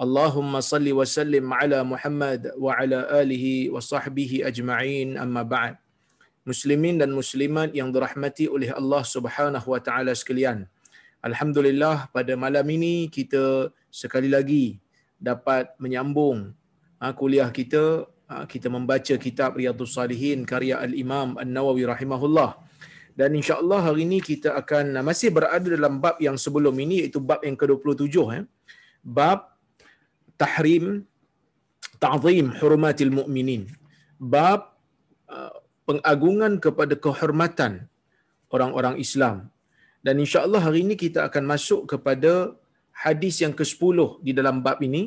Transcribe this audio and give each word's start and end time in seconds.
Allahumma 0.00 0.64
salli 0.64 0.96
wa 0.96 1.04
sallim 1.04 1.44
ala 1.52 1.84
Muhammad 1.84 2.56
wa 2.56 2.72
ala 2.72 3.04
alihi 3.20 3.68
wa 3.68 3.84
sahbihi 3.84 4.48
ajma'in 4.48 5.20
amma 5.20 5.44
بعد 5.44 5.76
Muslimin 6.48 6.96
dan 6.96 7.12
Muslimat 7.12 7.68
yang 7.76 7.92
dirahmati 7.92 8.48
oleh 8.48 8.72
Allah 8.72 9.04
Subhanahu 9.04 9.66
Wa 9.76 9.80
Taala 9.84 10.16
sekalian. 10.16 10.64
Alhamdulillah 11.20 12.08
pada 12.16 12.32
malam 12.32 12.64
ini 12.64 13.12
kita 13.12 13.68
sekali 13.92 14.32
lagi 14.32 14.80
dapat 15.20 15.76
menyambung 15.76 16.56
ha, 16.96 17.12
kuliah 17.12 17.52
kita 17.52 18.08
ha, 18.24 18.48
kita 18.48 18.72
membaca 18.72 19.14
kitab 19.20 19.60
Riyadhus 19.60 20.00
Salihin 20.00 20.48
karya 20.48 20.80
Al-Imam 20.80 21.36
An-Nawawi 21.36 21.84
rahimahullah. 21.84 22.56
Dan 23.12 23.36
insya-Allah 23.36 23.92
hari 23.92 24.08
ini 24.08 24.24
kita 24.24 24.56
akan 24.56 24.96
masih 25.04 25.28
berada 25.28 25.68
dalam 25.68 26.00
bab 26.00 26.16
yang 26.24 26.40
sebelum 26.40 26.72
ini 26.80 27.04
iaitu 27.04 27.20
bab 27.20 27.44
yang 27.44 27.52
ke-27 27.52 28.16
eh. 28.32 28.44
Bab 29.04 29.59
tahrim 30.40 30.84
ta'zim 32.04 32.46
hurumatil 32.58 33.12
mu'minin. 33.18 33.62
Bab 34.34 34.60
pengagungan 35.88 36.52
kepada 36.64 36.94
kehormatan 37.04 37.72
orang-orang 38.54 38.96
Islam. 39.04 39.36
Dan 40.06 40.14
insya-Allah 40.24 40.60
hari 40.66 40.78
ini 40.86 40.94
kita 41.04 41.20
akan 41.28 41.44
masuk 41.52 41.80
kepada 41.92 42.32
hadis 43.04 43.34
yang 43.44 43.54
ke-10 43.58 43.98
di 44.26 44.32
dalam 44.38 44.56
bab 44.66 44.78
ini 44.88 45.02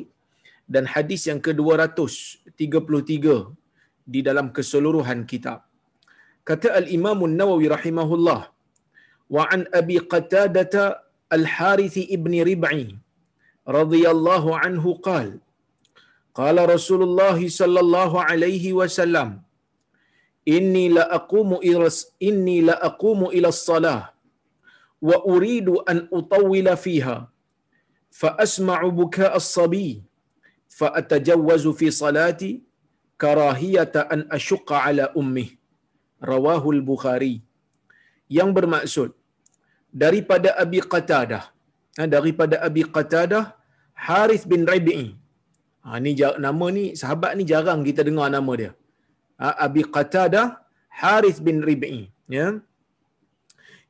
dan 0.74 0.84
hadis 0.94 1.22
yang 1.30 1.40
ke-233 1.46 3.26
di 4.14 4.20
dalam 4.28 4.46
keseluruhan 4.56 5.20
kitab. 5.32 5.58
Kata 6.48 6.68
Al-Imam 6.80 7.18
An-Nawawi 7.26 7.66
rahimahullah 7.76 8.40
wa 9.34 9.44
an 9.54 9.60
Abi 9.80 9.96
Qatadah 10.12 11.00
Al-Harith 11.36 11.96
ibn 12.16 12.32
Rib'i 12.50 12.84
radhiyallahu 13.66 14.56
anhu 14.64 15.00
qala 15.08 15.40
qala 16.38 16.62
Rasulullah 16.74 17.36
sallallahu 17.60 18.22
alaihi 18.30 18.76
wasallam 18.80 19.30
inni 20.56 20.86
la 20.96 21.04
aqumu 21.18 21.58
ila 21.70 21.88
inni 22.30 22.56
la 22.68 22.74
aqumu 22.88 23.32
ila 23.38 23.48
as-salah 23.54 24.00
wa 25.08 25.16
uridu 25.34 25.74
an 25.92 25.98
utawwila 26.18 26.76
fiha 26.84 27.16
fa 28.20 28.28
asma'u 28.46 28.88
buka 29.00 29.32
as-sabi 29.40 29.88
fa 30.78 30.92
atajawwazu 31.00 31.72
fi 31.80 31.88
salati 32.02 32.50
karahiyata 33.22 34.08
an 34.14 34.20
ashqa 34.38 34.76
ala 34.88 35.06
ummi 35.20 35.46
rawahu 36.32 36.74
al-bukhari 36.76 37.34
yang 38.36 38.50
bermaksud 38.56 39.10
daripada 40.02 40.52
Abi 40.64 40.80
Qatadah 40.92 41.53
daripada 42.14 42.58
Abi 42.66 42.82
Qatadah 42.96 43.44
Harith 44.06 44.44
bin 44.52 44.62
Rabi'i. 44.72 45.06
Ha 45.86 45.98
ni 46.04 46.12
nama 46.46 46.66
ni 46.76 46.84
sahabat 47.00 47.32
ni 47.38 47.44
jarang 47.52 47.80
kita 47.88 48.02
dengar 48.08 48.28
nama 48.36 48.52
dia. 48.60 48.72
Abi 49.66 49.82
Qatadah 49.96 50.46
Harith 51.02 51.40
bin 51.46 51.58
Rib'i 51.68 52.10
ya. 52.36 52.46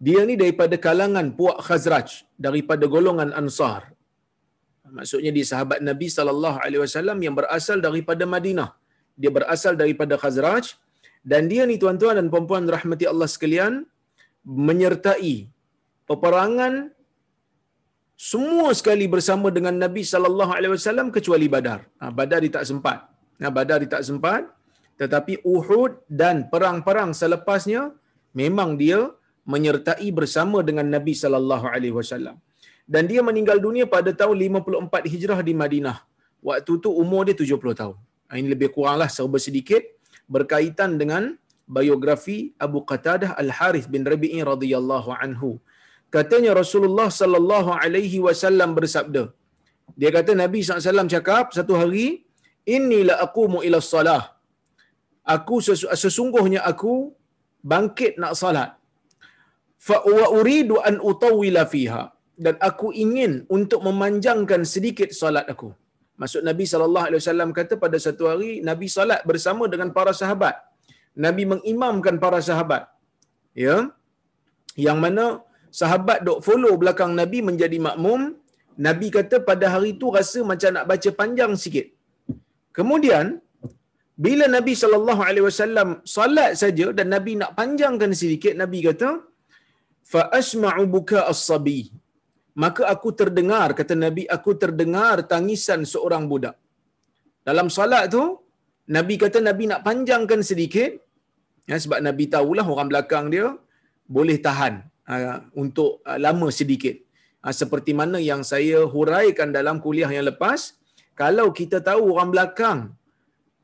Dia 0.07 0.21
ni 0.29 0.35
daripada 0.41 0.77
kalangan 0.87 1.27
puak 1.39 1.59
Khazraj 1.67 2.09
daripada 2.47 2.85
golongan 2.95 3.31
Ansar. 3.41 3.83
Maksudnya 4.97 5.31
dia 5.37 5.47
sahabat 5.53 5.79
Nabi 5.91 6.09
sallallahu 6.17 6.59
alaihi 6.65 6.83
wasallam 6.85 7.19
yang 7.25 7.35
berasal 7.39 7.79
daripada 7.87 8.25
Madinah. 8.35 8.71
Dia 9.21 9.31
berasal 9.37 9.75
daripada 9.83 10.15
Khazraj 10.23 10.77
dan 11.33 11.49
dia 11.53 11.63
ni 11.71 11.77
tuan-tuan 11.83 12.15
dan 12.19 12.27
puan-puan 12.33 12.65
rahmati 12.77 13.05
Allah 13.13 13.29
sekalian 13.35 13.87
menyertai 14.69 15.49
peperangan 16.11 16.93
semua 18.15 18.71
sekali 18.79 19.07
bersama 19.11 19.51
dengan 19.51 19.75
Nabi 19.75 20.07
sallallahu 20.07 20.53
alaihi 20.55 20.73
wasallam 20.77 21.11
kecuali 21.11 21.47
Badar. 21.51 21.81
Ha, 21.99 22.15
Badar 22.19 22.39
dia 22.47 22.53
tak 22.63 22.67
sempat. 22.71 22.99
Ha, 23.43 23.51
Badar 23.51 23.83
dia 23.83 23.91
tak 23.91 24.05
sempat. 24.07 24.43
Tetapi 25.01 25.43
Uhud 25.43 26.07
dan 26.07 26.47
perang-perang 26.47 27.11
selepasnya 27.11 27.91
memang 28.31 28.79
dia 28.79 29.11
menyertai 29.43 30.09
bersama 30.15 30.63
dengan 30.63 30.87
Nabi 30.87 31.15
sallallahu 31.23 31.67
alaihi 31.67 31.95
wasallam. 31.99 32.39
Dan 32.87 33.11
dia 33.11 33.21
meninggal 33.27 33.59
dunia 33.59 33.85
pada 33.91 34.15
tahun 34.15 34.37
54 34.63 35.11
Hijrah 35.13 35.41
di 35.43 35.53
Madinah. 35.63 35.99
Waktu 36.39 36.73
tu 36.85 36.91
umur 36.95 37.27
dia 37.27 37.35
70 37.35 37.81
tahun. 37.81 37.97
Ha, 38.31 38.39
ini 38.39 38.49
lebih 38.55 38.71
kuranglah 38.71 39.11
serba 39.11 39.43
sedikit 39.43 39.83
berkaitan 40.31 40.95
dengan 41.03 41.35
biografi 41.67 42.53
Abu 42.61 42.85
Qatadah 42.85 43.35
Al-Harith 43.43 43.89
bin 43.91 44.07
Rabi'i 44.07 44.41
radhiyallahu 44.45 45.11
anhu. 45.19 45.59
Katanya 46.17 46.53
Rasulullah 46.61 47.09
sallallahu 47.21 47.71
alaihi 47.83 48.19
wasallam 48.27 48.71
bersabda. 48.79 49.25
Dia 50.01 50.11
kata 50.17 50.33
Nabi 50.43 50.59
SAW 50.67 51.11
cakap 51.15 51.45
satu 51.57 51.75
hari, 51.81 52.07
Inni 52.75 53.01
la 53.09 53.15
aqumu 53.25 53.59
ila 53.67 53.79
salah. 53.95 54.23
Aku 55.35 55.57
sesungguhnya 56.03 56.61
aku 56.71 56.95
bangkit 57.73 58.13
nak 58.23 58.33
salat. 58.41 58.71
Fa 59.87 59.97
wa 60.17 60.27
uridu 60.39 60.77
an 60.89 60.97
utawwila 61.11 61.65
fiha. 61.73 62.03
Dan 62.45 62.55
aku 62.69 62.89
ingin 63.05 63.33
untuk 63.57 63.81
memanjangkan 63.87 64.63
sedikit 64.75 65.11
salat 65.21 65.47
aku. 65.53 65.69
Maksud 66.21 66.43
Nabi 66.49 66.65
sallallahu 66.73 67.07
alaihi 67.09 67.21
wasallam 67.23 67.51
kata 67.59 67.75
pada 67.85 67.99
satu 68.07 68.25
hari 68.31 68.51
Nabi 68.69 68.87
salat 68.97 69.21
bersama 69.31 69.65
dengan 69.73 69.91
para 69.97 70.13
sahabat. 70.21 70.57
Nabi 71.25 71.45
mengimamkan 71.53 72.17
para 72.25 72.41
sahabat. 72.49 72.85
Ya. 73.65 73.77
Yang 74.87 74.99
mana 75.05 75.25
sahabat 75.81 76.19
dok 76.27 76.39
follow 76.47 76.75
belakang 76.83 77.13
Nabi 77.21 77.39
menjadi 77.49 77.79
makmum, 77.87 78.21
Nabi 78.87 79.09
kata 79.17 79.37
pada 79.49 79.67
hari 79.75 79.91
itu 79.97 80.07
rasa 80.17 80.41
macam 80.51 80.71
nak 80.77 80.87
baca 80.91 81.11
panjang 81.21 81.53
sikit. 81.65 81.87
Kemudian 82.77 83.27
bila 84.25 84.45
Nabi 84.57 84.73
sallallahu 84.83 85.23
alaihi 85.29 85.47
wasallam 85.51 85.89
salat 86.17 86.53
saja 86.63 86.87
dan 86.99 87.09
Nabi 87.15 87.33
nak 87.41 87.53
panjangkan 87.59 88.13
sedikit, 88.23 88.55
Nabi 88.63 88.81
kata 88.89 89.11
fa 90.13 90.23
asma'u 90.41 90.85
buka 90.97 91.21
as-sabi. 91.33 91.81
Maka 92.63 92.83
aku 92.95 93.11
terdengar 93.21 93.69
kata 93.79 93.95
Nabi 94.05 94.25
aku 94.37 94.51
terdengar 94.63 95.17
tangisan 95.33 95.81
seorang 95.93 96.25
budak. 96.33 96.57
Dalam 97.49 97.69
salat 97.77 98.05
tu 98.15 98.25
Nabi 98.97 99.15
kata 99.23 99.39
Nabi 99.49 99.65
nak 99.71 99.81
panjangkan 99.87 100.41
sedikit 100.51 100.91
ya, 101.71 101.77
sebab 101.85 101.99
Nabi 102.07 102.25
tahulah 102.35 102.67
orang 102.75 102.89
belakang 102.93 103.27
dia 103.35 103.47
boleh 104.17 104.37
tahan 104.47 104.75
untuk 105.53 106.01
uh, 106.09 106.17
lama 106.17 106.49
sedikit. 106.49 106.97
Uh, 107.45 107.53
seperti 107.53 107.93
mana 107.93 108.17
yang 108.17 108.41
saya 108.41 108.89
huraikan 108.89 109.53
dalam 109.53 109.79
kuliah 109.85 110.09
yang 110.09 110.25
lepas, 110.25 110.81
kalau 111.13 111.53
kita 111.53 111.85
tahu 111.85 112.17
orang 112.17 112.31
belakang 112.33 112.79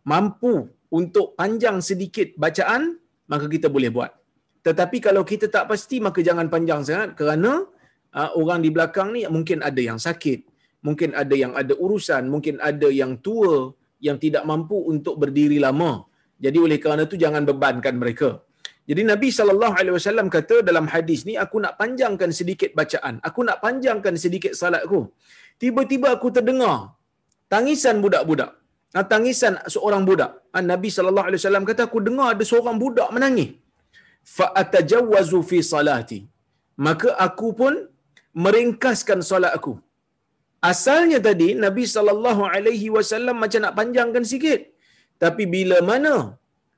mampu 0.05 0.69
untuk 0.93 1.35
panjang 1.39 1.81
sedikit 1.81 2.37
bacaan, 2.37 3.01
maka 3.31 3.47
kita 3.49 3.73
boleh 3.73 3.89
buat. 3.89 4.13
Tetapi 4.61 5.01
kalau 5.01 5.25
kita 5.25 5.49
tak 5.49 5.71
pasti, 5.71 5.97
maka 6.05 6.21
jangan 6.21 6.53
panjang 6.53 6.85
sangat 6.85 7.17
kerana 7.17 7.65
orang 8.37 8.61
di 8.61 8.69
belakang 8.75 9.15
ni 9.15 9.25
mungkin 9.25 9.65
ada 9.65 9.81
yang 9.81 9.97
sakit, 9.97 10.45
mungkin 10.85 11.17
ada 11.17 11.33
yang 11.33 11.57
ada 11.57 11.73
urusan, 11.79 12.29
mungkin 12.29 12.61
ada 12.61 12.91
yang 12.91 13.17
tua 13.25 13.73
yang 14.03 14.21
tidak 14.21 14.45
mampu 14.45 14.77
untuk 14.93 15.17
berdiri 15.17 15.57
lama. 15.63 16.05
Jadi 16.41 16.59
oleh 16.61 16.79
kerana 16.83 17.09
itu 17.09 17.17
jangan 17.17 17.45
bebankan 17.49 17.97
mereka. 17.97 18.43
Jadi 18.89 19.03
Nabi 19.11 19.29
sallallahu 19.39 19.75
alaihi 19.81 19.95
wasallam 19.97 20.29
kata 20.37 20.57
dalam 20.69 20.87
hadis 20.93 21.21
ni 21.29 21.35
aku 21.45 21.57
nak 21.65 21.75
panjangkan 21.81 22.31
sedikit 22.39 22.71
bacaan. 22.79 23.15
Aku 23.29 23.41
nak 23.49 23.59
panjangkan 23.65 24.15
sedikit 24.25 24.53
salatku. 24.61 25.01
Tiba-tiba 25.63 26.09
aku 26.17 26.29
terdengar 26.37 26.77
tangisan 27.55 27.99
budak-budak. 28.05 28.51
Nah, 28.95 29.05
tangisan 29.13 29.55
seorang 29.75 30.03
budak. 30.09 30.31
Ah, 30.57 30.65
Nabi 30.73 30.89
sallallahu 30.97 31.27
alaihi 31.29 31.41
wasallam 31.41 31.67
kata 31.71 31.83
aku 31.89 31.99
dengar 32.07 32.29
ada 32.35 32.45
seorang 32.51 32.77
budak 32.85 33.09
menangis. 33.17 33.51
Fa 34.37 34.47
atajawwazu 34.63 35.41
fi 35.51 35.59
salati. 35.73 36.21
Maka 36.87 37.11
aku 37.27 37.49
pun 37.61 37.75
meringkaskan 38.45 39.21
solat 39.31 39.53
aku. 39.59 39.75
Asalnya 40.71 41.19
tadi 41.27 41.49
Nabi 41.65 41.85
sallallahu 41.95 42.43
alaihi 42.55 42.89
wasallam 42.97 43.37
macam 43.43 43.61
nak 43.65 43.77
panjangkan 43.79 44.25
sikit. 44.33 44.61
Tapi 45.23 45.45
bila 45.55 45.79
mana 45.91 46.15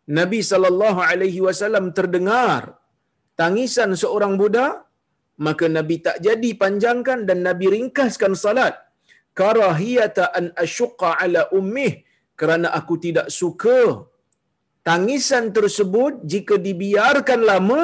Nabi 0.08 0.42
sallallahu 0.42 1.00
alaihi 1.10 1.40
wasallam 1.46 1.94
terdengar 1.98 2.74
tangisan 3.38 3.94
seorang 4.02 4.34
budak, 4.40 4.86
maka 5.46 5.66
Nabi 5.70 6.02
tak 6.06 6.18
jadi 6.26 6.50
panjangkan 6.62 7.26
dan 7.28 7.46
Nabi 7.46 7.66
ringkaskan 7.76 8.34
salat. 8.34 8.74
Karahiyata 9.32 10.34
an 10.38 10.52
asyqa 10.64 11.16
ala 11.22 11.48
ummih 11.58 12.04
kerana 12.36 12.68
aku 12.78 13.00
tidak 13.00 13.32
suka 13.32 14.04
tangisan 14.84 15.54
tersebut 15.56 16.26
jika 16.32 16.60
dibiarkan 16.66 17.40
lama 17.50 17.82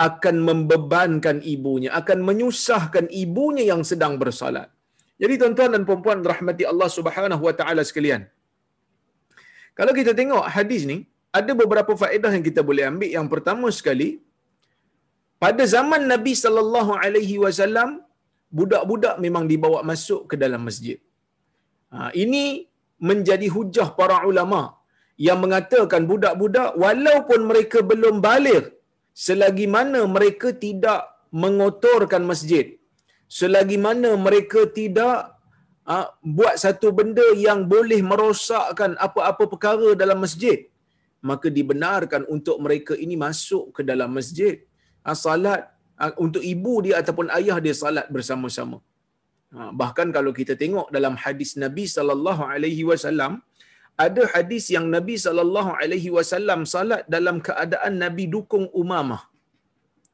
akan 0.00 0.36
membebankan 0.48 1.44
ibunya, 1.44 1.92
akan 2.00 2.24
menyusahkan 2.24 3.12
ibunya 3.12 3.64
yang 3.68 3.82
sedang 3.90 4.16
bersalat. 4.16 4.72
Jadi 5.20 5.34
tuan-tuan 5.36 5.76
dan 5.76 5.82
puan-puan 5.84 6.24
rahmati 6.24 6.64
Allah 6.64 6.88
Subhanahu 6.88 7.42
wa 7.44 7.52
taala 7.52 7.84
sekalian. 7.84 8.24
Kalau 9.76 9.92
kita 9.92 10.16
tengok 10.16 10.48
hadis 10.48 10.88
ni, 10.88 11.09
ada 11.38 11.52
beberapa 11.62 11.92
faedah 12.02 12.32
yang 12.36 12.44
kita 12.48 12.62
boleh 12.68 12.84
ambil. 12.90 13.10
Yang 13.16 13.28
pertama 13.34 13.68
sekali, 13.78 14.08
pada 15.44 15.64
zaman 15.74 16.02
Nabi 16.12 16.32
sallallahu 16.44 16.92
alaihi 17.04 17.36
wasallam, 17.44 17.90
budak-budak 18.58 19.16
memang 19.24 19.44
dibawa 19.52 19.80
masuk 19.90 20.22
ke 20.30 20.36
dalam 20.42 20.62
masjid. 20.68 20.98
Ha, 21.92 22.10
ini 22.24 22.44
menjadi 23.08 23.46
hujah 23.54 23.88
para 24.00 24.18
ulama 24.30 24.62
yang 25.26 25.38
mengatakan 25.44 26.02
budak-budak 26.10 26.68
walaupun 26.82 27.40
mereka 27.50 27.78
belum 27.90 28.16
balik 28.28 28.64
selagi 29.26 29.66
mana 29.76 30.00
mereka 30.16 30.48
tidak 30.64 31.00
mengotorkan 31.42 32.22
masjid 32.30 32.66
selagi 33.38 33.78
mana 33.86 34.10
mereka 34.26 34.60
tidak 34.78 35.16
uh, 35.92 36.06
buat 36.38 36.54
satu 36.64 36.88
benda 36.98 37.26
yang 37.46 37.60
boleh 37.74 38.00
merosakkan 38.10 38.92
apa-apa 39.06 39.44
perkara 39.52 39.90
dalam 40.02 40.18
masjid 40.24 40.58
maka 41.30 41.48
dibenarkan 41.58 42.22
untuk 42.34 42.56
mereka 42.64 42.94
ini 43.04 43.16
masuk 43.26 43.64
ke 43.76 43.82
dalam 43.90 44.10
masjid 44.18 44.54
uh, 45.08 45.16
salat 45.24 45.62
uh, 46.02 46.12
untuk 46.24 46.42
ibu 46.54 46.74
dia 46.86 46.94
ataupun 47.02 47.28
ayah 47.38 47.58
dia 47.64 47.74
salat 47.82 48.06
bersama-sama 48.16 48.78
uh, 49.56 49.70
bahkan 49.80 50.08
kalau 50.16 50.32
kita 50.40 50.56
tengok 50.62 50.88
dalam 50.96 51.16
hadis 51.24 51.52
Nabi 51.64 51.84
sallallahu 51.96 52.44
alaihi 52.54 52.84
wasallam 52.90 53.34
ada 54.04 54.22
hadis 54.34 54.64
yang 54.74 54.86
Nabi 54.96 55.14
sallallahu 55.24 55.72
alaihi 55.80 56.10
wasallam 56.16 56.60
salat 56.74 57.02
dalam 57.14 57.36
keadaan 57.46 57.92
Nabi 58.04 58.24
dukung 58.34 58.64
Umamah. 58.82 59.22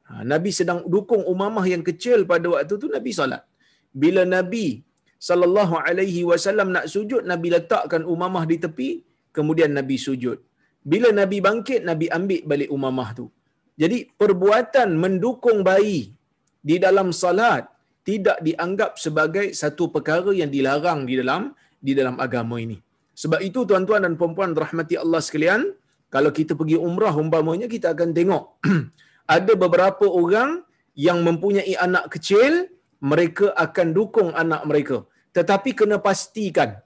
Ha, 0.07 0.23
Nabi 0.31 0.51
sedang 0.59 0.79
dukung 0.95 1.23
Umamah 1.33 1.65
yang 1.73 1.83
kecil 1.89 2.19
pada 2.31 2.47
waktu 2.53 2.75
tu 2.83 2.87
Nabi 2.97 3.11
salat. 3.19 3.43
Bila 4.03 4.23
Nabi 4.35 4.65
sallallahu 5.27 5.75
alaihi 5.87 6.21
wasallam 6.29 6.69
nak 6.75 6.85
sujud, 6.93 7.23
Nabi 7.31 7.47
letakkan 7.55 8.03
Umamah 8.13 8.43
di 8.51 8.57
tepi, 8.65 8.89
kemudian 9.37 9.71
Nabi 9.79 9.97
sujud. 10.07 10.39
Bila 10.91 11.09
Nabi 11.19 11.37
bangkit, 11.47 11.81
Nabi 11.89 12.05
ambil 12.17 12.41
balik 12.51 12.69
Umamah 12.75 13.09
tu. 13.19 13.25
Jadi 13.81 13.97
perbuatan 14.21 14.89
mendukung 15.03 15.59
bayi 15.69 15.99
di 16.69 16.75
dalam 16.85 17.09
salat 17.21 17.63
tidak 18.07 18.37
dianggap 18.47 18.91
sebagai 19.05 19.45
satu 19.61 19.91
perkara 19.95 20.31
yang 20.41 20.49
dilarang 20.55 20.99
di 21.09 21.15
dalam 21.19 21.51
di 21.87 21.91
dalam 21.99 22.15
agama 22.25 22.55
ini. 22.65 22.77
Sebab 23.21 23.39
itu 23.47 23.59
tuan-tuan 23.69 24.01
dan 24.05 24.13
puan-puan 24.19 24.51
rahmati 24.63 24.95
Allah 25.03 25.21
sekalian, 25.27 25.61
kalau 26.15 26.31
kita 26.37 26.55
pergi 26.59 26.77
umrah 26.87 27.13
umpamanya 27.23 27.67
kita 27.75 27.87
akan 27.93 28.09
tengok 28.17 28.43
ada 29.35 29.53
beberapa 29.63 30.05
orang 30.21 30.63
yang 31.07 31.19
mempunyai 31.27 31.75
anak 31.87 32.05
kecil, 32.15 32.71
mereka 33.11 33.51
akan 33.65 33.87
dukung 33.97 34.29
anak 34.43 34.61
mereka. 34.69 34.97
Tetapi 35.35 35.69
kena 35.79 35.97
pastikan 36.07 36.79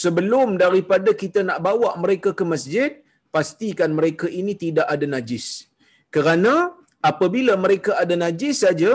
sebelum 0.00 0.56
daripada 0.62 1.10
kita 1.22 1.42
nak 1.48 1.58
bawa 1.66 1.90
mereka 2.02 2.30
ke 2.38 2.44
masjid, 2.52 2.90
pastikan 3.36 3.90
mereka 3.98 4.26
ini 4.40 4.52
tidak 4.64 4.86
ada 4.94 5.06
najis. 5.14 5.46
Kerana 6.14 6.54
apabila 7.10 7.54
mereka 7.64 7.92
ada 8.02 8.14
najis 8.24 8.56
saja, 8.66 8.92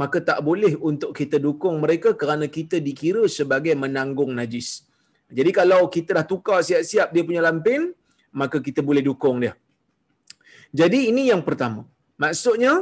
maka 0.00 0.18
tak 0.28 0.40
boleh 0.48 0.72
untuk 0.90 1.10
kita 1.18 1.36
dukung 1.46 1.76
mereka 1.84 2.10
kerana 2.20 2.46
kita 2.56 2.76
dikira 2.86 3.24
sebagai 3.38 3.74
menanggung 3.84 4.32
najis. 4.40 4.68
Jadi 5.38 5.50
kalau 5.58 5.80
kita 5.94 6.10
dah 6.18 6.26
tukar 6.32 6.58
siap-siap 6.68 7.08
dia 7.14 7.22
punya 7.28 7.42
lampin, 7.48 7.80
maka 8.40 8.58
kita 8.66 8.80
boleh 8.88 9.02
dukung 9.08 9.38
dia. 9.44 9.54
Jadi 10.80 10.98
ini 11.10 11.22
yang 11.32 11.42
pertama. 11.48 11.80
Maksudnya 12.22 12.72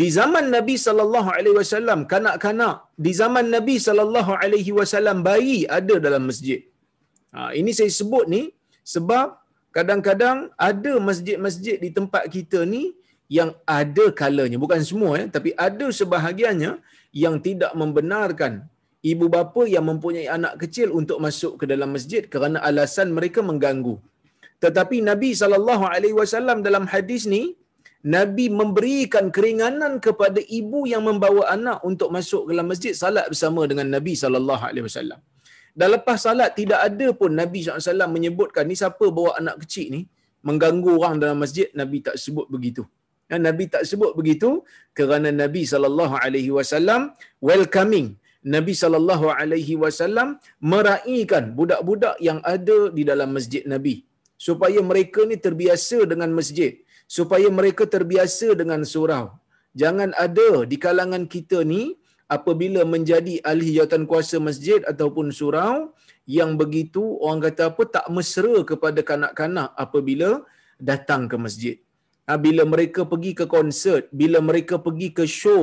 di 0.00 0.06
zaman 0.18 0.46
Nabi 0.54 0.74
sallallahu 0.86 1.28
alaihi 1.36 1.56
wasallam 1.60 2.00
kanak-kanak 2.12 2.74
di 3.04 3.12
zaman 3.20 3.46
Nabi 3.56 3.76
sallallahu 3.86 4.32
alaihi 4.42 4.72
wasallam 4.78 5.18
bayi 5.28 5.58
ada 5.78 5.96
dalam 6.06 6.22
masjid. 6.30 6.60
Ha, 7.34 7.52
ini 7.60 7.72
saya 7.78 7.90
sebut 8.00 8.24
ni 8.34 8.42
sebab 8.94 9.26
kadang-kadang 9.78 10.38
ada 10.68 10.92
masjid-masjid 11.08 11.76
di 11.84 11.90
tempat 11.98 12.24
kita 12.34 12.60
ni 12.74 12.82
yang 13.38 13.50
ada 13.78 14.06
kalanya 14.20 14.58
bukan 14.64 14.80
semua 14.90 15.12
ya 15.20 15.26
tapi 15.36 15.50
ada 15.66 15.86
sebahagiannya 15.98 16.72
yang 17.22 17.34
tidak 17.46 17.72
membenarkan 17.80 18.52
ibu 19.12 19.26
bapa 19.34 19.62
yang 19.74 19.84
mempunyai 19.90 20.26
anak 20.36 20.54
kecil 20.62 20.88
untuk 21.00 21.18
masuk 21.26 21.52
ke 21.60 21.64
dalam 21.72 21.90
masjid 21.96 22.22
kerana 22.32 22.58
alasan 22.68 23.08
mereka 23.18 23.40
mengganggu. 23.50 23.96
Tetapi 24.64 24.96
Nabi 25.10 25.30
sallallahu 25.40 25.84
alaihi 25.94 26.16
wasallam 26.20 26.66
dalam 26.66 26.84
hadis 26.92 27.24
ni 27.34 27.42
Nabi 28.14 28.46
memberikan 28.60 29.24
keringanan 29.36 29.92
kepada 30.06 30.40
ibu 30.58 30.80
yang 30.92 31.02
membawa 31.08 31.42
anak 31.56 31.78
untuk 31.90 32.08
masuk 32.16 32.42
ke 32.46 32.50
dalam 32.54 32.68
masjid 32.72 32.92
salat 33.02 33.26
bersama 33.32 33.62
dengan 33.70 33.86
Nabi 33.96 34.14
sallallahu 34.22 34.64
alaihi 34.70 34.86
wasallam. 34.88 35.20
Dan 35.78 35.88
lepas 35.94 36.18
salat 36.26 36.50
tidak 36.60 36.80
ada 36.88 37.08
pun 37.20 37.30
Nabi 37.40 37.58
SAW 37.62 38.10
menyebutkan 38.16 38.64
ni 38.70 38.74
siapa 38.80 39.06
bawa 39.16 39.30
anak 39.40 39.56
kecil 39.62 39.86
ni 39.94 40.00
mengganggu 40.48 40.92
orang 40.98 41.16
dalam 41.22 41.38
masjid 41.44 41.68
Nabi 41.80 41.98
tak 42.06 42.16
sebut 42.24 42.46
begitu. 42.54 42.82
Dan 43.30 43.40
Nabi 43.46 43.64
tak 43.74 43.84
sebut 43.90 44.12
begitu 44.18 44.50
kerana 44.98 45.30
Nabi 45.42 45.62
sallallahu 45.72 46.14
alaihi 46.24 46.50
wasallam 46.58 47.00
welcoming 47.48 48.08
Nabi 48.54 48.74
sallallahu 48.82 49.26
alaihi 49.40 49.74
wasallam 49.82 50.28
budak-budak 51.58 52.16
yang 52.28 52.40
ada 52.54 52.78
di 52.96 53.02
dalam 53.10 53.30
masjid 53.36 53.62
Nabi 53.72 53.94
supaya 54.46 54.78
mereka 54.90 55.20
ni 55.30 55.36
terbiasa 55.46 55.98
dengan 56.10 56.30
masjid, 56.38 56.72
supaya 57.16 57.48
mereka 57.58 57.84
terbiasa 57.94 58.48
dengan 58.60 58.80
surau. 58.92 59.26
Jangan 59.80 60.10
ada 60.26 60.50
di 60.70 60.76
kalangan 60.84 61.26
kita 61.34 61.58
ni 61.72 61.82
apabila 62.36 62.80
menjadi 62.94 63.34
ahli 63.50 63.68
jawatan 63.76 64.04
kuasa 64.10 64.36
masjid 64.48 64.80
ataupun 64.92 65.32
surau 65.38 65.96
yang 66.38 66.50
begitu 66.60 67.02
orang 67.24 67.40
kata 67.48 67.62
apa 67.72 67.82
tak 67.96 68.06
mesra 68.16 68.56
kepada 68.70 69.00
kanak-kanak 69.10 69.68
apabila 69.84 70.30
datang 70.78 71.24
ke 71.30 71.36
masjid. 71.44 71.76
Ha, 72.28 72.36
bila 72.36 72.62
mereka 72.72 73.08
pergi 73.08 73.32
ke 73.32 73.44
konsert, 73.56 74.04
bila 74.20 74.38
mereka 74.44 74.76
pergi 74.86 75.08
ke 75.18 75.24
show 75.24 75.62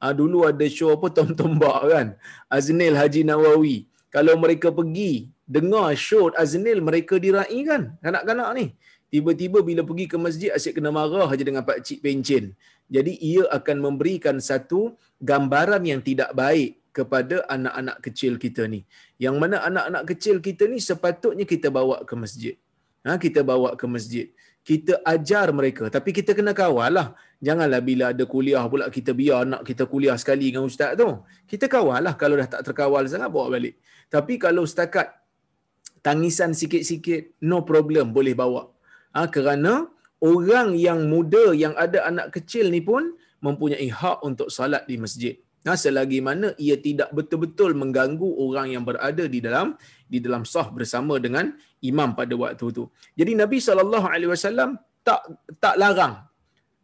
Ah 0.00 0.12
dulu 0.20 0.38
ada 0.48 0.66
show 0.76 0.88
apa 0.96 1.06
Tom 1.16 1.30
Tombak 1.38 1.80
kan. 1.92 2.06
Aznil 2.48 2.96
Haji 3.00 3.22
Nawawi. 3.28 3.76
Kalau 4.08 4.34
mereka 4.42 4.72
pergi 4.78 5.28
dengar 5.44 5.92
show 6.06 6.32
Aznil 6.42 6.80
mereka 6.88 7.20
dirai 7.24 7.60
kan 7.68 7.82
kanak-kanak 8.00 8.50
ni. 8.58 8.66
Tiba-tiba 9.12 9.58
bila 9.68 9.82
pergi 9.88 10.06
ke 10.12 10.16
masjid 10.24 10.50
asyik 10.56 10.78
kena 10.78 10.90
marah 10.96 11.28
aja 11.28 11.44
dengan 11.48 11.62
pak 11.68 11.78
cik 11.86 11.98
pencen. 12.04 12.44
Jadi 12.90 13.12
ia 13.22 13.46
akan 13.58 13.76
memberikan 13.86 14.36
satu 14.42 14.98
gambaran 15.22 15.82
yang 15.86 16.02
tidak 16.02 16.34
baik 16.34 16.82
kepada 16.90 17.46
anak-anak 17.46 17.96
kecil 18.02 18.34
kita 18.34 18.66
ni. 18.66 18.82
Yang 19.24 19.36
mana 19.42 19.56
anak-anak 19.68 20.02
kecil 20.10 20.36
kita 20.42 20.66
ni 20.66 20.82
sepatutnya 20.82 21.46
kita 21.46 21.70
bawa 21.70 22.02
ke 22.02 22.14
masjid. 22.18 22.54
Ha, 23.06 23.16
kita 23.16 23.40
bawa 23.46 23.78
ke 23.80 23.86
masjid. 23.86 24.26
Kita 24.60 25.00
ajar 25.06 25.48
mereka. 25.56 25.88
Tapi 25.88 26.10
kita 26.12 26.34
kena 26.36 26.52
kawal 26.52 26.90
lah. 26.98 27.08
Janganlah 27.40 27.80
bila 27.80 28.04
ada 28.12 28.24
kuliah 28.28 28.60
pula 28.68 28.90
kita 28.92 29.16
biar 29.16 29.48
anak 29.48 29.62
kita 29.64 29.88
kuliah 29.88 30.18
sekali 30.20 30.52
dengan 30.52 30.68
ustaz 30.68 30.98
tu. 31.00 31.08
Kita 31.48 31.64
kawal 31.70 32.04
lah 32.04 32.14
kalau 32.18 32.36
dah 32.36 32.48
tak 32.58 32.62
terkawal 32.66 33.06
sangat 33.08 33.30
bawa 33.32 33.56
balik. 33.56 33.80
Tapi 34.12 34.36
kalau 34.36 34.66
setakat 34.68 35.14
tangisan 36.04 36.52
sikit-sikit 36.52 37.40
no 37.46 37.62
problem 37.64 38.12
boleh 38.12 38.34
bawa. 38.36 38.68
Ha, 39.16 39.30
kerana 39.32 39.88
orang 40.20 40.76
yang 40.86 41.08
muda 41.12 41.56
yang 41.56 41.74
ada 41.84 42.04
anak 42.10 42.32
kecil 42.36 42.68
ni 42.68 42.80
pun 42.84 43.16
mempunyai 43.40 43.88
hak 43.88 44.20
untuk 44.20 44.52
salat 44.52 44.84
di 44.84 44.96
masjid 45.00 45.34
Nah, 45.60 45.76
selagi 45.76 46.18
mana 46.24 46.56
ia 46.56 46.76
tidak 46.80 47.12
betul-betul 47.12 47.76
mengganggu 47.76 48.28
orang 48.44 48.72
yang 48.72 48.84
berada 48.88 49.24
di 49.28 49.44
dalam 49.44 49.76
di 50.08 50.16
dalam 50.24 50.48
sah 50.52 50.72
bersama 50.72 51.20
dengan 51.20 51.52
imam 51.84 52.16
pada 52.16 52.32
waktu 52.32 52.64
itu. 52.72 52.84
Jadi 53.12 53.32
Nabi 53.36 53.58
sallallahu 53.60 54.06
alaihi 54.08 54.30
wasallam 54.32 54.80
tak 55.04 55.20
tak 55.60 55.76
larang 55.76 56.24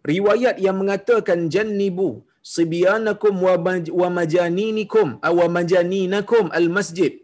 riwayat 0.04 0.60
yang 0.60 0.76
mengatakan 0.76 1.48
jannibu 1.48 2.08
sibyanakum 2.44 3.32
wa 3.40 4.08
majaninikum 4.12 5.24
wa 5.24 5.46
majaninakum 5.56 6.52
al 6.52 6.68
masjid 6.68 7.16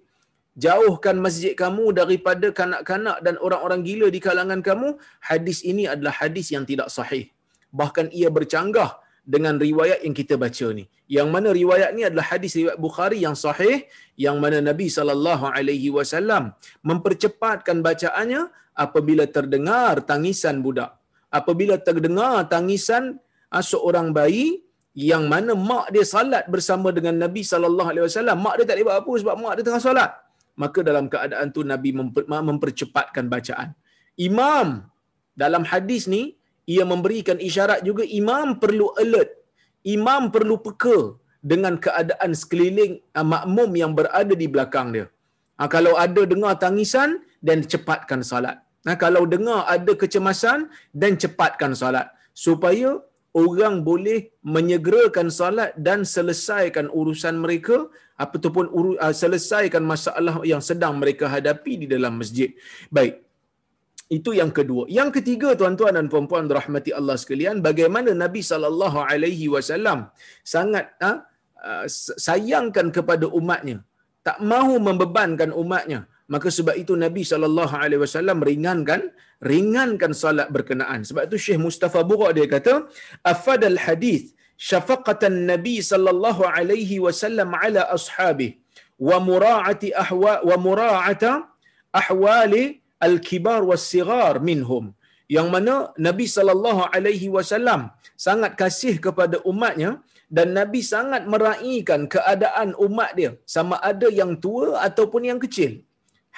jauhkan 0.57 1.17
masjid 1.17 1.53
kamu 1.57 1.97
daripada 1.97 2.53
kanak-kanak 2.53 3.19
dan 3.25 3.35
orang-orang 3.41 3.81
gila 3.81 4.09
di 4.13 4.21
kalangan 4.21 4.61
kamu 4.61 5.01
hadis 5.21 5.65
ini 5.65 5.89
adalah 5.89 6.13
hadis 6.21 6.53
yang 6.53 6.65
tidak 6.69 6.93
sahih 6.93 7.33
bahkan 7.73 8.07
ia 8.13 8.29
bercanggah 8.29 9.01
dengan 9.23 9.55
riwayat 9.57 10.03
yang 10.05 10.15
kita 10.21 10.35
baca 10.35 10.67
ni. 10.79 10.85
Yang 11.07 11.29
mana 11.35 11.49
riwayat 11.61 11.91
ni 11.97 12.03
adalah 12.09 12.27
hadis 12.33 12.53
riwayat 12.59 12.79
Bukhari 12.87 13.19
yang 13.23 13.37
sahih 13.39 13.87
yang 14.25 14.37
mana 14.43 14.59
Nabi 14.59 14.87
sallallahu 14.97 15.47
alaihi 15.57 15.89
wasallam 15.97 16.53
mempercepatkan 16.83 17.79
bacaannya 17.87 18.43
apabila 18.85 19.25
terdengar 19.37 20.03
tangisan 20.11 20.59
budak. 20.67 20.91
Apabila 21.33 21.81
terdengar 21.81 22.45
tangisan 22.55 23.17
ah, 23.49 23.65
seorang 23.65 24.13
bayi 24.13 24.61
yang 24.93 25.25
mana 25.33 25.57
mak 25.57 25.89
dia 25.95 26.05
salat 26.05 26.45
bersama 26.55 26.93
dengan 26.93 27.17
Nabi 27.17 27.41
sallallahu 27.41 27.89
alaihi 27.93 28.05
wasallam, 28.09 28.37
mak 28.45 28.55
dia 28.61 28.65
tak 28.69 28.77
boleh 28.77 28.87
buat 28.89 28.99
apa 29.01 29.13
sebab 29.23 29.35
mak 29.41 29.53
dia 29.57 29.65
tengah 29.69 29.83
solat. 29.87 30.11
Maka 30.63 30.81
dalam 30.89 31.07
keadaan 31.13 31.49
tu 31.57 31.63
Nabi 31.73 31.91
mempercepatkan 32.49 33.27
bacaan. 33.35 33.71
Imam 34.29 34.69
dalam 35.43 35.65
hadis 35.73 36.05
ni 36.15 36.23
ia 36.75 36.85
memberikan 36.93 37.39
isyarat 37.49 37.81
juga 37.89 38.05
imam 38.21 38.61
perlu 38.63 38.89
alert. 39.03 39.33
Imam 39.97 40.31
perlu 40.35 40.57
peka 40.67 40.99
dengan 41.53 41.75
keadaan 41.85 42.33
sekeliling 42.41 42.93
uh, 43.19 43.27
makmum 43.33 43.71
yang 43.83 43.93
berada 43.99 44.35
di 44.43 44.47
belakang 44.55 44.95
dia. 44.95 45.07
Ha, 45.59 45.67
kalau 45.75 45.95
ada 46.05 46.23
dengar 46.33 46.53
tangisan 46.65 47.11
dan 47.43 47.67
cepatkan 47.73 48.21
salat. 48.31 48.57
Ha, 48.87 48.95
kalau 49.05 49.23
dengar 49.33 49.61
ada 49.75 49.93
kecemasan 50.03 50.71
dan 51.03 51.19
cepatkan 51.23 51.75
salat 51.81 52.07
supaya 52.45 53.03
orang 53.43 53.75
boleh 53.89 54.31
menyegerakan 54.55 55.29
salat 55.41 55.75
dan 55.87 56.07
selesaikan 56.15 56.87
urusan 57.01 57.37
mereka 57.45 57.77
ataupun 58.25 58.65
uh, 59.05 59.15
selesaikan 59.23 59.83
masalah 59.93 60.35
yang 60.53 60.63
sedang 60.71 60.95
mereka 61.03 61.27
hadapi 61.35 61.73
di 61.83 61.87
dalam 61.95 62.15
masjid. 62.23 62.51
Baik. 62.97 63.15
Itu 64.17 64.31
yang 64.41 64.53
kedua. 64.59 64.85
Yang 64.99 65.11
ketiga 65.17 65.49
tuan-tuan 65.61 65.97
dan 65.99 66.07
puan-puan 66.13 66.47
rahmati 66.59 66.91
Allah 66.99 67.17
sekalian, 67.23 67.65
bagaimana 67.69 68.11
Nabi 68.25 68.41
sallallahu 68.51 68.99
alaihi 69.13 69.47
wasallam 69.55 69.99
sangat 70.55 70.87
ha, 71.03 71.11
uh, 71.69 71.85
sayangkan 72.29 72.89
kepada 72.97 73.27
umatnya, 73.41 73.79
tak 74.27 74.39
mahu 74.53 74.75
membebankan 74.89 75.51
umatnya. 75.63 76.01
Maka 76.33 76.49
sebab 76.59 76.77
itu 76.83 76.93
Nabi 77.05 77.23
sallallahu 77.31 77.75
alaihi 77.85 78.01
wasallam 78.05 78.39
ringankan 78.51 79.01
ringankan 79.53 80.13
salat 80.23 80.49
berkenaan. 80.57 81.01
Sebab 81.09 81.23
itu 81.29 81.37
Syekh 81.45 81.61
Mustafa 81.67 82.01
Burak 82.11 82.31
dia 82.37 82.47
kata, 82.55 82.75
afadal 83.33 83.79
hadis 83.87 84.23
Nabi 85.53 85.77
sallallahu 85.91 86.43
alaihi 86.57 86.99
wasallam 87.07 87.51
ala 87.65 87.83
ashabi 87.97 88.49
wa 89.09 89.19
mura'ati 89.29 89.91
ahwa 90.05 90.35
wa 90.49 90.57
mura'ata 90.67 91.33
ahwali 92.01 92.65
al-kibar 93.07 93.61
was-sighar 93.71 94.35
minhum. 94.51 94.95
Yang 95.37 95.49
mana 95.55 95.75
Nabi 96.07 96.27
sallallahu 96.37 96.83
alaihi 96.95 97.29
wasallam 97.37 97.91
sangat 98.27 98.53
kasih 98.63 98.95
kepada 99.07 99.37
umatnya 99.53 99.91
dan 100.37 100.49
Nabi 100.59 100.81
sangat 100.93 101.23
meraihkan 101.33 102.01
keadaan 102.15 102.69
umat 102.87 103.11
dia 103.19 103.31
sama 103.55 103.77
ada 103.91 104.09
yang 104.21 104.33
tua 104.45 104.69
ataupun 104.89 105.23
yang 105.31 105.41
kecil. 105.45 105.73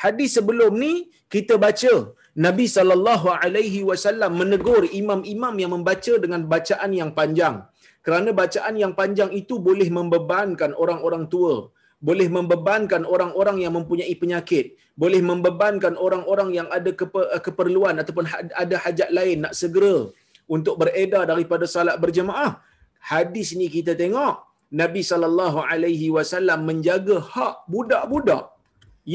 Hadis 0.02 0.30
sebelum 0.36 0.72
ni 0.82 0.92
kita 1.34 1.54
baca 1.64 1.94
Nabi 2.46 2.66
sallallahu 2.76 3.28
alaihi 3.42 3.80
wasallam 3.90 4.32
menegur 4.40 4.82
imam-imam 5.00 5.54
yang 5.62 5.72
membaca 5.76 6.14
dengan 6.24 6.42
bacaan 6.52 6.90
yang 7.00 7.10
panjang. 7.18 7.56
Kerana 8.06 8.30
bacaan 8.40 8.74
yang 8.82 8.92
panjang 9.00 9.30
itu 9.40 9.54
boleh 9.68 9.88
membebankan 9.98 10.70
orang-orang 10.82 11.24
tua, 11.32 11.54
boleh 12.08 12.28
membebankan 12.36 13.02
orang-orang 13.14 13.56
yang 13.64 13.72
mempunyai 13.78 14.14
penyakit, 14.22 14.66
boleh 15.02 15.20
membebankan 15.30 15.94
orang-orang 16.06 16.50
yang 16.58 16.68
ada 16.78 16.90
keperluan 17.46 17.96
ataupun 18.02 18.24
ha-, 18.30 18.44
ada 18.62 18.76
hajat 18.84 19.10
lain 19.18 19.38
nak 19.44 19.54
segera 19.60 19.96
untuk 20.56 20.74
beredar 20.82 21.24
daripada 21.32 21.64
salat 21.74 21.96
berjemaah 22.04 22.52
hadis 23.12 23.48
ni 23.60 23.66
kita 23.76 23.92
tengok 24.02 24.34
Nabi 24.80 25.02
sallallahu 25.10 25.58
alaihi 25.70 26.08
wasallam 26.16 26.60
menjaga 26.68 27.16
hak 27.34 27.54
budak-budak 27.72 28.44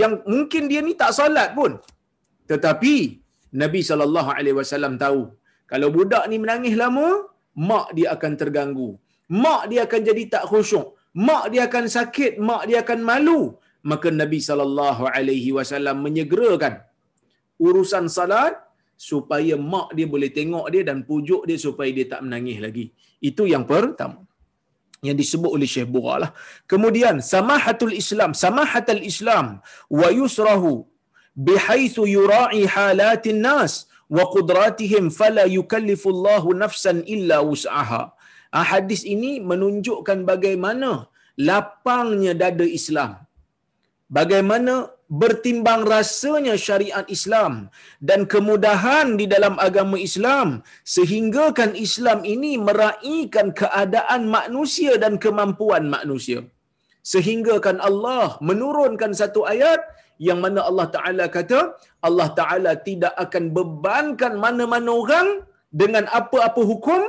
yang 0.01 0.13
mungkin 0.31 0.63
dia 0.72 0.81
ni 0.88 0.93
tak 1.01 1.12
solat 1.17 1.50
pun. 1.58 1.72
Tetapi 2.51 2.96
Nabi 3.62 3.81
sallallahu 3.89 4.29
alaihi 4.38 4.58
wasallam 4.60 4.96
tahu 5.03 5.22
kalau 5.72 5.89
budak 5.98 6.24
ni 6.31 6.38
menangis 6.43 6.75
lama, 6.84 7.08
mak 7.56 7.88
dia 7.98 8.08
akan 8.15 8.32
terganggu. 8.41 8.89
Mak 9.29 9.62
dia 9.72 9.82
akan 9.86 10.01
jadi 10.10 10.24
tak 10.34 10.44
khusyuk. 10.50 10.88
Mak 11.27 11.44
dia 11.53 11.62
akan 11.70 11.86
sakit, 11.98 12.32
mak 12.38 12.63
dia 12.70 12.79
akan 12.86 13.00
malu. 13.10 13.41
Maka 13.89 14.08
Nabi 14.22 14.39
sallallahu 14.44 15.03
alaihi 15.10 15.50
wasallam 15.58 16.03
menyegerakan 16.06 16.84
urusan 17.68 18.06
salat 18.12 18.56
supaya 19.00 19.56
mak 19.56 19.96
dia 19.98 20.08
boleh 20.13 20.29
tengok 20.38 20.65
dia 20.74 20.84
dan 20.89 21.08
pujuk 21.08 21.48
dia 21.50 21.56
supaya 21.56 21.89
dia 21.98 22.06
tak 22.13 22.22
menangis 22.25 22.58
lagi. 22.65 22.86
Itu 23.29 23.46
yang 23.53 23.63
pertama. 23.63 24.22
Yang 25.00 25.18
disebut 25.24 25.51
oleh 25.56 25.68
Syekh 25.74 25.88
Bura 25.88 26.15
lah. 26.24 26.32
Kemudian, 26.68 27.24
samahatul 27.24 27.96
Islam. 27.96 28.36
Samahatul 28.36 29.00
Islam. 29.00 29.63
Wa 29.88 30.12
yusrahu 30.12 30.84
bihaithu 31.48 32.03
yura'i 32.03 32.68
halatin 32.68 33.39
nas 33.39 33.88
wa 34.17 34.23
qudratihim 34.35 35.07
fala 35.19 35.45
yukallifullahu 35.57 36.57
nafsan 36.63 36.99
illa 37.15 37.39
wus'aha. 37.49 38.03
Ah, 38.57 38.65
hadis 38.71 39.01
ini 39.15 39.31
menunjukkan 39.49 40.19
bagaimana 40.31 40.91
lapangnya 41.49 42.33
dada 42.43 42.67
Islam. 42.79 43.11
Bagaimana 44.17 44.73
bertimbang 45.21 45.81
rasanya 45.93 46.55
syariat 46.65 47.05
Islam 47.15 47.53
dan 48.09 48.29
kemudahan 48.33 49.07
di 49.19 49.25
dalam 49.33 49.55
agama 49.67 49.97
Islam 50.07 50.61
sehinggakan 50.95 51.71
Islam 51.85 52.19
ini 52.33 52.51
meraihkan 52.67 53.47
keadaan 53.61 54.21
manusia 54.37 54.93
dan 55.03 55.17
kemampuan 55.23 55.85
manusia 55.95 56.41
sehinggakan 57.13 57.77
Allah 57.89 58.37
menurunkan 58.49 59.11
satu 59.21 59.41
ayat 59.53 59.81
yang 60.27 60.39
mana 60.43 60.59
Allah 60.69 60.88
Taala 60.95 61.25
kata 61.38 61.59
Allah 62.07 62.29
Taala 62.39 62.71
tidak 62.88 63.13
akan 63.23 63.43
bebankan 63.57 64.33
mana-mana 64.45 64.91
orang 65.01 65.27
dengan 65.81 66.05
apa-apa 66.19 66.61
hukum 66.71 67.01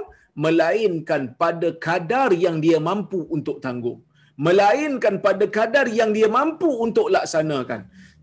melainkan 0.45 1.23
pada 1.43 1.69
kadar 1.87 2.31
yang 2.45 2.57
dia 2.64 2.79
mampu 2.88 3.21
untuk 3.37 3.59
tanggung 3.64 4.00
melainkan 4.45 5.14
pada 5.26 5.45
kadar 5.57 5.87
yang 5.99 6.11
dia 6.17 6.29
mampu 6.37 6.69
untuk 6.87 7.07
laksanakan. 7.14 7.81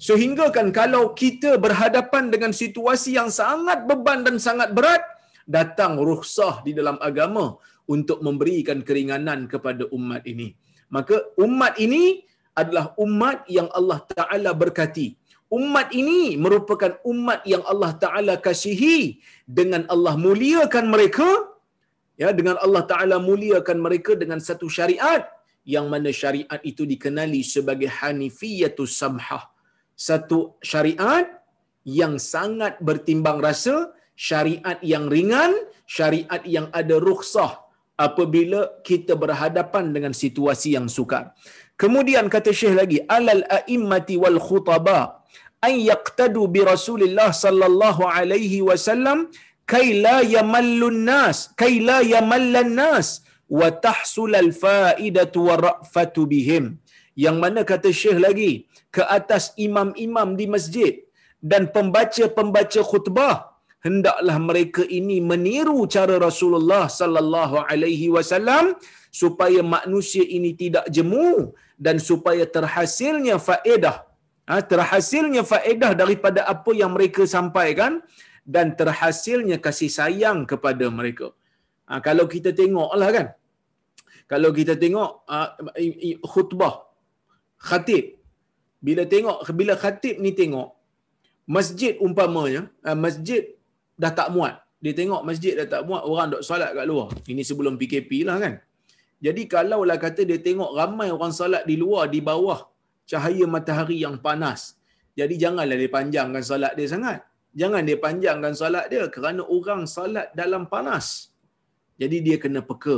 Sehingga 0.07 0.45
kan 0.55 0.67
kalau 0.79 1.03
kita 1.21 1.51
berhadapan 1.65 2.33
dengan 2.33 2.51
situasi 2.61 3.11
yang 3.19 3.29
sangat 3.29 3.85
beban 3.89 4.25
dan 4.25 4.35
sangat 4.47 4.73
berat, 4.77 5.03
datang 5.45 5.93
rukhsah 6.09 6.55
di 6.65 6.73
dalam 6.79 6.97
agama 7.09 7.45
untuk 7.85 8.19
memberikan 8.25 8.81
keringanan 8.87 9.45
kepada 9.53 9.85
umat 9.97 10.25
ini. 10.33 10.57
Maka 10.95 11.15
umat 11.45 11.77
ini 11.85 12.25
adalah 12.61 12.85
umat 13.05 13.45
yang 13.57 13.69
Allah 13.79 13.99
Ta'ala 14.09 14.51
berkati. 14.61 15.07
Umat 15.47 15.87
ini 16.01 16.35
merupakan 16.35 16.99
umat 17.11 17.45
yang 17.53 17.63
Allah 17.71 17.91
Ta'ala 18.03 18.33
kasihi 18.47 19.21
dengan 19.47 19.87
Allah 19.93 20.13
muliakan 20.19 20.85
mereka 20.93 21.29
ya 22.19 22.29
dengan 22.39 22.57
Allah 22.65 22.83
Ta'ala 22.91 23.17
muliakan 23.29 23.77
mereka 23.85 24.11
dengan 24.21 24.41
satu 24.47 24.67
syariat 24.77 25.23
yang 25.73 25.85
mana 25.93 26.09
syariat 26.21 26.59
itu 26.71 26.83
dikenali 26.91 27.41
sebagai 27.45 27.87
hanifiyatus 27.99 28.91
samhah. 29.01 29.43
Satu 30.07 30.57
syariat 30.71 31.27
yang 31.83 32.19
sangat 32.33 32.73
bertimbang 32.87 33.39
rasa, 33.47 33.75
syariat 34.17 34.77
yang 34.83 35.05
ringan, 35.15 35.51
syariat 35.87 36.41
yang 36.43 36.67
ada 36.79 36.95
rukhsah 37.07 37.63
apabila 37.97 38.79
kita 38.87 39.13
berhadapan 39.23 39.91
dengan 39.95 40.13
situasi 40.23 40.77
yang 40.77 40.87
sukar. 40.87 41.33
Kemudian 41.81 42.25
kata 42.33 42.51
Syekh 42.59 42.75
lagi, 42.79 42.99
alal 43.17 43.43
a'immati 43.57 44.15
wal 44.23 44.39
khutaba 44.47 44.99
an 45.67 45.73
yaqtadu 45.89 46.41
bi 46.53 46.61
Rasulillah 46.73 47.29
sallallahu 47.45 48.09
alaihi 48.17 48.65
wasallam 48.69 49.19
kai 49.71 49.87
la 50.05 50.17
yamallun 50.35 50.99
nas, 51.09 51.37
kai 51.61 51.75
la 51.89 51.97
yamallan 52.13 52.73
nas 52.81 53.07
wa 53.59 53.69
tahsul 53.85 54.33
al 54.43 54.51
faidatu 54.63 55.45
wa 55.49 55.55
ra'fatu 55.67 56.25
bihim. 56.31 56.65
Yang 57.25 57.37
mana 57.43 57.61
kata 57.71 57.89
syekh 58.01 58.19
lagi 58.25 58.51
ke 58.95 59.03
atas 59.17 59.43
imam-imam 59.67 60.33
di 60.39 60.45
masjid 60.55 60.93
dan 61.51 61.69
pembaca-pembaca 61.75 62.81
khutbah 62.89 63.35
hendaklah 63.85 64.37
mereka 64.49 64.81
ini 64.99 65.17
meniru 65.31 65.79
cara 65.95 66.15
Rasulullah 66.27 66.85
sallallahu 66.99 67.57
alaihi 67.69 68.09
wasallam 68.15 68.73
supaya 69.21 69.61
manusia 69.75 70.25
ini 70.37 70.51
tidak 70.61 70.85
jemu 70.95 71.53
dan 71.85 71.95
supaya 72.09 72.43
terhasilnya 72.55 73.35
faedah 73.47 73.97
ha, 74.49 74.61
terhasilnya 74.73 75.41
faedah 75.51 75.91
daripada 76.01 76.41
apa 76.53 76.71
yang 76.81 76.91
mereka 76.97 77.23
sampaikan 77.35 78.01
dan 78.55 78.73
terhasilnya 78.79 79.57
kasih 79.65 79.91
sayang 79.97 80.39
kepada 80.51 80.87
mereka. 80.99 81.27
Ha, 81.87 81.99
kalau 82.07 82.25
kita 82.33 82.51
tengoklah 82.61 83.11
kan. 83.17 83.27
Kalau 84.31 84.49
kita 84.51 84.73
tengok 84.75 85.23
uh, 85.31 85.49
khutbah 86.31 86.73
khatib 87.67 88.19
bila 88.83 89.03
tengok 89.13 89.37
bila 89.59 89.73
khatib 89.83 90.15
ni 90.23 90.31
tengok 90.39 90.69
masjid 91.55 91.93
umpamanya 92.05 92.61
masjid 93.05 93.55
dah 93.95 94.11
tak 94.19 94.29
muat 94.35 94.59
dia 94.83 94.93
tengok 94.99 95.21
masjid 95.29 95.53
dah 95.59 95.67
tak 95.73 95.81
muat 95.87 96.03
orang 96.09 96.27
dok 96.33 96.43
solat 96.43 96.75
kat 96.77 96.85
luar 96.91 97.07
ini 97.31 97.41
sebelum 97.49 97.79
PKP 97.81 98.27
lah 98.27 98.37
kan 98.43 98.53
jadi 99.25 99.43
kalau 99.53 99.81
lah 99.89 99.97
kata 100.05 100.21
dia 100.29 100.37
tengok 100.47 100.71
ramai 100.79 101.09
orang 101.15 101.33
solat 101.39 101.63
di 101.69 101.75
luar 101.83 102.05
di 102.13 102.19
bawah 102.29 102.59
cahaya 103.11 103.45
matahari 103.55 103.97
yang 104.05 104.15
panas. 104.25 104.77
Jadi 105.19 105.35
janganlah 105.43 105.77
dia 105.81 105.91
panjangkan 105.97 106.43
solat 106.49 106.73
dia 106.77 106.87
sangat. 106.93 107.19
Jangan 107.59 107.81
dia 107.89 107.97
panjangkan 108.05 108.53
solat 108.59 108.85
dia 108.93 109.03
kerana 109.15 109.41
orang 109.57 109.81
solat 109.95 110.29
dalam 110.39 110.69
panas. 110.73 111.33
Jadi 112.01 112.17
dia 112.27 112.37
kena 112.43 112.61
peka. 112.69 112.97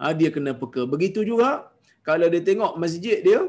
Ha, 0.00 0.12
dia 0.20 0.28
kena 0.34 0.52
peka. 0.62 0.84
Begitu 0.84 1.24
juga 1.30 1.72
kalau 2.04 2.28
dia 2.28 2.42
tengok 2.44 2.72
masjid 2.82 3.18
dia 3.24 3.40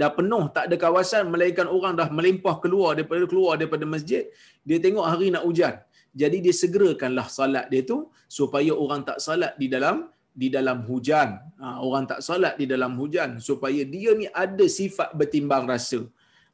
dah 0.00 0.10
penuh 0.14 0.44
tak 0.54 0.64
ada 0.68 0.76
kawasan 0.84 1.24
melainkan 1.32 1.66
orang 1.76 1.94
dah 1.98 2.08
melimpah 2.16 2.56
keluar 2.62 2.90
daripada 2.98 3.24
keluar 3.30 3.52
daripada 3.58 3.84
masjid 3.94 4.22
dia 4.62 4.78
tengok 4.78 5.06
hari 5.10 5.34
nak 5.34 5.42
hujan. 5.48 5.74
Jadi 6.20 6.38
dia 6.46 6.54
segerakanlah 6.62 7.26
salat 7.38 7.66
dia 7.72 7.82
tu 7.90 7.98
supaya 8.38 8.70
orang 8.70 9.02
tak 9.08 9.18
salat 9.26 9.52
di 9.58 9.66
dalam 9.74 10.06
di 10.40 10.48
dalam 10.56 10.78
hujan. 10.88 11.28
Ha, 11.60 11.66
orang 11.86 12.04
tak 12.10 12.20
salat 12.26 12.54
di 12.60 12.66
dalam 12.72 12.92
hujan 13.00 13.30
supaya 13.48 13.82
dia 13.94 14.12
ni 14.20 14.26
ada 14.44 14.66
sifat 14.78 15.16
bertimbang 15.18 15.64
rasa. 15.72 16.00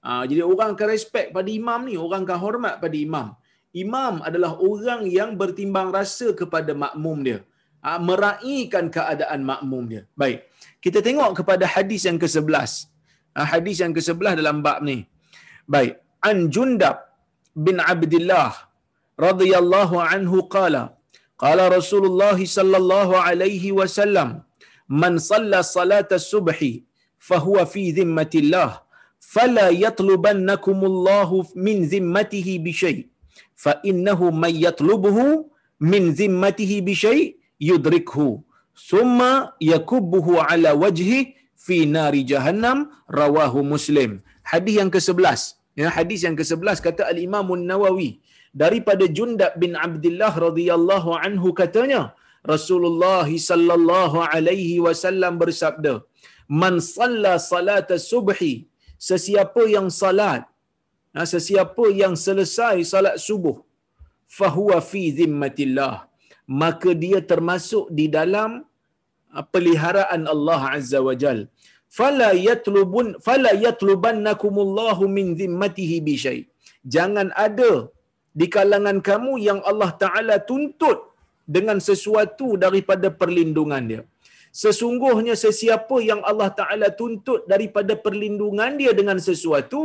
Ha, 0.07 0.23
jadi 0.31 0.43
orang 0.53 0.71
akan 0.75 0.89
respect 0.95 1.29
pada 1.37 1.51
imam 1.61 1.81
ni 1.91 1.95
orang 2.07 2.23
akan 2.27 2.39
hormat 2.47 2.75
pada 2.85 2.97
imam. 3.07 3.29
Imam 3.85 4.15
adalah 4.29 4.53
orang 4.71 5.03
yang 5.19 5.31
bertimbang 5.41 5.89
rasa 5.99 6.31
kepada 6.41 6.73
makmum 6.85 7.19
dia. 7.27 7.39
Ha, 7.85 7.99
meraihkan 8.09 8.87
keadaan 8.97 9.43
makmum 9.51 9.85
dia. 9.93 10.03
Baik 10.23 10.39
kita 10.85 10.99
tengok 11.07 11.31
kepada 11.39 11.65
hadis 11.75 12.03
yang 12.09 12.19
ke-11 12.23 12.91
ha, 13.37 13.41
hadis 13.53 13.77
yang 13.83 13.93
ke-11 13.97 14.35
dalam 14.41 14.59
bab 14.67 14.79
ni. 14.91 14.99
Baik 15.73 15.93
an 16.29 16.39
jundab 16.55 16.97
bin 17.67 17.77
abdullah 17.93 18.53
radhiyallahu 19.27 19.97
anhu 20.15 20.47
qala 20.55 20.83
qala 21.43 21.65
rasulullah 21.79 22.39
sallallahu 22.57 23.15
alaihi 23.29 23.75
wasallam 23.81 24.31
man 25.03 25.15
shalla 25.29 25.61
salata 25.77 26.19
subhi 26.33 26.73
fahuwa 27.29 27.67
fi 27.73 27.85
dhimmatillah 27.99 28.69
fala 29.35 29.67
yatlubannakumullahu 29.85 31.47
min 31.67 31.87
zimmatihi 31.93 32.55
bi 32.67 32.73
syai' 32.83 33.01
fa 33.65 33.73
innahu 33.91 34.33
may 34.43 34.55
yatlubuhu 34.67 35.27
min 35.93 36.15
zimmatihi 36.21 36.79
bi 36.87 36.95
syai' 37.05 37.23
yudrikhu 37.71 38.29
summa 38.91 39.31
yakubbuhu 39.73 40.41
ala 40.53 40.71
wajhi 40.83 41.21
fi 41.65 41.77
nari 41.97 42.23
jahannam 42.31 42.79
rawahu 43.19 43.63
muslim. 43.73 44.19
Hadis 44.43 44.75
yang 44.81 44.91
ke-11 44.95 45.63
ya 45.81 45.89
hadis 45.97 46.21
yang 46.27 46.37
ke-11 46.41 46.83
kata 46.87 47.03
al 47.13 47.19
imam 47.27 47.47
an-nawawi 47.57 48.21
daripada 48.63 49.05
jundab 49.19 49.53
bin 49.63 49.73
abdullah 49.87 50.33
radhiyallahu 50.47 51.19
anhu 51.27 51.51
katanya 51.61 52.03
Rasulullah 52.55 53.27
sallallahu 53.51 54.25
alaihi 54.35 54.83
wasallam 54.87 55.35
bersabda 55.43 55.95
man 56.63 56.75
salla 56.95 57.35
salat 57.53 57.91
subhi 58.11 58.55
sesiapa 59.11 59.65
yang 59.77 59.89
salat 60.03 60.43
Nah, 61.17 61.27
sesiapa 61.33 61.85
yang 62.03 62.15
selesai 62.25 62.77
salat 62.93 63.17
subuh 63.25 63.57
fahuwa 64.37 64.77
fi 64.91 65.03
zimmatillah 65.19 65.95
maka 66.63 66.91
dia 67.03 67.21
termasuk 67.33 67.85
di 67.99 68.07
dalam 68.17 68.51
uh, 69.37 69.45
peliharaan 69.53 70.23
Allah 70.35 70.61
azza 70.77 71.01
wajal 71.09 71.41
fala 71.99 72.29
yatlubun 72.49 73.09
fala 73.27 73.53
yatlubannakumullahu 73.67 75.11
min 75.17 75.27
zimmatihi 75.41 75.99
bi 76.07 76.15
syai. 76.25 76.41
Jangan 76.95 77.29
ada 77.47 77.73
di 78.41 78.47
kalangan 78.55 78.99
kamu 79.09 79.33
yang 79.49 79.61
Allah 79.71 79.91
taala 80.03 80.37
tuntut 80.51 80.99
dengan 81.55 81.79
sesuatu 81.89 82.49
daripada 82.65 83.09
perlindungan 83.21 83.85
dia 83.91 84.03
sesungguhnya 84.63 85.35
sesiapa 85.45 85.97
yang 86.11 86.21
Allah 86.31 86.51
taala 86.61 86.89
tuntut 87.01 87.43
daripada 87.53 87.93
perlindungan 88.05 88.73
dia 88.81 88.93
dengan 89.01 89.19
sesuatu 89.29 89.85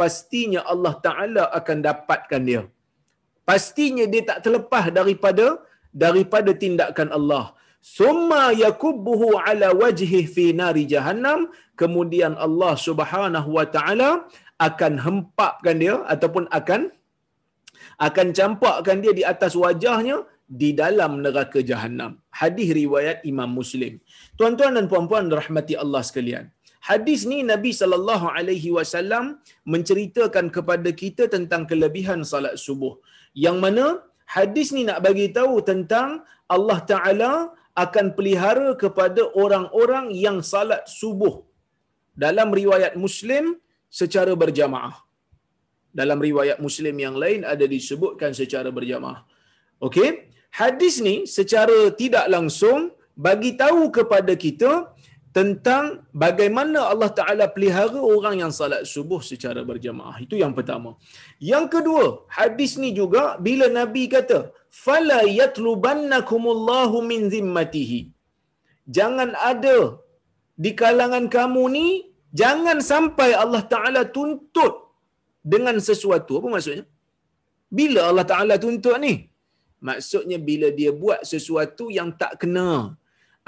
pastinya 0.00 0.60
Allah 0.72 0.94
Taala 1.06 1.44
akan 1.58 1.76
dapatkan 1.88 2.42
dia. 2.48 2.62
Pastinya 3.48 4.04
dia 4.12 4.22
tak 4.30 4.38
terlepas 4.44 4.84
daripada 4.98 5.46
daripada 6.04 6.50
tindakan 6.62 7.08
Allah. 7.18 7.44
Summa 7.96 8.44
yakubbuhu 8.64 9.28
ala 9.48 9.68
wajhi 9.82 10.22
fi 10.34 10.44
nari 10.60 10.84
jahannam. 10.92 11.40
Kemudian 11.80 12.34
Allah 12.46 12.74
Subhanahu 12.86 13.50
wa 13.58 13.66
taala 13.76 14.10
akan 14.68 14.92
hempapkan 15.06 15.76
dia 15.82 15.96
ataupun 16.14 16.44
akan 16.58 16.80
akan 18.08 18.28
campakkan 18.38 19.00
dia 19.04 19.12
di 19.18 19.24
atas 19.32 19.52
wajahnya 19.64 20.16
di 20.60 20.70
dalam 20.80 21.12
neraka 21.24 21.60
jahanam. 21.70 22.10
Hadis 22.40 22.68
riwayat 22.80 23.26
Imam 23.30 23.50
Muslim. 23.58 23.98
Tuan-tuan 24.38 24.76
dan 24.78 24.86
puan-puan 24.92 25.26
rahmati 25.40 25.74
Allah 25.84 26.02
sekalian. 26.08 26.46
Hadis 26.88 27.20
ni 27.30 27.38
Nabi 27.52 27.70
sallallahu 27.74 28.26
alaihi 28.38 28.70
wasallam 28.76 29.24
menceritakan 29.66 30.54
kepada 30.56 30.90
kita 31.02 31.26
tentang 31.34 31.62
kelebihan 31.70 32.22
salat 32.32 32.54
subuh. 32.64 32.94
Yang 33.34 33.56
mana 33.64 33.84
hadis 34.36 34.70
ni 34.76 34.86
nak 34.88 35.02
bagi 35.06 35.26
tahu 35.38 35.54
tentang 35.70 36.22
Allah 36.46 36.78
Taala 36.90 37.32
akan 37.84 38.06
pelihara 38.16 38.68
kepada 38.82 39.22
orang-orang 39.42 40.14
yang 40.14 40.38
salat 40.52 40.86
subuh. 40.86 41.34
Dalam 42.24 42.54
riwayat 42.60 42.94
Muslim 43.04 43.58
secara 43.90 44.32
berjamaah. 44.42 45.05
Dalam 46.00 46.18
riwayat 46.26 46.58
Muslim 46.66 46.96
yang 47.06 47.16
lain 47.22 47.40
ada 47.52 47.64
disebutkan 47.74 48.32
secara 48.40 48.68
berjamaah. 48.78 49.20
Okey, 49.86 50.08
hadis 50.60 50.94
ni 51.06 51.16
secara 51.36 51.78
tidak 52.00 52.26
langsung 52.34 52.80
bagi 53.26 53.50
tahu 53.62 53.82
kepada 53.96 54.32
kita 54.44 54.72
tentang 55.36 55.84
bagaimana 56.24 56.78
Allah 56.92 57.10
Taala 57.18 57.46
pelihara 57.54 58.00
orang 58.14 58.34
yang 58.42 58.52
salat 58.58 58.82
subuh 58.92 59.20
secara 59.30 59.60
berjamaah. 59.70 60.16
Itu 60.24 60.34
yang 60.42 60.52
pertama. 60.58 60.90
Yang 61.52 61.64
kedua, 61.74 62.04
hadis 62.38 62.72
ni 62.82 62.90
juga 63.00 63.22
bila 63.46 63.66
Nabi 63.80 64.04
kata, 64.14 64.38
"Fala 64.84 65.20
yatlubannakumullahu 65.40 67.04
min 67.10 67.28
zimmatihi." 67.34 68.00
Jangan 68.96 69.30
ada 69.50 69.78
di 70.64 70.72
kalangan 70.80 71.24
kamu 71.36 71.62
ni 71.76 71.86
jangan 72.40 72.80
sampai 72.80 73.30
Allah 73.42 73.62
Taala 73.72 74.02
tuntut 74.16 74.85
dengan 75.54 75.76
sesuatu. 75.88 76.32
Apa 76.40 76.48
maksudnya? 76.54 76.84
Bila 77.78 78.00
Allah 78.10 78.26
Taala 78.32 78.54
tuntut 78.64 78.96
ni? 79.06 79.14
Maksudnya 79.88 80.38
bila 80.48 80.68
dia 80.78 80.90
buat 81.02 81.20
sesuatu 81.32 81.84
yang 81.98 82.08
tak 82.20 82.32
kena 82.42 82.70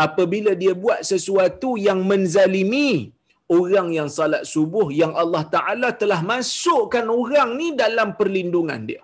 apabila 0.07 0.53
dia 0.63 0.73
buat 0.85 1.01
sesuatu 1.11 1.71
yang 1.87 2.01
menzalimi 2.11 2.91
orang 3.59 3.89
yang 3.99 4.09
salat 4.17 4.43
subuh 4.53 4.89
yang 5.01 5.13
Allah 5.23 5.45
Taala 5.55 5.89
telah 6.01 6.21
masukkan 6.33 7.07
orang 7.21 7.51
ni 7.61 7.69
dalam 7.83 8.09
perlindungan 8.19 8.81
dia. 8.91 9.03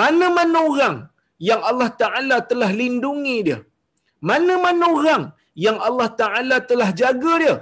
Mana-mana 0.00 0.58
orang 0.70 0.96
yang 1.48 1.60
Allah 1.70 1.90
Taala 2.02 2.36
telah 2.50 2.70
lindungi 2.80 3.36
dia. 3.48 3.58
Mana-mana 4.30 4.84
orang 4.96 5.22
yang 5.66 5.78
Allah 5.88 6.08
Taala 6.20 6.56
telah 6.70 6.90
jaga 7.02 7.34
dia. 7.42 7.56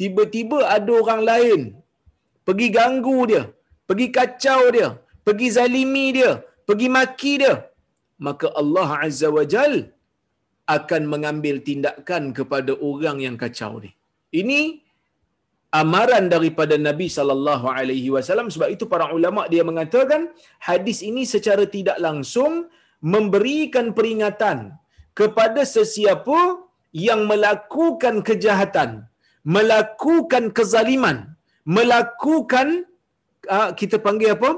Tiba-tiba 0.00 0.58
ada 0.76 0.92
orang 1.02 1.20
lain 1.30 1.60
pergi 2.48 2.68
ganggu 2.76 3.18
dia, 3.30 3.42
pergi 3.88 4.06
kacau 4.18 4.62
dia, 4.76 4.88
pergi 5.26 5.48
zalimi 5.56 6.06
dia, 6.18 6.32
pergi 6.68 6.88
maki 6.96 7.34
dia. 7.42 7.54
Maka 8.26 8.48
Allah 8.60 8.88
Azza 9.06 9.28
wa 9.36 9.44
Jalla 9.52 9.82
akan 10.76 11.02
mengambil 11.12 11.56
tindakan 11.68 12.32
kepada 12.38 12.72
orang 12.90 13.20
yang 13.26 13.36
kacau 13.42 13.72
ni. 13.84 13.90
Ini 14.40 14.60
amaran 15.80 16.30
daripada 16.34 16.74
Nabi 16.88 17.08
sallallahu 17.16 17.66
alaihi 17.78 18.08
wasallam. 18.14 18.48
Sebab 18.54 18.68
itu 18.74 18.86
para 18.92 19.10
ulama 19.18 19.44
dia 19.52 19.66
mengatakan 19.70 20.30
hadis 20.68 21.00
ini 21.10 21.22
secara 21.34 21.66
tidak 21.76 21.98
langsung 22.06 22.70
memberikan 23.14 23.92
peringatan 23.96 24.58
kepada 25.20 25.62
sesiapa 25.76 26.40
yang 26.94 27.26
melakukan 27.30 28.22
kejahatan, 28.28 28.90
melakukan 29.42 30.44
kezaliman, 30.56 31.33
melakukan 31.64 32.84
uh, 33.48 33.70
kita 33.80 33.96
panggil 34.06 34.36
apa? 34.36 34.50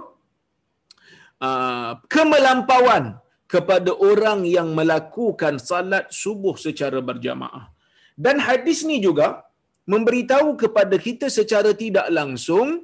Uh, 1.46 1.90
kemelampauan 2.12 3.04
kepada 3.46 3.90
orang 4.10 4.42
yang 4.56 4.68
melakukan 4.78 5.56
salat 5.62 6.10
subuh 6.10 6.58
secara 6.58 6.98
berjamaah. 6.98 7.70
Dan 8.18 8.42
hadis 8.42 8.82
ni 8.88 8.98
juga 8.98 9.46
memberitahu 9.86 10.58
kepada 10.62 10.96
kita 11.06 11.26
secara 11.30 11.70
tidak 11.82 12.06
langsung 12.18 12.82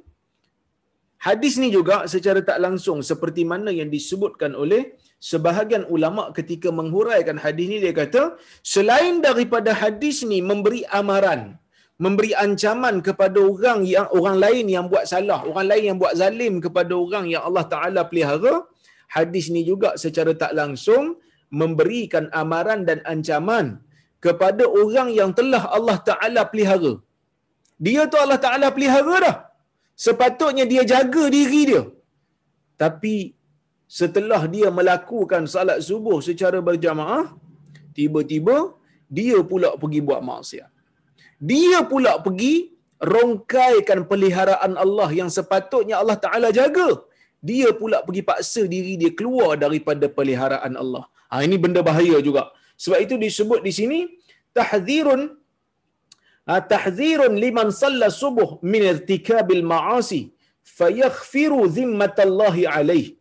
hadis 1.27 1.53
ni 1.61 1.67
juga 1.77 1.95
secara 2.13 2.39
tak 2.49 2.59
langsung 2.65 2.99
seperti 3.09 3.43
mana 3.51 3.71
yang 3.79 3.89
disebutkan 3.95 4.51
oleh 4.63 4.95
sebahagian 5.29 5.83
ulama 5.95 6.23
ketika 6.37 6.69
menghuraikan 6.79 7.37
hadis 7.43 7.67
ni 7.71 7.77
dia 7.83 7.93
kata 7.95 8.23
selain 8.73 9.19
daripada 9.27 9.71
hadis 9.83 10.23
ni 10.31 10.39
memberi 10.49 10.81
amaran 10.99 11.41
memberi 12.01 12.31
ancaman 12.45 12.95
kepada 13.05 13.39
orang 13.39 13.85
yang 13.85 14.07
orang 14.17 14.37
lain 14.41 14.65
yang 14.75 14.85
buat 14.91 15.05
salah 15.05 15.45
orang 15.49 15.67
lain 15.71 15.83
yang 15.93 15.97
buat 16.01 16.13
zalim 16.17 16.57
kepada 16.65 16.93
orang 16.97 17.25
yang 17.33 17.43
Allah 17.47 17.65
Taala 17.73 18.01
pelihara 18.09 18.65
hadis 19.15 19.47
ni 19.55 19.61
juga 19.61 19.93
secara 20.03 20.33
tak 20.33 20.51
langsung 20.57 21.21
memberikan 21.61 22.25
amaran 22.41 22.81
dan 22.89 22.99
ancaman 23.13 23.65
kepada 24.25 24.63
orang 24.81 25.09
yang 25.19 25.31
telah 25.37 25.63
Allah 25.77 25.97
Taala 26.09 26.41
pelihara. 26.51 26.93
Dia 27.85 28.03
tu 28.11 28.17
Allah 28.23 28.39
Taala 28.45 28.67
pelihara 28.75 29.15
dah. 29.25 29.37
Sepatutnya 30.05 30.65
dia 30.71 30.83
jaga 30.93 31.23
diri 31.35 31.61
dia. 31.69 31.83
Tapi 32.83 33.15
setelah 33.99 34.41
dia 34.55 34.67
melakukan 34.79 35.43
salat 35.53 35.79
subuh 35.87 36.17
secara 36.27 36.59
berjamaah, 36.69 37.25
tiba-tiba 37.97 38.57
dia 39.17 39.37
pula 39.51 39.69
pergi 39.81 40.01
buat 40.07 40.21
maksiat. 40.29 40.72
Dia 41.51 41.79
pula 41.91 42.11
pergi 42.25 42.53
rongkaikan 43.13 43.99
peliharaan 44.11 44.73
Allah 44.83 45.09
yang 45.19 45.29
sepatutnya 45.37 45.95
Allah 46.01 46.17
Taala 46.25 46.49
jaga. 46.59 46.89
Dia 47.49 47.69
pula 47.79 47.97
pergi 48.07 48.23
paksa 48.29 48.61
diri 48.73 48.93
dia 49.01 49.11
keluar 49.19 49.51
daripada 49.63 50.07
peliharaan 50.17 50.73
Allah. 50.83 51.03
Ha, 51.31 51.43
ini 51.47 51.57
benda 51.63 51.81
bahaya 51.89 52.17
juga. 52.27 52.43
Sebab 52.83 52.99
itu 53.05 53.15
disebut 53.25 53.59
di 53.67 53.71
sini 53.79 53.99
tahdzirun 54.57 55.21
ha, 56.47 56.61
tahdzirun 56.73 57.33
liman 57.43 57.69
salla 57.81 58.07
subuh 58.21 58.49
min 58.71 58.81
irtikabil 58.91 59.63
ma'asi 59.73 60.21
fayaghfiru 60.79 61.59
zimmatallahi 61.77 62.63
alaihi 62.75 63.19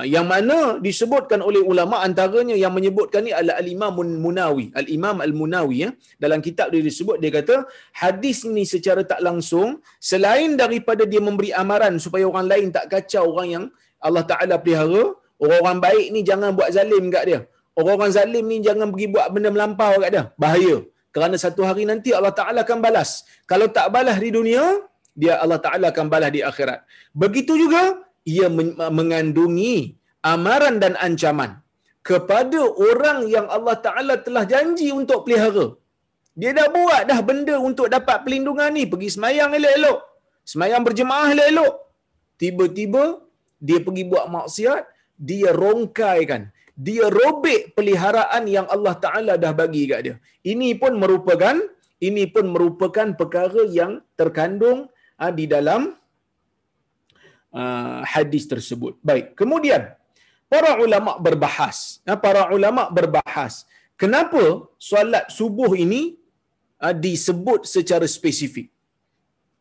yang 0.00 0.24
mana 0.24 0.80
disebutkan 0.80 1.44
oleh 1.44 1.60
ulama 1.60 2.00
antaranya 2.00 2.56
yang 2.56 2.72
menyebutkan 2.72 3.28
ni 3.28 3.32
adalah 3.38 3.60
al-Imam 3.60 3.92
Munawi. 4.24 4.72
al-Imam 4.72 5.20
al-Munawi 5.20 5.76
ya. 5.84 5.90
Dalam 6.16 6.40
kitab 6.40 6.72
dia 6.72 6.80
disebut 6.80 7.20
dia 7.20 7.28
kata 7.28 7.68
hadis 7.92 8.48
ni 8.48 8.64
secara 8.64 9.04
tak 9.04 9.20
langsung 9.20 9.84
selain 10.00 10.56
daripada 10.56 11.04
dia 11.04 11.20
memberi 11.20 11.52
amaran 11.52 12.00
supaya 12.00 12.24
orang 12.24 12.48
lain 12.48 12.66
tak 12.72 12.88
kacau 12.88 13.36
orang 13.36 13.48
yang 13.54 13.64
Allah 14.00 14.24
Taala 14.24 14.56
pelihara 14.56 15.12
orang-orang 15.36 15.78
baik 15.84 16.06
ni 16.16 16.20
jangan 16.24 16.56
buat 16.56 16.72
zalim 16.72 17.12
kat 17.12 17.24
dia. 17.28 17.40
Orang-orang 17.76 18.12
zalim 18.16 18.44
ni 18.48 18.64
jangan 18.64 18.88
pergi 18.88 19.06
buat 19.12 19.28
benda 19.28 19.52
melampau 19.52 19.92
kat 20.00 20.10
dia. 20.14 20.24
Bahaya. 20.40 20.76
Kerana 21.12 21.36
satu 21.36 21.68
hari 21.68 21.84
nanti 21.84 22.16
Allah 22.16 22.32
Taala 22.32 22.64
akan 22.64 22.80
balas. 22.80 23.28
Kalau 23.44 23.68
tak 23.68 23.92
balas 23.92 24.16
di 24.16 24.32
dunia 24.32 24.64
dia 25.12 25.36
Allah 25.36 25.60
Taala 25.60 25.92
akan 25.92 26.08
balas 26.08 26.32
di 26.32 26.40
akhirat. 26.40 26.80
Begitu 27.12 27.60
juga 27.60 28.00
ia 28.28 28.46
mengandungi 28.98 29.98
amaran 30.22 30.76
dan 30.82 30.94
ancaman 31.06 31.62
kepada 32.08 32.60
orang 32.90 33.18
yang 33.34 33.46
Allah 33.56 33.76
Ta'ala 33.86 34.14
telah 34.26 34.44
janji 34.52 34.88
untuk 35.00 35.26
pelihara. 35.26 35.66
Dia 36.40 36.50
dah 36.58 36.68
buat 36.76 37.02
dah 37.10 37.20
benda 37.28 37.54
untuk 37.68 37.86
dapat 37.92 38.24
pelindungan 38.24 38.70
ni. 38.76 38.84
Pergi 38.92 39.08
semayang 39.14 39.52
elok-elok. 39.58 39.98
Semayang 40.52 40.82
berjemaah 40.86 41.28
elok-elok. 41.34 41.74
Tiba-tiba 42.40 43.04
dia 43.60 43.78
pergi 43.86 44.04
buat 44.10 44.26
maksiat. 44.36 44.82
Dia 45.30 45.50
rongkaikan. 45.54 46.50
Dia 46.72 47.06
robek 47.12 47.76
peliharaan 47.76 48.48
yang 48.48 48.66
Allah 48.74 48.94
Ta'ala 49.04 49.34
dah 49.38 49.52
bagi 49.54 49.84
kat 49.90 50.00
dia. 50.06 50.16
Ini 50.42 50.74
pun 50.80 50.98
merupakan 50.98 51.54
ini 52.02 52.24
pun 52.34 52.50
merupakan 52.50 53.14
perkara 53.14 53.62
yang 53.70 54.02
terkandung 54.18 54.90
ha, 55.20 55.30
di 55.30 55.46
dalam 55.46 55.94
uh, 57.60 58.00
hadis 58.12 58.44
tersebut. 58.52 58.96
Baik, 59.08 59.36
kemudian 59.40 59.92
para 60.52 60.76
ulama 60.84 61.16
berbahas. 61.26 62.00
Uh, 62.08 62.18
para 62.18 62.50
ulama 62.56 62.88
berbahas. 62.98 63.64
Kenapa 64.00 64.66
solat 64.90 65.30
subuh 65.30 65.72
ini 65.84 66.18
uh, 66.82 66.94
disebut 66.96 67.68
secara 67.74 68.08
spesifik? 68.08 68.68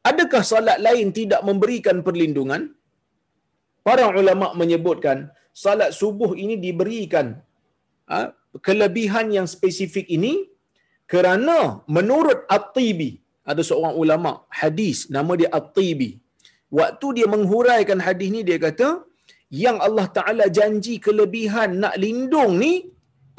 Adakah 0.01 0.41
solat 0.41 0.77
lain 0.82 1.13
tidak 1.13 1.41
memberikan 1.45 2.01
perlindungan? 2.01 2.73
Para 3.88 4.10
ulama 4.13 4.54
menyebutkan 4.58 5.30
solat 5.54 5.91
subuh 5.93 6.32
ini 6.43 6.56
diberikan 6.58 7.38
uh, 8.10 8.30
kelebihan 8.65 9.30
yang 9.38 9.47
spesifik 9.49 10.06
ini 10.17 10.34
kerana 11.12 11.84
menurut 11.97 12.45
At-Tibi 12.56 13.19
ada 13.51 13.62
seorang 13.69 13.97
ulama 13.97 14.32
hadis 14.47 15.10
nama 15.15 15.34
dia 15.39 15.49
At-Tibi 15.60 16.21
waktu 16.80 17.08
dia 17.18 17.28
menghuraikan 17.34 18.00
hadis 18.08 18.30
ni 18.36 18.42
dia 18.50 18.60
kata 18.66 18.90
yang 19.64 19.78
Allah 19.88 20.08
Taala 20.18 20.46
janji 20.58 20.96
kelebihan 21.06 21.72
nak 21.84 21.96
lindung 22.04 22.54
ni 22.64 22.74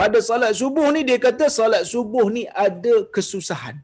pada 0.01 0.19
salat 0.29 0.53
subuh 0.61 0.89
ni 0.95 1.01
dia 1.09 1.19
kata 1.27 1.47
salat 1.59 1.85
subuh 1.93 2.27
ni 2.37 2.43
ada 2.67 2.95
kesusahan 3.15 3.77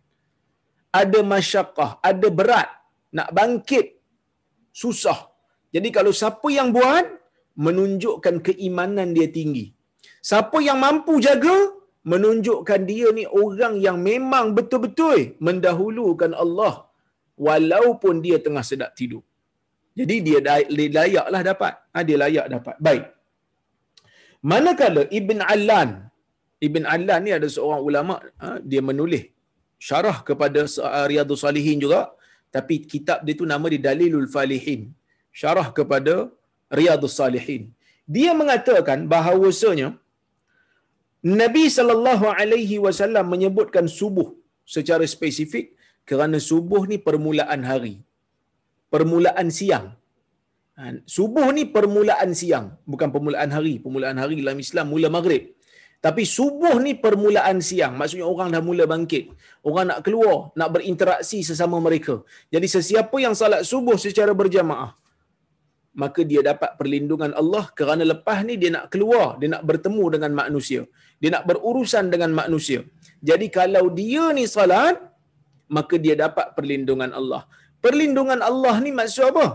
ada 1.01 1.21
masyakkah 1.33 1.91
ada 2.11 2.29
berat 2.41 2.69
nak 3.17 3.29
bangkit 3.39 3.87
susah. 4.83 5.19
Jadi 5.75 5.89
kalau 5.97 6.13
siapa 6.21 6.49
yang 6.59 6.69
buat 6.77 7.07
menunjukkan 7.67 8.37
keimanan 8.47 9.09
dia 9.17 9.29
tinggi. 9.39 9.67
Siapa 10.29 10.59
yang 10.69 10.79
mampu 10.85 11.15
jaga 11.27 11.57
menunjukkan 12.13 12.81
dia 12.91 13.09
ni 13.19 13.25
orang 13.43 13.75
yang 13.87 13.97
memang 14.11 14.47
betul-betul 14.57 15.19
mendahulukan 15.47 16.33
Allah 16.43 16.75
walaupun 17.47 18.15
dia 18.25 18.37
tengah 18.45 18.65
sedap 18.71 18.93
tidur 18.99 19.23
jadi 19.99 20.17
dia 20.27 20.39
layaklah 20.99 21.43
dapat. 21.51 21.73
Ha, 21.95 22.05
dia 22.09 22.17
layak 22.23 22.47
dapat. 22.55 22.77
Baik. 22.87 23.05
Manakala 24.51 25.03
Ibn 25.19 25.39
Allan, 25.55 25.91
Ibn 26.69 26.83
Allan 26.95 27.21
ni 27.27 27.33
ada 27.39 27.49
seorang 27.55 27.83
ulama, 27.89 28.15
ha, 28.43 28.49
dia 28.71 28.83
menulis 28.91 29.25
syarah 29.89 30.19
kepada 30.29 30.61
Riyadus 31.11 31.43
Salihin 31.45 31.79
juga, 31.85 32.01
tapi 32.57 32.75
kitab 32.93 33.19
dia 33.27 33.35
tu 33.41 33.47
nama 33.53 33.67
dia 33.73 33.83
Dalilul 33.87 34.31
Falihin. 34.35 34.83
Syarah 35.41 35.69
kepada 35.79 36.15
Riyadus 36.79 37.17
Salihin. 37.19 37.65
Dia 38.17 38.33
mengatakan 38.41 38.99
bahawasanya 39.13 39.89
Nabi 41.43 41.65
sallallahu 41.77 42.27
alaihi 42.41 42.77
wasallam 42.87 43.27
menyebutkan 43.35 43.87
subuh 43.99 44.29
secara 44.75 45.05
spesifik 45.15 45.67
kerana 46.09 46.39
subuh 46.51 46.83
ni 46.91 46.97
permulaan 47.07 47.63
hari 47.71 47.95
permulaan 48.94 49.48
siang. 49.59 49.87
Ha, 50.79 50.94
subuh 51.16 51.46
ni 51.57 51.62
permulaan 51.77 52.31
siang, 52.40 52.66
bukan 52.92 53.09
permulaan 53.14 53.51
hari. 53.57 53.74
Permulaan 53.85 54.18
hari 54.22 54.35
dalam 54.42 54.59
Islam 54.66 54.87
mula 54.94 55.09
maghrib. 55.16 55.44
Tapi 56.07 56.22
subuh 56.37 56.79
ni 56.85 56.92
permulaan 57.05 57.59
siang. 57.68 57.98
Maksudnya 57.98 58.27
orang 58.33 58.48
dah 58.55 58.62
mula 58.68 58.85
bangkit. 58.92 59.24
Orang 59.66 59.90
nak 59.90 60.01
keluar, 60.07 60.55
nak 60.59 60.70
berinteraksi 60.74 61.42
sesama 61.42 61.77
mereka. 61.87 62.22
Jadi 62.55 62.66
sesiapa 62.77 63.16
yang 63.24 63.35
salat 63.40 63.66
subuh 63.70 63.98
secara 63.98 64.31
berjamaah, 64.40 64.94
maka 66.03 66.22
dia 66.31 66.40
dapat 66.51 66.70
perlindungan 66.79 67.35
Allah 67.40 67.64
kerana 67.79 68.07
lepas 68.12 68.38
ni 68.46 68.55
dia 68.62 68.70
nak 68.77 68.87
keluar, 68.94 69.27
dia 69.42 69.51
nak 69.55 69.66
bertemu 69.70 70.05
dengan 70.14 70.33
manusia. 70.40 70.83
Dia 71.18 71.31
nak 71.35 71.44
berurusan 71.51 72.07
dengan 72.14 72.31
manusia. 72.40 72.87
Jadi 73.18 73.46
kalau 73.59 73.90
dia 73.90 74.31
ni 74.38 74.46
salat, 74.46 74.94
maka 75.77 75.94
dia 76.05 76.14
dapat 76.14 76.55
perlindungan 76.57 77.11
Allah. 77.20 77.42
Perlindungan 77.85 78.41
Allah 78.51 78.75
ni 78.85 78.91
maksud 79.01 79.25
apa? 79.33 79.47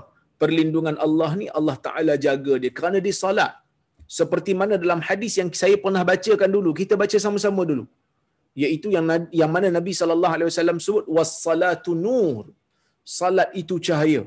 Perlindungan 0.42 0.96
Allah 1.06 1.32
ni 1.40 1.48
Allah 1.58 1.76
Ta'ala 1.86 2.14
jaga 2.26 2.54
dia 2.64 2.72
kerana 2.78 2.98
dia 3.06 3.16
salat. 3.24 3.52
Seperti 4.18 4.52
mana 4.62 4.76
dalam 4.84 5.00
hadis 5.08 5.34
yang 5.40 5.50
saya 5.62 5.76
pernah 5.84 6.04
bacakan 6.10 6.50
dulu. 6.56 6.72
Kita 6.80 6.94
baca 7.02 7.18
sama-sama 7.26 7.62
dulu. 7.72 7.86
Iaitu 8.62 8.88
yang 8.96 9.06
yang 9.42 9.52
mana 9.56 9.68
Nabi 9.78 9.94
wasallam 10.50 10.80
sebut 10.86 11.06
was-salatu 11.18 11.94
nur. 12.06 12.44
Salat 13.18 13.50
itu 13.62 13.78
cahaya. 13.88 14.24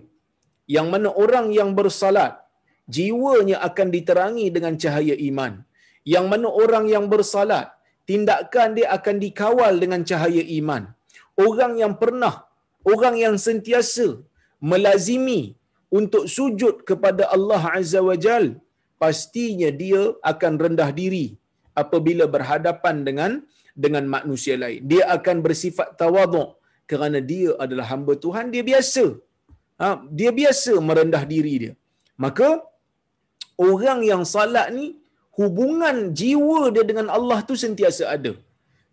Yang 0.76 0.86
mana 0.92 1.08
orang 1.24 1.46
yang 1.58 1.70
bersalat 1.78 2.32
jiwanya 2.96 3.56
akan 3.68 3.88
diterangi 3.96 4.46
dengan 4.56 4.74
cahaya 4.82 5.14
iman. 5.28 5.52
Yang 6.14 6.26
mana 6.32 6.48
orang 6.62 6.84
yang 6.94 7.06
bersalat 7.12 7.68
tindakan 8.08 8.68
dia 8.78 8.88
akan 8.96 9.16
dikawal 9.24 9.74
dengan 9.82 10.02
cahaya 10.10 10.42
iman. 10.58 10.82
Orang 11.46 11.72
yang 11.82 11.94
pernah 12.02 12.45
orang 12.92 13.14
yang 13.24 13.36
sentiasa 13.46 14.06
melazimi 14.70 15.40
untuk 15.98 16.24
sujud 16.36 16.74
kepada 16.88 17.24
Allah 17.36 17.62
Azza 17.78 18.00
wa 18.08 18.16
Jal, 18.24 18.46
pastinya 19.02 19.70
dia 19.82 20.02
akan 20.32 20.52
rendah 20.64 20.90
diri 21.00 21.26
apabila 21.82 22.24
berhadapan 22.34 22.96
dengan 23.08 23.32
dengan 23.84 24.04
manusia 24.16 24.54
lain. 24.62 24.80
Dia 24.92 25.04
akan 25.16 25.36
bersifat 25.46 25.88
tawaduk 26.00 26.50
kerana 26.90 27.18
dia 27.32 27.50
adalah 27.64 27.86
hamba 27.92 28.14
Tuhan, 28.24 28.46
dia 28.54 28.64
biasa. 28.70 29.04
Ha, 29.82 29.88
dia 30.18 30.30
biasa 30.40 30.72
merendah 30.88 31.22
diri 31.32 31.54
dia. 31.62 31.72
Maka 32.24 32.48
orang 33.68 34.00
yang 34.10 34.22
salat 34.34 34.68
ni 34.76 34.86
hubungan 35.38 35.96
jiwa 36.20 36.60
dia 36.74 36.84
dengan 36.90 37.08
Allah 37.16 37.38
tu 37.48 37.54
sentiasa 37.64 38.04
ada. 38.16 38.32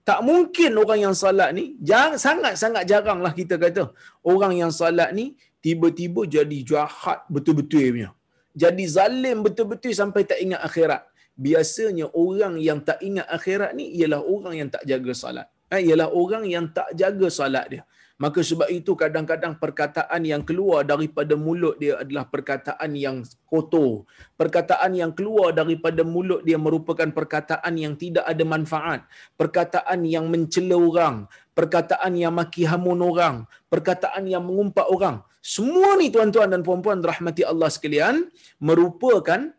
Tak 0.04 0.20
mungkin 0.28 0.72
orang 0.76 1.00
yang 1.00 1.16
salat 1.16 1.56
ni, 1.56 1.80
sangat-sangat 2.26 2.84
jaranglah 2.84 3.32
kita 3.32 3.56
kata. 3.56 3.84
Orang 4.20 4.54
yang 4.60 4.72
salat 4.80 5.16
ni 5.16 5.40
tiba-tiba 5.64 6.28
jadi 6.28 6.58
jahat 6.72 7.24
betul-betul 7.32 7.88
punya. 7.96 8.10
Jadi 8.54 8.84
zalim 8.86 9.38
betul-betul 9.46 9.96
sampai 9.96 10.28
tak 10.28 10.40
ingat 10.44 10.62
akhirat. 10.68 11.02
Biasanya 11.34 12.12
orang 12.14 12.60
yang 12.68 12.80
tak 12.84 13.00
ingat 13.08 13.26
akhirat 13.38 13.72
ni 13.80 13.86
ialah 13.98 14.22
orang 14.22 14.54
yang 14.60 14.70
tak 14.76 14.84
jaga 14.86 15.14
salat. 15.16 15.48
Eh, 15.74 15.82
ialah 15.88 16.12
orang 16.22 16.44
yang 16.46 16.66
tak 16.70 16.92
jaga 16.94 17.28
salat 17.40 17.66
dia. 17.72 17.84
Maka 18.24 18.40
sebab 18.40 18.72
itu 18.72 18.96
kadang-kadang 18.96 19.60
perkataan 19.60 20.24
yang 20.24 20.48
keluar 20.48 20.88
daripada 20.88 21.36
mulut 21.36 21.76
dia 21.76 22.00
adalah 22.00 22.24
perkataan 22.24 22.96
yang 22.96 23.20
kotor. 23.44 24.08
Perkataan 24.40 24.96
yang 24.96 25.12
keluar 25.12 25.52
daripada 25.52 26.08
mulut 26.08 26.40
dia 26.48 26.56
merupakan 26.56 27.04
perkataan 27.12 27.76
yang 27.76 28.00
tidak 28.00 28.24
ada 28.24 28.48
manfaat. 28.48 29.04
Perkataan 29.36 30.08
yang 30.08 30.32
mencela 30.32 30.80
orang. 30.80 31.28
Perkataan 31.52 32.16
yang 32.16 32.32
maki 32.32 32.64
hamun 32.64 33.04
orang. 33.04 33.44
Perkataan 33.68 34.24
yang 34.24 34.48
mengumpat 34.48 34.88
orang. 34.88 35.20
Semua 35.44 36.00
ni 36.00 36.08
tuan-tuan 36.08 36.48
dan 36.48 36.64
puan-puan 36.64 37.04
rahmati 37.04 37.44
Allah 37.44 37.68
sekalian 37.68 38.32
merupakan 38.64 39.52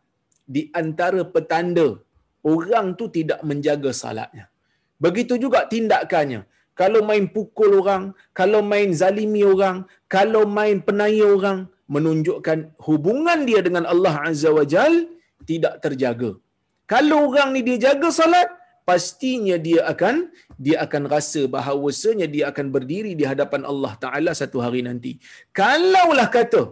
di 0.48 0.72
antara 0.72 1.20
petanda 1.28 2.00
orang 2.40 2.96
tu 2.96 3.12
tidak 3.12 3.44
menjaga 3.44 3.92
salatnya. 3.92 4.48
Begitu 4.96 5.36
juga 5.36 5.68
tindakannya 5.68 6.53
kalau 6.80 7.00
main 7.08 7.24
pukul 7.36 7.70
orang, 7.80 8.04
kalau 8.38 8.60
main 8.72 8.90
zalimi 9.00 9.42
orang, 9.54 9.86
kalau 10.14 10.42
main 10.56 10.78
penaya 10.86 11.26
orang, 11.36 11.58
menunjukkan 11.94 12.58
hubungan 12.86 13.38
dia 13.48 13.60
dengan 13.66 13.84
Allah 13.92 14.14
Azza 14.28 14.50
wa 14.58 14.64
Jal 14.72 14.94
tidak 15.48 15.74
terjaga. 15.84 16.30
Kalau 16.92 17.18
orang 17.28 17.48
ni 17.54 17.60
dia 17.66 17.78
jaga 17.86 18.08
salat, 18.20 18.48
pastinya 18.88 19.56
dia 19.66 19.80
akan 19.92 20.16
dia 20.64 20.76
akan 20.84 21.02
rasa 21.14 21.42
bahawasanya 21.54 22.26
dia 22.34 22.44
akan 22.52 22.66
berdiri 22.74 23.12
di 23.20 23.24
hadapan 23.30 23.62
Allah 23.72 23.92
Taala 24.04 24.32
satu 24.40 24.60
hari 24.64 24.80
nanti. 24.88 25.12
Kalaulah 25.60 26.28
kata 26.36 26.62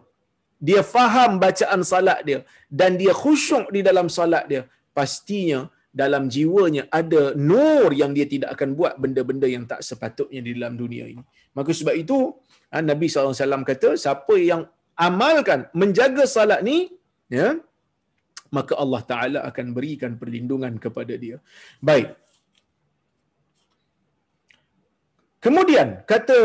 dia 0.69 0.83
faham 0.95 1.41
bacaan 1.45 1.81
salat 1.93 2.21
dia 2.29 2.41
dan 2.81 3.01
dia 3.01 3.13
khusyuk 3.23 3.69
di 3.77 3.81
dalam 3.89 4.09
salat 4.19 4.45
dia, 4.53 4.63
pastinya 4.97 5.61
dalam 5.93 6.25
jiwanya 6.35 6.89
ada 6.89 7.23
nur 7.37 7.93
yang 7.93 8.17
dia 8.17 8.25
tidak 8.25 8.57
akan 8.57 8.73
buat 8.79 8.97
benda-benda 8.97 9.45
yang 9.45 9.65
tak 9.69 9.85
sepatutnya 9.85 10.41
di 10.41 10.57
dalam 10.57 10.75
dunia 10.81 11.05
ini. 11.13 11.23
Maka 11.53 11.71
sebab 11.77 11.95
itu 12.03 12.33
ha, 12.73 12.81
Nabi 12.81 13.07
SAW 13.13 13.69
kata 13.71 14.01
siapa 14.05 14.35
yang 14.41 14.65
amalkan 14.97 15.69
menjaga 15.77 16.25
salat 16.25 16.65
ni 16.65 16.89
ya 17.29 17.61
maka 18.57 18.73
Allah 18.83 19.03
Taala 19.11 19.41
akan 19.49 19.67
berikan 19.77 20.17
perlindungan 20.21 20.77
kepada 20.85 21.17
dia. 21.17 21.37
Baik. 21.81 22.09
Kemudian 25.45 25.89
kata 26.13 26.39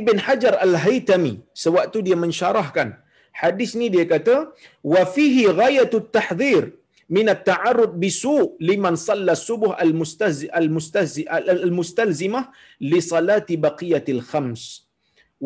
Ibn 0.00 0.16
Hajar 0.26 0.54
Al-Haytami 0.66 1.34
sewaktu 1.52 1.98
dia 2.06 2.16
mensyarahkan 2.16 2.96
hadis 3.42 3.70
ni 3.80 3.86
dia 3.94 4.04
kata 4.08 4.36
wa 4.92 5.02
fihi 5.14 5.44
ghayatut 5.60 6.08
tahdhir 6.16 6.64
min 7.16 7.26
at-ta'arrud 7.34 7.92
bisu 8.04 8.36
liman 8.68 8.96
salla 9.08 9.34
subuh 9.48 9.72
al-mustahzi 9.84 10.46
al-mustahzi 10.60 11.22
al-mustalzimah 11.66 12.44
li 12.92 13.00
salati 13.12 13.56
baqiyatil 13.66 14.22
khams. 14.30 14.62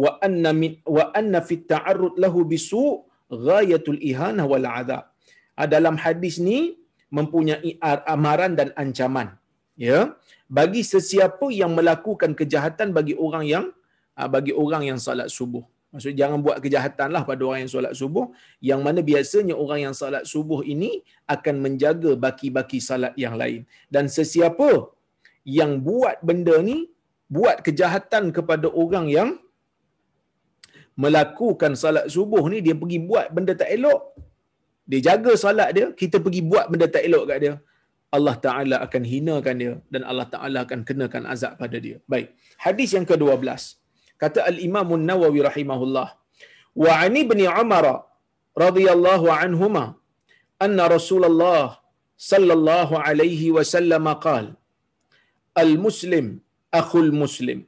Wa 0.02 0.10
anna 0.26 0.50
min 0.62 0.72
wa 0.96 1.04
anna 1.20 1.40
fi 1.48 1.54
at-ta'arrud 1.60 2.14
lahu 2.24 2.40
bisu 2.52 2.84
ghayatul 3.48 4.00
ihana 4.10 4.44
wal 4.52 4.66
'adab 4.72 5.04
Ah, 5.60 5.68
dalam 5.74 5.96
hadis 6.04 6.36
ni 6.46 6.58
mempunyai 7.16 7.70
amaran 8.14 8.52
dan 8.58 8.68
ancaman 8.82 9.28
ya. 9.86 10.00
Bagi 10.56 10.82
sesiapa 10.92 11.46
yang 11.60 11.72
melakukan 11.78 12.36
kejahatan 12.40 12.92
bagi 12.98 13.14
orang 13.26 13.44
yang 13.52 13.64
ah, 14.20 14.28
bagi 14.34 14.52
orang 14.52 14.82
yang 14.90 14.98
salat 15.06 15.32
subuh 15.36 15.64
maksud 15.96 16.12
jangan 16.20 16.38
buat 16.46 16.58
kejahatan 16.64 17.08
lah 17.14 17.22
pada 17.30 17.42
orang 17.48 17.60
yang 17.64 17.72
solat 17.74 17.92
subuh 18.00 18.26
yang 18.70 18.80
mana 18.86 19.00
biasanya 19.10 19.54
orang 19.64 19.80
yang 19.86 19.94
salat 20.00 20.24
subuh 20.32 20.60
ini 20.74 20.90
akan 21.34 21.54
menjaga 21.64 22.12
baki-baki 22.24 22.80
salat 22.88 23.14
yang 23.24 23.34
lain 23.42 23.60
dan 23.94 24.06
sesiapa 24.16 24.70
yang 25.58 25.72
buat 25.88 26.18
benda 26.28 26.56
ni 26.68 26.78
buat 27.36 27.58
kejahatan 27.66 28.24
kepada 28.36 28.68
orang 28.82 29.08
yang 29.16 29.30
melakukan 31.04 31.72
salat 31.84 32.06
subuh 32.16 32.44
ni 32.52 32.60
dia 32.66 32.76
pergi 32.82 33.00
buat 33.10 33.26
benda 33.36 33.54
tak 33.62 33.72
elok 33.78 34.02
dia 34.90 35.00
jaga 35.08 35.32
solat 35.34 35.68
dia, 35.76 35.86
kita 36.00 36.16
pergi 36.24 36.40
buat 36.50 36.66
benda 36.70 36.86
tak 36.94 37.02
elok 37.08 37.24
kat 37.30 37.38
dia, 37.44 37.54
Allah 38.16 38.36
Ta'ala 38.38 38.76
akan 38.86 39.02
hinakan 39.12 39.54
dia 39.62 39.72
dan 39.92 40.02
Allah 40.10 40.26
Ta'ala 40.34 40.58
akan 40.62 40.80
kenakan 40.88 41.26
azab 41.26 41.58
pada 41.62 41.76
dia. 41.86 41.98
Baik. 42.06 42.30
Hadis 42.64 42.94
yang 42.94 43.02
ke-12. 43.10 43.42
Kata 44.22 44.40
Al-Imam 44.50 44.88
Nawawi 45.10 45.40
rahimahullah. 45.48 46.08
Wa 46.82 46.90
ani 47.04 47.22
bin 47.30 47.40
Umar 47.62 47.84
radhiyallahu 48.64 49.26
anhuma 49.40 49.84
anna 50.64 50.84
Rasulullah 50.96 51.80
sallallahu 52.30 52.96
alaihi 53.08 53.52
wasallam 53.56 54.06
qala 54.26 54.52
Al-Muslim 55.64 56.26
akhul 56.80 57.10
Muslim 57.22 57.58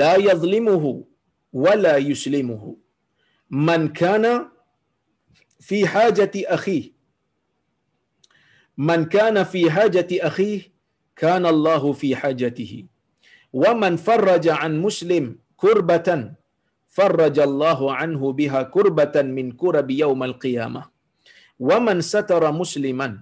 la 0.00 0.12
yadhlimuhu 0.28 0.90
wa 1.64 1.74
la 1.84 1.94
yuslimuhu 2.10 2.78
man 3.66 3.82
kana 4.00 4.32
في 5.60 5.86
حاجة 5.86 6.30
أخيه 6.36 6.92
من 8.78 9.04
كان 9.04 9.44
في 9.44 9.70
حاجة 9.70 10.06
أخيه 10.12 10.60
كان 11.16 11.46
الله 11.46 11.92
في 11.92 12.16
حاجته 12.16 12.72
ومن 13.52 13.96
فرج 13.96 14.48
عن 14.48 14.72
مسلم 14.86 15.24
kurbatan 15.62 16.20
farrajallahu 16.96 17.92
anhu 18.02 18.26
biha 18.40 18.60
kurbatan 18.74 19.26
min 19.38 19.48
kurabi 19.62 19.96
yaumal 20.02 20.36
qiyamah. 20.44 20.86
Wa 21.68 21.76
man 21.86 21.98
satara 22.12 22.50
musliman 22.62 23.12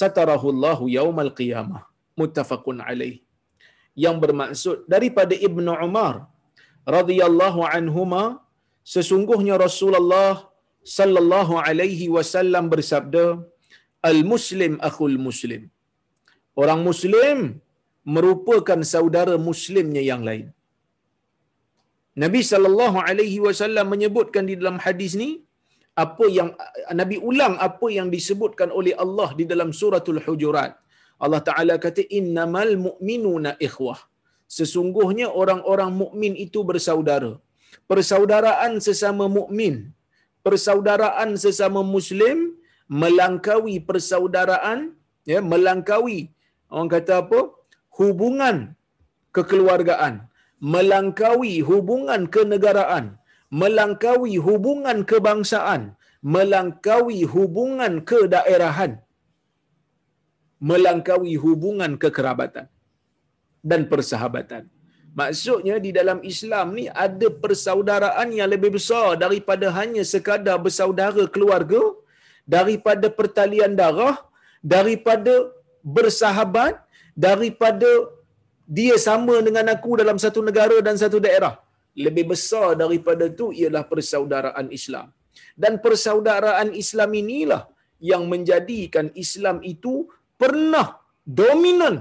satarahu 0.00 0.48
Allahu 0.54 0.86
yaumal 0.98 1.32
qiyamah. 1.40 1.82
Muttafaqun 2.20 2.78
alaih. 2.90 3.16
Yang 4.04 4.16
bermaksud 4.22 4.76
daripada 4.94 5.34
Ibnu 5.48 5.72
Umar 5.86 6.14
radhiyallahu 6.96 7.60
anhuma 7.76 8.24
sesungguhnya 8.94 9.54
Rasulullah 9.66 10.34
sallallahu 10.98 11.54
alaihi 11.68 12.06
wasallam 12.16 12.66
bersabda 12.74 13.24
al 14.10 14.20
muslim 14.32 14.74
akhul 14.88 15.18
muslim. 15.26 15.62
Orang 16.62 16.80
muslim 16.88 17.38
merupakan 18.16 18.80
saudara 18.92 19.34
muslimnya 19.48 20.02
yang 20.10 20.22
lain. 20.28 20.46
Nabi 22.22 22.40
sallallahu 22.50 22.98
alaihi 23.08 23.38
wasallam 23.46 23.86
menyebutkan 23.94 24.44
di 24.50 24.54
dalam 24.60 24.76
hadis 24.84 25.12
ni 25.22 25.30
apa 26.04 26.24
yang 26.36 26.50
Nabi 27.00 27.16
ulang 27.30 27.54
apa 27.68 27.86
yang 27.98 28.08
disebutkan 28.14 28.70
oleh 28.78 28.94
Allah 29.04 29.28
di 29.38 29.44
dalam 29.52 29.70
suratul 29.80 30.20
hujurat. 30.26 30.72
Allah 31.24 31.42
taala 31.48 31.74
kata 31.84 32.02
innamal 32.18 32.72
mu'minuna 32.86 33.52
ikhwah. 33.68 34.00
Sesungguhnya 34.56 35.26
orang-orang 35.40 35.90
mukmin 36.02 36.34
itu 36.46 36.60
bersaudara. 36.68 37.32
Persaudaraan 37.90 38.72
sesama 38.86 39.26
mukmin 39.38 39.74
persaudaraan 40.48 41.30
sesama 41.44 41.80
muslim 41.94 42.38
melangkaui 43.02 43.76
persaudaraan 43.88 44.78
ya 45.32 45.40
melangkaui 45.52 46.18
orang 46.72 46.90
kata 46.94 47.14
apa 47.22 47.40
hubungan 47.98 48.56
kekeluargaan 49.36 50.14
melangkaui 50.60 51.54
hubungan 51.68 52.22
kenegaraan 52.34 53.06
melangkaui 53.60 54.36
hubungan 54.46 54.98
kebangsaan 55.10 55.82
melangkaui 56.34 57.20
hubungan 57.34 57.92
kedaerahan 58.10 58.92
melangkaui 60.70 61.34
hubungan 61.44 61.94
kekerabatan 62.02 62.66
dan 63.70 63.86
persahabatan. 63.92 64.66
Maksudnya 65.20 65.76
di 65.84 65.90
dalam 65.98 66.18
Islam 66.32 66.66
ni 66.78 66.84
ada 67.04 67.28
persaudaraan 67.42 68.28
yang 68.38 68.50
lebih 68.54 68.70
besar 68.78 69.06
daripada 69.22 69.66
hanya 69.78 70.02
sekadar 70.12 70.56
bersaudara 70.64 71.24
keluarga, 71.34 71.80
daripada 72.56 73.06
pertalian 73.18 73.74
darah, 73.80 74.16
daripada 74.74 75.34
bersahabat, 75.82 76.78
daripada 77.26 77.90
dia 78.76 78.96
sama 79.08 79.34
dengan 79.46 79.66
aku 79.74 79.90
dalam 80.00 80.20
satu 80.24 80.40
negara 80.48 80.76
dan 80.86 80.96
satu 81.02 81.18
daerah. 81.26 81.54
Lebih 82.04 82.24
besar 82.32 82.76
daripada 82.82 83.24
itu 83.32 83.46
ialah 83.60 83.82
persaudaraan 83.90 84.68
Islam. 84.78 85.06
Dan 85.62 85.80
persaudaraan 85.84 86.70
Islam 86.82 87.10
inilah 87.22 87.62
yang 88.10 88.24
menjadikan 88.32 89.06
Islam 89.24 89.56
itu 89.72 89.94
pernah 90.42 90.88
dominan 91.40 91.96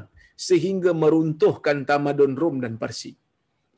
sehingga 0.47 0.91
meruntuhkan 1.03 1.77
tamadun 1.89 2.35
Rom 2.41 2.57
dan 2.65 2.75
Parsi. 2.81 3.11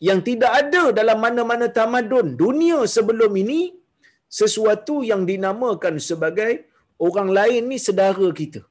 Yang 0.07 0.19
tidak 0.27 0.51
ada 0.61 0.83
dalam 0.99 1.19
mana-mana 1.25 1.67
tamadun 1.77 2.27
dunia 2.43 2.79
sebelum 2.95 3.31
ini 3.43 3.61
sesuatu 4.39 4.95
yang 5.11 5.23
dinamakan 5.29 5.95
sebagai 6.09 6.51
orang 7.07 7.29
lain 7.37 7.63
ni 7.71 7.77
sedara 7.87 8.29
kita. 8.41 8.61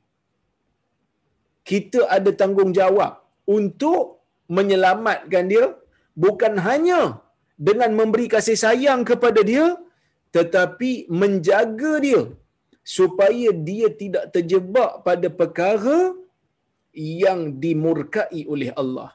Kita 1.70 2.08
ada 2.16 2.30
tanggungjawab 2.32 3.27
untuk 3.56 4.02
menyelamatkan 4.56 5.44
dia 5.52 5.66
bukan 6.24 6.54
hanya 6.66 7.00
dengan 7.68 7.90
memberi 7.98 8.26
kasih 8.34 8.58
sayang 8.64 9.00
kepada 9.10 9.40
dia 9.50 9.66
tetapi 10.36 10.90
menjaga 11.20 11.92
dia 12.06 12.22
supaya 12.96 13.48
dia 13.68 13.88
tidak 14.00 14.24
terjebak 14.34 14.90
pada 15.06 15.28
perkara 15.40 15.98
yang 17.22 17.40
dimurkai 17.62 18.42
oleh 18.52 18.70
Allah. 18.82 19.10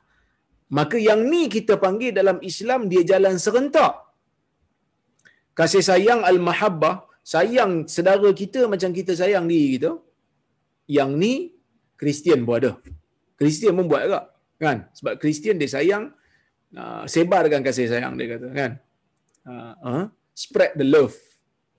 Maka 0.78 0.98
yang 1.08 1.22
ni 1.32 1.42
kita 1.56 1.74
panggil 1.84 2.12
dalam 2.20 2.38
Islam 2.50 2.90
dia 2.92 3.04
jalan 3.12 3.36
serentak. 3.46 3.94
Kasih 5.60 5.84
sayang 5.90 6.22
al-mahabbah, 6.32 6.96
sayang 7.34 7.74
saudara 7.96 8.30
kita 8.42 8.66
macam 8.74 8.90
kita 9.00 9.14
sayang 9.22 9.46
diri 9.52 9.68
kita. 9.78 9.92
Yang 10.98 11.12
ni 11.22 11.34
Kristian 12.00 12.42
pun 12.48 12.56
ada. 12.60 12.72
Kristian 13.44 13.76
pun 13.76 13.92
buat 13.92 14.08
juga. 14.08 14.22
Kan? 14.56 14.88
Sebab 14.96 15.20
Kristian 15.20 15.60
dia 15.60 15.68
sayang, 15.68 16.16
uh, 16.72 17.04
sebarkan 17.04 17.60
kasih 17.60 17.92
sayang 17.92 18.16
dia 18.16 18.40
kata. 18.40 18.48
Kan? 18.56 18.72
Uh, 19.44 19.74
uh, 19.84 20.04
spread 20.32 20.80
the 20.80 20.88
love. 20.88 21.12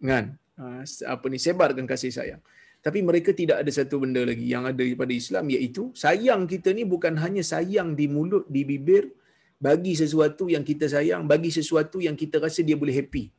Kan? 0.05 0.37
Uh, 0.61 0.85
apa 0.85 1.25
ni, 1.33 1.41
sebarkan 1.41 1.89
kasih 1.89 2.13
sayang. 2.13 2.45
Tapi 2.85 3.01
mereka 3.01 3.33
tidak 3.33 3.65
ada 3.65 3.71
satu 3.73 3.97
benda 3.97 4.21
lagi 4.21 4.45
yang 4.45 4.69
ada 4.69 4.85
pada 4.93 5.09
Islam 5.09 5.49
iaitu 5.49 5.89
sayang 5.97 6.45
kita 6.45 6.77
ni 6.77 6.85
bukan 6.85 7.17
hanya 7.17 7.41
sayang 7.41 7.97
di 7.97 8.05
mulut, 8.13 8.45
di 8.45 8.61
bibir 8.61 9.09
bagi 9.57 9.97
sesuatu 9.97 10.53
yang 10.53 10.61
kita 10.61 10.85
sayang, 10.93 11.25
bagi 11.25 11.49
sesuatu 11.49 11.97
yang 12.05 12.13
kita 12.13 12.37
rasa 12.37 12.61
dia 12.61 12.77
boleh 12.77 12.93
happy. 12.93 13.33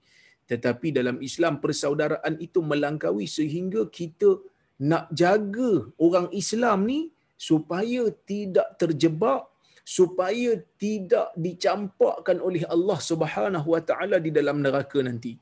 Tetapi 0.49 0.97
dalam 0.97 1.21
Islam 1.21 1.61
persaudaraan 1.61 2.41
itu 2.41 2.65
melangkaui 2.65 3.29
sehingga 3.29 3.85
kita 3.85 4.41
nak 4.81 5.13
jaga 5.13 5.93
orang 6.01 6.33
Islam 6.33 6.89
ni 6.89 7.13
supaya 7.35 8.07
tidak 8.29 8.79
terjebak 8.81 9.45
supaya 9.85 10.51
tidak 10.81 11.29
dicampakkan 11.37 12.41
oleh 12.41 12.65
Allah 12.73 12.97
Subhanahu 13.09 13.67
Wa 13.77 13.81
Taala 13.89 14.17
di 14.17 14.33
dalam 14.33 14.57
neraka 14.65 14.99
nanti. 15.05 15.37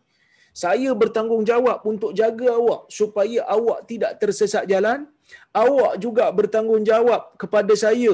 Saya 0.63 0.91
bertanggungjawab 1.01 1.79
untuk 1.91 2.12
jaga 2.19 2.47
awak 2.60 2.82
supaya 2.99 3.41
awak 3.56 3.88
tidak 3.89 4.19
tersesat 4.21 4.67
jalan. 4.69 5.10
Awak 5.56 5.93
juga 6.03 6.25
bertanggungjawab 6.39 7.39
kepada 7.41 7.73
saya 7.73 8.13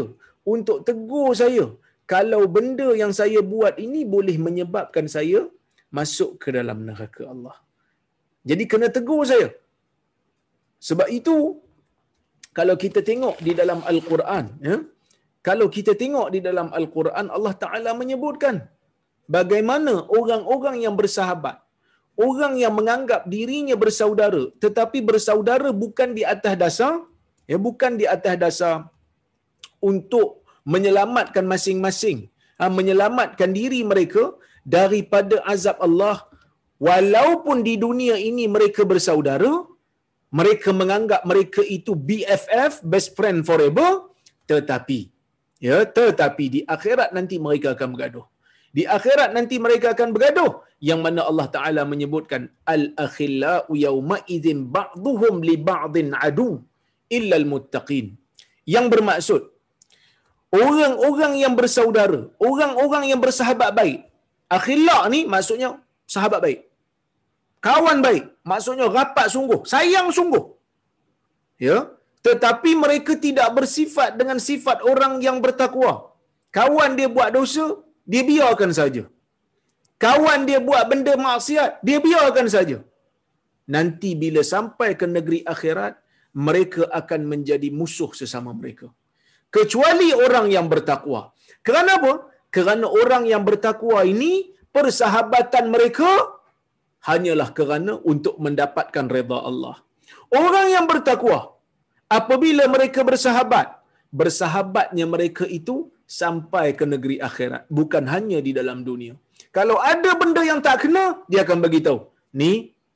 untuk 0.54 0.86
tegur 0.88 1.34
saya 1.42 1.66
kalau 2.14 2.42
benda 2.56 2.90
yang 3.02 3.12
saya 3.20 3.42
buat 3.54 3.76
ini 3.86 4.02
boleh 4.14 4.38
menyebabkan 4.46 5.10
saya 5.16 5.42
masuk 5.98 6.32
ke 6.42 6.50
dalam 6.58 6.86
neraka 6.88 7.26
Allah. 7.34 7.58
Jadi 8.50 8.64
kena 8.72 8.88
tegur 8.98 9.26
saya. 9.32 9.50
Sebab 10.80 11.10
itu 11.20 11.60
kalau 12.60 12.76
kita 12.84 13.02
tengok 13.10 13.36
di 13.48 13.52
dalam 13.60 13.80
Al-Quran, 13.92 14.46
ya, 14.68 14.76
kalau 15.48 15.68
kita 15.76 15.94
tengok 16.02 16.28
di 16.36 16.40
dalam 16.48 16.68
Al-Quran 16.80 17.26
Allah 17.36 17.54
Taala 17.64 17.92
menyebutkan 18.02 18.56
bagaimana 19.36 19.94
orang-orang 20.20 20.78
yang 20.86 20.96
bersahabat, 21.02 21.58
orang 22.28 22.54
yang 22.64 22.74
menganggap 22.80 23.22
dirinya 23.34 23.76
bersaudara 23.84 24.44
tetapi 24.64 25.00
bersaudara 25.10 25.70
bukan 25.84 26.12
di 26.18 26.24
atas 26.34 26.56
dasar 26.64 26.94
ya 27.52 27.58
bukan 27.68 27.92
di 28.02 28.06
atas 28.16 28.36
dasar 28.44 28.76
untuk 29.92 30.28
menyelamatkan 30.74 31.46
masing-masing, 31.54 32.18
ha, 32.60 32.68
menyelamatkan 32.80 33.50
diri 33.60 33.82
mereka 33.92 34.24
daripada 34.78 35.36
azab 35.54 35.78
Allah. 35.88 36.18
Walaupun 36.88 37.58
di 37.68 37.74
dunia 37.86 38.16
ini 38.30 38.44
mereka 38.56 38.82
bersaudara 38.92 39.52
mereka 40.30 40.70
menganggap 40.82 41.22
mereka 41.32 41.62
itu 41.78 41.94
BFF 42.08 42.86
best 42.92 43.10
friend 43.18 43.42
forever 43.50 43.90
tetapi 44.50 45.00
ya 45.68 45.84
tetapi 45.98 46.46
di 46.56 46.60
akhirat 46.76 47.10
nanti 47.18 47.38
mereka 47.38 47.76
akan 47.76 47.90
bergaduh. 47.94 48.26
Di 48.70 48.86
akhirat 48.86 49.34
nanti 49.34 49.58
mereka 49.58 49.98
akan 49.98 50.10
bergaduh 50.14 50.52
yang 50.78 51.02
mana 51.06 51.26
Allah 51.30 51.48
Taala 51.50 51.82
menyebutkan 51.92 52.42
al 52.74 52.94
akhillau 53.06 53.66
yauma 53.74 54.18
idzin 54.36 54.70
ba'dhum 54.78 55.42
li 55.42 55.56
ba'din 55.58 56.14
adu 56.14 56.62
illa 57.18 57.36
al 57.42 57.48
muttaqin. 57.54 58.14
Yang 58.70 58.86
bermaksud 58.94 59.42
orang-orang 60.54 61.34
yang 61.44 61.54
bersaudara 61.60 62.22
orang-orang 62.50 63.04
yang 63.12 63.20
bersahabat 63.22 63.70
baik 63.80 64.00
akhillah 64.50 65.06
ni 65.14 65.20
maksudnya 65.34 65.78
sahabat 66.10 66.40
baik 66.46 66.60
kawan 67.66 68.00
baik. 68.06 68.26
Maksudnya 68.50 68.88
rapat 68.98 69.28
sungguh. 69.36 69.62
Sayang 69.72 70.08
sungguh. 70.18 70.44
Ya? 71.68 71.78
Tetapi 72.28 72.72
mereka 72.84 73.14
tidak 73.26 73.50
bersifat 73.58 74.20
dengan 74.20 74.38
sifat 74.48 74.84
orang 74.92 75.14
yang 75.28 75.38
bertakwa. 75.46 75.94
Kawan 76.58 76.98
dia 77.00 77.10
buat 77.16 77.30
dosa 77.38 77.66
dia 78.12 78.24
biarkan 78.32 78.72
saja. 78.80 79.04
Kawan 80.04 80.48
dia 80.48 80.60
buat 80.68 80.84
benda 80.92 81.14
maksiat 81.26 81.84
dia 81.88 82.00
biarkan 82.08 82.48
saja. 82.56 82.78
Nanti 83.76 84.10
bila 84.22 84.42
sampai 84.54 84.90
ke 85.00 85.06
negeri 85.16 85.40
akhirat 85.54 85.94
mereka 86.48 86.84
akan 87.00 87.22
menjadi 87.32 87.70
musuh 87.80 88.12
sesama 88.20 88.52
mereka. 88.60 88.88
Kecuali 89.56 90.10
orang 90.26 90.48
yang 90.56 90.68
bertakwa. 90.74 91.22
Kerana 91.66 91.98
apa? 92.00 92.14
Kerana 92.56 92.86
orang 93.02 93.24
yang 93.32 93.44
bertakwa 93.46 94.02
ini 94.14 94.54
persahabatan 94.74 95.66
mereka 95.74 96.10
hanyalah 97.08 97.50
kerana 97.58 97.94
untuk 98.12 98.36
mendapatkan 98.46 99.06
redha 99.16 99.38
Allah. 99.50 99.76
Orang 100.42 100.68
yang 100.76 100.86
bertakwa 100.92 101.40
apabila 102.18 102.64
mereka 102.76 103.02
bersahabat, 103.10 103.68
bersahabatnya 104.20 105.06
mereka 105.14 105.46
itu 105.60 105.76
sampai 106.20 106.66
ke 106.80 106.86
negeri 106.94 107.18
akhirat, 107.30 107.64
bukan 107.80 108.04
hanya 108.14 108.40
di 108.48 108.52
dalam 108.60 108.82
dunia. 108.90 109.14
Kalau 109.58 109.78
ada 109.92 110.12
benda 110.22 110.42
yang 110.52 110.62
tak 110.68 110.78
kena, 110.84 111.04
dia 111.32 111.42
akan 111.46 111.60
bagi 111.66 111.82
tahu. 111.88 112.00
Ni 112.40 112.52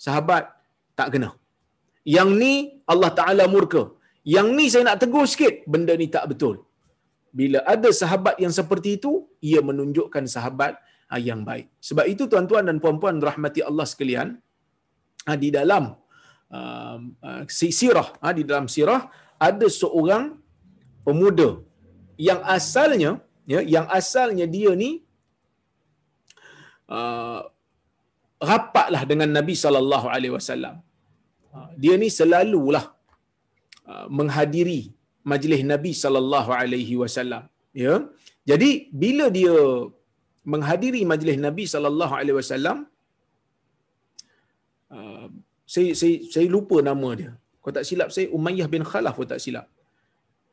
sahabat 0.06 0.44
tak 1.00 1.10
kena. 1.14 1.30
Yang 2.16 2.30
ni 2.42 2.54
Allah 2.92 3.12
Taala 3.18 3.46
murka. 3.54 3.84
Yang 4.36 4.48
ni 4.58 4.66
saya 4.74 4.84
nak 4.88 5.00
tegur 5.02 5.26
sikit, 5.34 5.66
benda 5.74 5.94
ni 6.02 6.08
tak 6.16 6.26
betul. 6.32 6.56
Bila 7.40 7.60
ada 7.74 7.90
sahabat 8.02 8.36
yang 8.44 8.54
seperti 8.60 8.90
itu, 9.02 9.12
ia 9.50 9.60
menunjukkan 9.70 10.26
sahabat 10.36 10.74
Ah, 10.78 10.93
yang 11.30 11.42
baik. 11.50 11.68
Sebab 11.88 12.06
itu 12.14 12.24
tuan-tuan 12.32 12.66
dan 12.70 12.78
puan-puan 12.84 13.18
rahmati 13.30 13.62
Allah 13.70 13.86
sekalian, 13.92 14.30
ah, 15.30 15.38
di 15.44 15.50
dalam 15.58 15.84
uh, 16.58 16.98
sirah, 17.50 18.08
di 18.40 18.44
dalam 18.50 18.68
sirah 18.76 19.02
ada 19.48 19.68
seorang 19.82 20.24
pemuda 21.06 21.50
yang 22.28 22.42
asalnya 22.58 23.12
ya 23.54 23.60
yang 23.76 23.86
asalnya 24.00 24.46
dia 24.56 24.72
ni 24.84 24.92
rapatlah 28.52 29.02
dengan 29.12 29.30
Nabi 29.38 29.56
sallallahu 29.64 30.08
alaihi 30.16 30.34
wasallam. 30.38 30.76
Dia 31.84 31.96
ni 32.02 32.10
selalulah 32.20 32.86
menghadiri 34.18 34.82
majlis 35.32 35.62
Nabi 35.74 35.92
sallallahu 36.04 36.52
alaihi 36.62 36.96
wasallam. 37.02 37.44
Ya. 37.84 37.94
Jadi 38.50 38.70
bila 39.04 39.26
dia 39.38 39.56
menghadiri 40.52 41.02
majlis 41.12 41.38
Nabi 41.46 41.64
sallallahu 41.74 42.14
alaihi 42.20 42.38
wasallam 42.40 42.78
uh, 44.96 45.28
saya 45.74 45.92
saya 46.00 46.16
saya 46.34 46.48
lupa 46.56 46.78
nama 46.90 47.10
dia. 47.20 47.32
Kalau 47.62 47.74
tak 47.78 47.88
silap 47.90 48.10
saya 48.16 48.28
Umayyah 48.38 48.68
bin 48.74 48.84
Khalaf 48.92 49.14
kalau 49.18 49.30
tak 49.34 49.42
silap. 49.46 49.68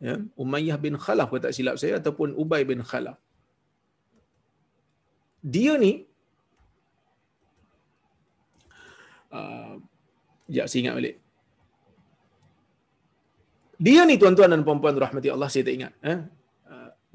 Ya, 0.06 0.14
Umayyah 0.42 0.78
bin 0.84 0.94
Khalaf 1.04 1.26
kalau 1.30 1.42
tak 1.46 1.54
silap 1.56 1.76
saya 1.82 1.98
ataupun 2.00 2.38
Ubay 2.42 2.62
bin 2.70 2.80
Khalaf. 2.90 3.18
Dia 5.54 5.74
ni 5.82 5.92
uh, 9.38 9.74
ya 10.56 10.64
saya 10.70 10.80
ingat 10.82 10.94
balik. 11.00 11.16
Dia 13.86 14.00
ni 14.08 14.14
tuan-tuan 14.20 14.52
dan 14.52 14.62
puan-puan 14.66 14.96
rahmati 15.04 15.28
Allah 15.34 15.48
saya 15.52 15.64
tak 15.66 15.74
ingat 15.78 15.92
eh 16.12 16.20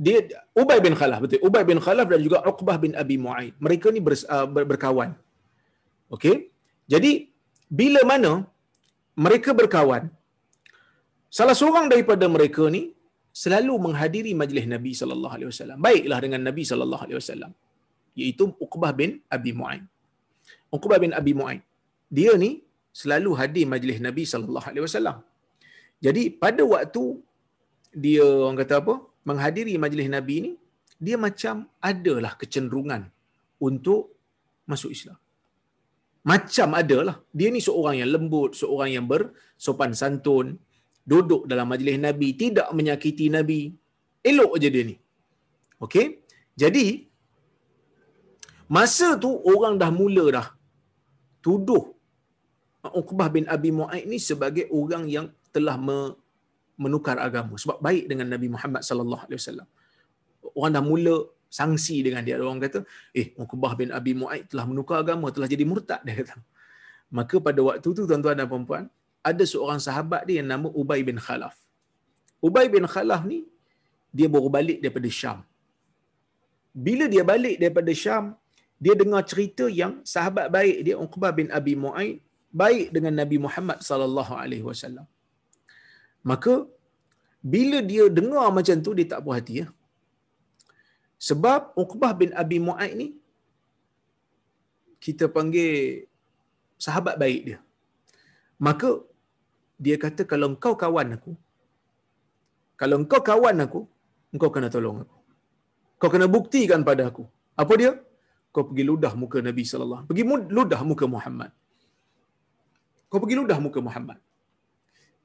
dia 0.03 0.17
Ubay 0.62 0.79
bin 0.86 0.93
Khalaf 0.99 1.19
betul. 1.23 1.39
Ubay 1.47 1.63
bin 1.69 1.79
Khalaf 1.86 2.08
dan 2.12 2.21
juga 2.25 2.39
Uqbah 2.51 2.77
bin 2.84 2.91
Abi 3.01 3.15
Muaid. 3.25 3.53
Mereka 3.65 3.88
ni 3.95 4.01
ber, 4.08 4.15
uh, 4.36 4.47
ber, 4.53 4.63
berkawan. 4.71 5.12
Okey? 6.15 6.36
Jadi 6.93 7.12
bila 7.79 8.01
mana 8.12 8.31
mereka 9.25 9.51
berkawan 9.60 10.03
salah 11.38 11.55
seorang 11.62 11.88
daripada 11.93 12.25
mereka 12.36 12.65
ni 12.75 12.84
selalu 13.43 13.73
menghadiri 13.86 14.31
majlis 14.41 14.65
Nabi 14.73 14.91
sallallahu 14.99 15.36
alaihi 15.38 15.49
wasallam. 15.51 15.79
Baiklah 15.88 16.19
dengan 16.25 16.41
Nabi 16.49 16.63
sallallahu 16.71 17.03
alaihi 17.05 17.19
wasallam 17.21 17.51
iaitu 18.19 18.45
Uqbah 18.65 18.91
bin 18.99 19.23
Abi 19.38 19.51
Muaid. 19.60 19.84
Uqbah 20.77 20.99
bin 21.03 21.12
Abi 21.21 21.34
Muaid 21.39 21.63
dia 22.17 22.34
ni 22.43 22.51
selalu 23.01 23.31
hadir 23.39 23.65
majlis 23.73 23.97
Nabi 24.08 24.23
sallallahu 24.34 24.67
alaihi 24.71 24.86
wasallam. 24.88 25.17
Jadi 26.05 26.23
pada 26.43 26.63
waktu 26.73 27.03
dia 28.03 28.25
orang 28.45 28.60
kata 28.62 28.75
apa 28.84 28.95
menghadiri 29.29 29.73
majlis 29.83 30.09
Nabi 30.15 30.35
ni, 30.45 30.51
dia 31.05 31.17
macam 31.25 31.55
adalah 31.91 32.33
kecenderungan 32.41 33.01
untuk 33.67 34.01
masuk 34.69 34.91
Islam. 34.97 35.17
Macam 36.25 36.69
adalah. 36.81 37.17
Dia 37.38 37.49
ni 37.55 37.61
seorang 37.61 38.01
yang 38.01 38.09
lembut, 38.15 38.57
seorang 38.61 38.89
yang 38.95 39.05
bersopan 39.11 39.91
santun, 40.01 40.57
duduk 41.05 41.45
dalam 41.51 41.69
majlis 41.73 41.97
Nabi, 42.01 42.33
tidak 42.43 42.67
menyakiti 42.77 43.29
Nabi. 43.38 43.61
Elok 44.25 44.57
aja 44.57 44.69
dia 44.73 44.83
ni. 44.89 44.95
Okey? 45.85 46.25
Jadi, 46.62 46.85
masa 48.65 49.13
tu 49.23 49.29
orang 49.54 49.75
dah 49.81 49.91
mula 49.93 50.25
dah 50.37 50.47
tuduh 51.45 51.93
Uqbah 53.02 53.29
bin 53.33 53.45
Abi 53.56 53.69
Mu'aid 53.73 54.06
ni 54.06 54.17
sebagai 54.21 54.65
orang 54.69 55.04
yang 55.10 55.27
telah 55.50 55.77
menukar 56.84 57.17
agama 57.28 57.56
sebab 57.63 57.78
baik 57.88 58.06
dengan 58.12 58.28
Nabi 58.34 58.48
Muhammad 58.56 58.82
sallallahu 58.90 59.23
alaihi 59.28 59.40
wasallam. 59.42 59.67
Orang 60.56 60.73
dah 60.76 60.84
mula 60.84 61.15
sanksi 61.60 61.98
dengan 62.06 62.21
dia. 62.28 62.36
Orang 62.40 62.62
kata, 62.65 62.80
"Eh, 63.19 63.28
Uqbah 63.44 63.73
bin 63.80 63.90
Abi 63.98 64.13
Muaid 64.21 64.46
telah 64.52 64.65
menukar 64.69 64.98
agama, 65.04 65.28
telah 65.36 65.48
jadi 65.54 65.63
murtad." 65.71 66.02
Dia 66.08 66.15
kata. 66.21 66.36
Maka 67.17 67.36
pada 67.48 67.60
waktu 67.67 67.88
tu 67.98 68.04
tuan-tuan 68.10 68.36
dan 68.40 68.48
puan-puan, 68.52 68.86
ada 69.30 69.44
seorang 69.54 69.80
sahabat 69.88 70.21
dia 70.28 70.36
yang 70.42 70.50
nama 70.54 70.67
Ubay 70.82 71.02
bin 71.10 71.17
Khalaf. 71.26 71.56
Ubay 72.48 72.67
bin 72.76 72.86
Khalaf 72.94 73.21
ni 73.32 73.40
dia 74.17 74.28
baru 74.36 74.50
balik 74.58 74.80
daripada 74.84 75.10
Syam. 75.19 75.40
Bila 76.86 77.06
dia 77.13 77.23
balik 77.23 77.56
daripada 77.62 77.92
Syam, 78.04 78.26
dia 78.84 78.94
dengar 79.02 79.23
cerita 79.32 79.65
yang 79.82 79.94
sahabat 80.13 80.48
baik 80.56 80.78
dia 80.86 80.96
Uqbah 81.06 81.32
bin 81.40 81.48
Abi 81.58 81.73
Muaid 81.84 82.15
baik 82.62 82.86
dengan 82.96 83.13
Nabi 83.21 83.38
Muhammad 83.46 83.80
sallallahu 83.90 84.34
alaihi 84.44 84.65
wasallam. 84.69 85.08
Maka 86.32 86.54
bila 87.54 87.80
dia 87.92 88.06
dengar 88.17 88.48
macam 88.58 88.78
tu 88.86 88.92
dia 88.98 89.08
tak 89.12 89.21
puas 89.26 89.38
hati 89.38 89.54
ya. 89.62 89.67
Sebab 91.28 91.62
Uqbah 91.84 92.12
bin 92.21 92.32
Abi 92.42 92.58
Mu'aid 92.67 92.94
ni 93.02 93.08
kita 95.06 95.26
panggil 95.36 95.73
sahabat 96.86 97.15
baik 97.23 97.42
dia. 97.48 97.60
Maka 98.67 98.90
dia 99.86 99.96
kata 100.06 100.21
kalau 100.32 100.48
engkau 100.54 100.73
kawan 100.84 101.10
aku, 101.17 101.32
kalau 102.82 102.96
engkau 103.02 103.21
kawan 103.30 103.58
aku, 103.65 103.82
engkau 104.34 104.50
kena 104.56 104.69
tolong 104.76 104.98
aku. 105.04 105.17
Kau 106.02 106.10
kena 106.13 106.28
buktikan 106.36 106.82
pada 106.90 107.04
aku. 107.10 107.23
Apa 107.62 107.73
dia? 107.82 107.92
Kau 108.54 108.63
pergi 108.67 108.84
ludah 108.90 109.13
muka 109.21 109.38
Nabi 109.48 109.63
sallallahu 109.69 110.04
alaihi 110.04 110.23
wasallam. 110.23 110.38
Pergi 110.40 110.54
ludah 110.58 110.82
muka 110.90 111.06
Muhammad. 111.15 111.52
Kau 113.10 113.19
pergi 113.23 113.36
ludah 113.40 113.58
muka 113.65 113.80
Muhammad. 113.88 114.17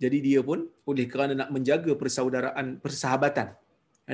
Jadi 0.03 0.19
dia 0.27 0.41
pun 0.49 0.65
oleh 0.91 1.05
kerana 1.13 1.33
nak 1.41 1.51
menjaga 1.55 1.93
persaudaraan, 2.03 2.81
persahabatan, 2.85 3.53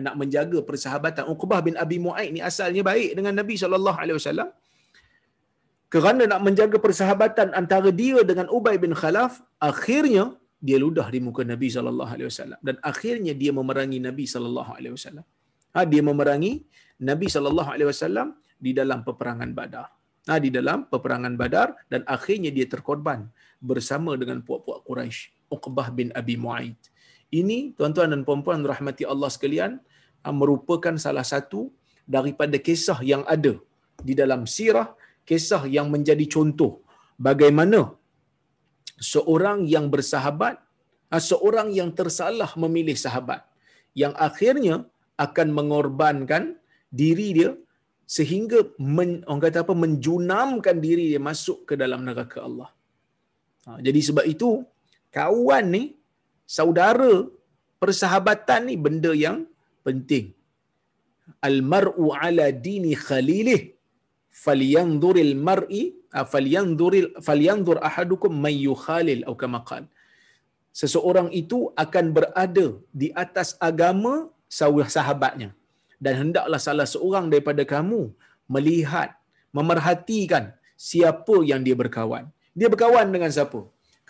nak 0.07 0.17
menjaga 0.21 0.59
persahabatan. 0.69 1.25
Uqbah 1.33 1.61
bin 1.67 1.75
Abi 1.85 1.97
Mu'aid 2.03 2.31
ni 2.37 2.41
asalnya 2.43 2.83
baik 2.83 3.17
dengan 3.17 3.33
Nabi 3.41 3.55
wasallam. 3.57 4.51
Kerana 5.87 6.23
nak 6.27 6.41
menjaga 6.43 6.77
persahabatan 6.83 7.55
antara 7.55 7.95
dia 7.95 8.19
dengan 8.27 8.51
Ubay 8.51 8.77
bin 8.83 8.93
Khalaf, 8.93 9.41
akhirnya 9.63 10.35
dia 10.59 10.83
ludah 10.83 11.07
di 11.15 11.23
muka 11.23 11.47
Nabi 11.47 11.71
wasallam 11.71 12.59
dan 12.67 12.77
akhirnya 12.83 13.33
dia 13.39 13.55
memerangi 13.55 14.03
Nabi 14.03 14.27
wasallam. 14.27 15.27
Ha, 15.77 15.87
dia 15.87 16.03
memerangi 16.03 16.53
Nabi 16.99 17.27
wasallam 17.31 18.35
di 18.59 18.75
dalam 18.75 19.07
peperangan 19.07 19.51
Badar. 19.55 19.87
Ha, 20.27 20.43
di 20.43 20.51
dalam 20.51 20.91
peperangan 20.91 21.39
Badar 21.39 21.79
dan 21.87 22.03
akhirnya 22.03 22.51
dia 22.51 22.67
terkorban 22.67 23.31
bersama 23.63 24.19
dengan 24.19 24.43
puak-puak 24.43 24.83
Quraisy, 24.83 25.36
Uqbah 25.55 25.89
bin 25.99 26.09
Abi 26.21 26.35
Muaid. 26.45 26.79
Ini 27.31 27.75
tuan-tuan 27.77 28.11
dan 28.15 28.23
puan-puan 28.27 28.63
rahmati 28.73 29.05
Allah 29.13 29.31
sekalian 29.37 29.73
ha, 30.23 30.29
merupakan 30.31 30.95
salah 31.07 31.27
satu 31.27 31.61
daripada 32.07 32.57
kisah 32.67 32.99
yang 33.03 33.23
ada 33.27 33.55
di 34.09 34.15
dalam 34.15 34.47
sirah, 34.47 34.95
kisah 35.27 35.63
yang 35.67 35.91
menjadi 35.95 36.25
contoh 36.31 36.73
bagaimana 37.19 37.81
seorang 39.01 39.67
yang 39.75 39.87
bersahabat, 39.93 40.57
ah, 41.13 41.23
seorang 41.31 41.69
yang 41.79 41.91
tersalah 41.99 42.51
memilih 42.63 42.97
sahabat 42.97 43.43
yang 43.97 44.13
akhirnya 44.29 44.85
akan 45.17 45.49
mengorbankan 45.59 46.61
diri 46.93 47.29
dia 47.37 47.51
sehingga 48.07 48.59
men, 48.79 49.11
orang 49.27 49.43
kata 49.51 49.67
apa 49.67 49.75
menjunamkan 49.75 50.77
diri 50.79 51.11
dia 51.11 51.21
masuk 51.31 51.67
ke 51.69 51.75
dalam 51.75 52.07
neraka 52.07 52.39
Allah. 52.49 52.71
Ha, 53.67 53.83
jadi 53.83 54.01
sebab 54.09 54.25
itu 54.31 54.63
kawan 55.17 55.67
ni 55.75 55.85
saudara 56.59 57.13
persahabatan 57.83 58.63
ni 58.69 58.75
benda 58.87 59.13
yang 59.27 59.39
penting. 59.87 60.27
Al 61.49 61.57
mar'u 61.73 62.05
ala 62.25 62.47
dini 62.67 62.93
khalilih 63.07 63.63
falyanzuril 64.45 65.35
mar'i 65.49 65.85
Ah, 66.17 66.25
falyanzuril 66.33 67.09
falyanzur 67.27 67.79
ahadukum 67.89 68.33
may 68.45 68.57
yukhalil 68.67 69.21
atau 69.27 69.37
kama 69.41 69.61
qal. 69.69 69.85
Seseorang 70.81 71.29
itu 71.41 71.59
akan 71.83 72.07
berada 72.17 72.67
di 73.01 73.09
atas 73.23 73.49
agama 73.69 74.15
sahabatnya. 74.97 75.51
Dan 76.05 76.15
hendaklah 76.21 76.61
salah 76.67 76.89
seorang 76.95 77.27
daripada 77.33 77.63
kamu 77.75 78.01
melihat 78.55 79.13
memerhatikan 79.57 80.45
siapa 80.89 81.37
yang 81.51 81.61
dia 81.67 81.77
berkawan. 81.83 82.25
Dia 82.59 82.69
berkawan 82.73 83.13
dengan 83.13 83.29
siapa 83.37 83.61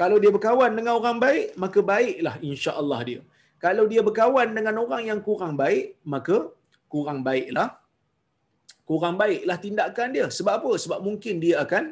kalau 0.01 0.17
dia 0.23 0.31
berkawan 0.37 0.73
dengan 0.79 0.93
orang 1.01 1.19
baik 1.25 1.47
maka 1.63 1.81
baiklah 1.93 2.37
insya-Allah 2.51 3.01
dia 3.09 3.21
kalau 3.65 3.85
dia 3.91 4.03
berkawan 4.09 4.49
dengan 4.57 4.75
orang 4.85 5.03
yang 5.11 5.21
kurang 5.27 5.55
baik 5.63 5.85
maka 6.15 6.39
kurang 6.93 7.21
baiklah 7.29 7.69
kurang 8.89 9.15
baiklah 9.21 9.59
tindakan 9.65 10.09
dia. 10.17 10.27
Sebab 10.39 10.55
apa? 10.59 10.73
Sebab 10.83 10.99
mungkin 11.07 11.35
dia 11.45 11.57
akan 11.65 11.85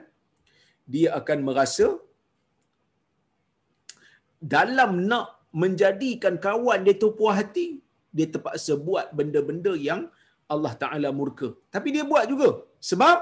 dia 0.95 1.09
akan 1.19 1.39
merasa 1.49 1.87
dalam 4.55 4.91
nak 5.11 5.29
menjadikan 5.63 6.35
kawan 6.47 6.81
dia 6.87 6.95
tu 7.03 7.09
puas 7.19 7.35
hati, 7.41 7.67
dia 8.17 8.27
terpaksa 8.35 8.73
buat 8.89 9.07
benda-benda 9.19 9.73
yang 9.89 10.03
Allah 10.55 10.73
Taala 10.83 11.11
murka. 11.21 11.49
Tapi 11.75 11.89
dia 11.95 12.05
buat 12.13 12.25
juga. 12.33 12.51
Sebab 12.91 13.19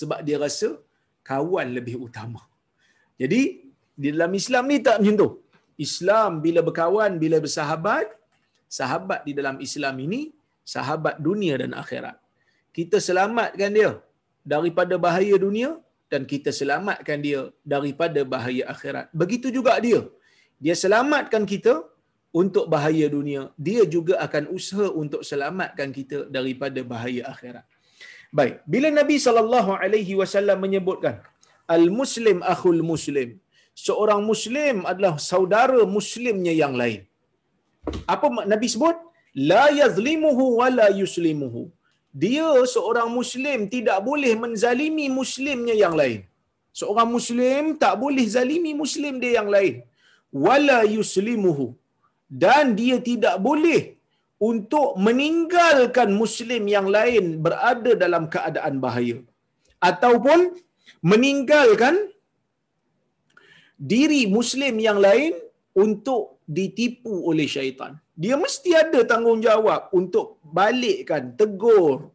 sebab 0.00 0.18
dia 0.26 0.38
rasa 0.44 0.68
kawan 1.30 1.68
lebih 1.76 1.96
utama. 2.06 2.40
Jadi 3.20 3.40
di 4.02 4.08
dalam 4.14 4.32
Islam 4.40 4.64
ni 4.70 4.78
tak 4.86 4.96
macam 5.00 5.16
tu. 5.22 5.28
Islam 5.86 6.30
bila 6.44 6.60
berkawan, 6.68 7.12
bila 7.22 7.36
bersahabat, 7.44 8.08
sahabat 8.78 9.20
di 9.28 9.32
dalam 9.38 9.56
Islam 9.66 9.94
ini 10.06 10.20
sahabat 10.74 11.14
dunia 11.28 11.54
dan 11.62 11.72
akhirat 11.82 12.16
kita 12.76 12.96
selamatkan 13.06 13.70
dia 13.78 13.90
daripada 14.52 14.94
bahaya 15.04 15.34
dunia 15.44 15.70
dan 16.12 16.22
kita 16.32 16.50
selamatkan 16.60 17.18
dia 17.26 17.40
daripada 17.72 18.20
bahaya 18.32 18.64
akhirat. 18.74 19.06
Begitu 19.20 19.48
juga 19.56 19.74
dia. 19.86 20.00
Dia 20.64 20.74
selamatkan 20.82 21.42
kita 21.52 21.74
untuk 22.40 22.64
bahaya 22.72 23.06
dunia. 23.16 23.42
Dia 23.66 23.82
juga 23.94 24.14
akan 24.26 24.44
usaha 24.58 24.88
untuk 25.02 25.22
selamatkan 25.30 25.90
kita 25.98 26.18
daripada 26.36 26.80
bahaya 26.92 27.22
akhirat. 27.32 27.66
Baik, 28.38 28.56
bila 28.72 28.88
Nabi 29.00 29.16
sallallahu 29.26 29.70
alaihi 29.84 30.14
wasallam 30.20 30.58
menyebutkan 30.64 31.14
al-muslim 31.76 32.38
akhul 32.54 32.82
muslim, 32.92 33.28
seorang 33.86 34.22
muslim 34.30 34.76
adalah 34.92 35.14
saudara 35.30 35.80
muslimnya 35.96 36.54
yang 36.62 36.74
lain. 36.80 37.00
Apa 38.14 38.26
Nabi 38.52 38.68
sebut? 38.74 38.96
La 39.50 39.64
yazlimuhu 39.80 40.44
wa 40.60 40.68
la 40.78 40.88
yuslimuhu 41.00 41.62
dia 42.22 42.48
seorang 42.74 43.08
muslim 43.18 43.58
tidak 43.74 43.98
boleh 44.08 44.32
menzalimi 44.42 45.06
muslimnya 45.18 45.74
yang 45.82 45.94
lain. 46.00 46.20
Seorang 46.80 47.08
muslim 47.16 47.62
tak 47.82 47.94
boleh 48.02 48.26
zalimi 48.34 48.72
muslim 48.82 49.14
dia 49.22 49.32
yang 49.38 49.48
lain. 49.54 49.74
Wala 50.46 50.78
yuslimuhu. 50.96 51.66
Dan 52.42 52.74
dia 52.80 52.96
tidak 53.08 53.36
boleh 53.46 53.80
untuk 54.50 54.94
meninggalkan 55.06 56.10
muslim 56.22 56.62
yang 56.74 56.86
lain 56.96 57.24
berada 57.44 57.92
dalam 58.02 58.26
keadaan 58.34 58.74
bahaya. 58.84 59.18
Ataupun 59.90 60.54
meninggalkan 61.10 61.94
diri 63.80 64.28
muslim 64.36 64.76
yang 64.76 65.00
lain 65.00 65.32
untuk 65.72 66.44
ditipu 66.44 67.24
oleh 67.30 67.48
syaitan 67.48 67.96
dia 68.22 68.36
mesti 68.44 68.70
ada 68.76 69.00
tanggungjawab 69.10 69.82
untuk 69.98 70.26
balikkan, 70.56 71.32
tegur, 71.40 72.12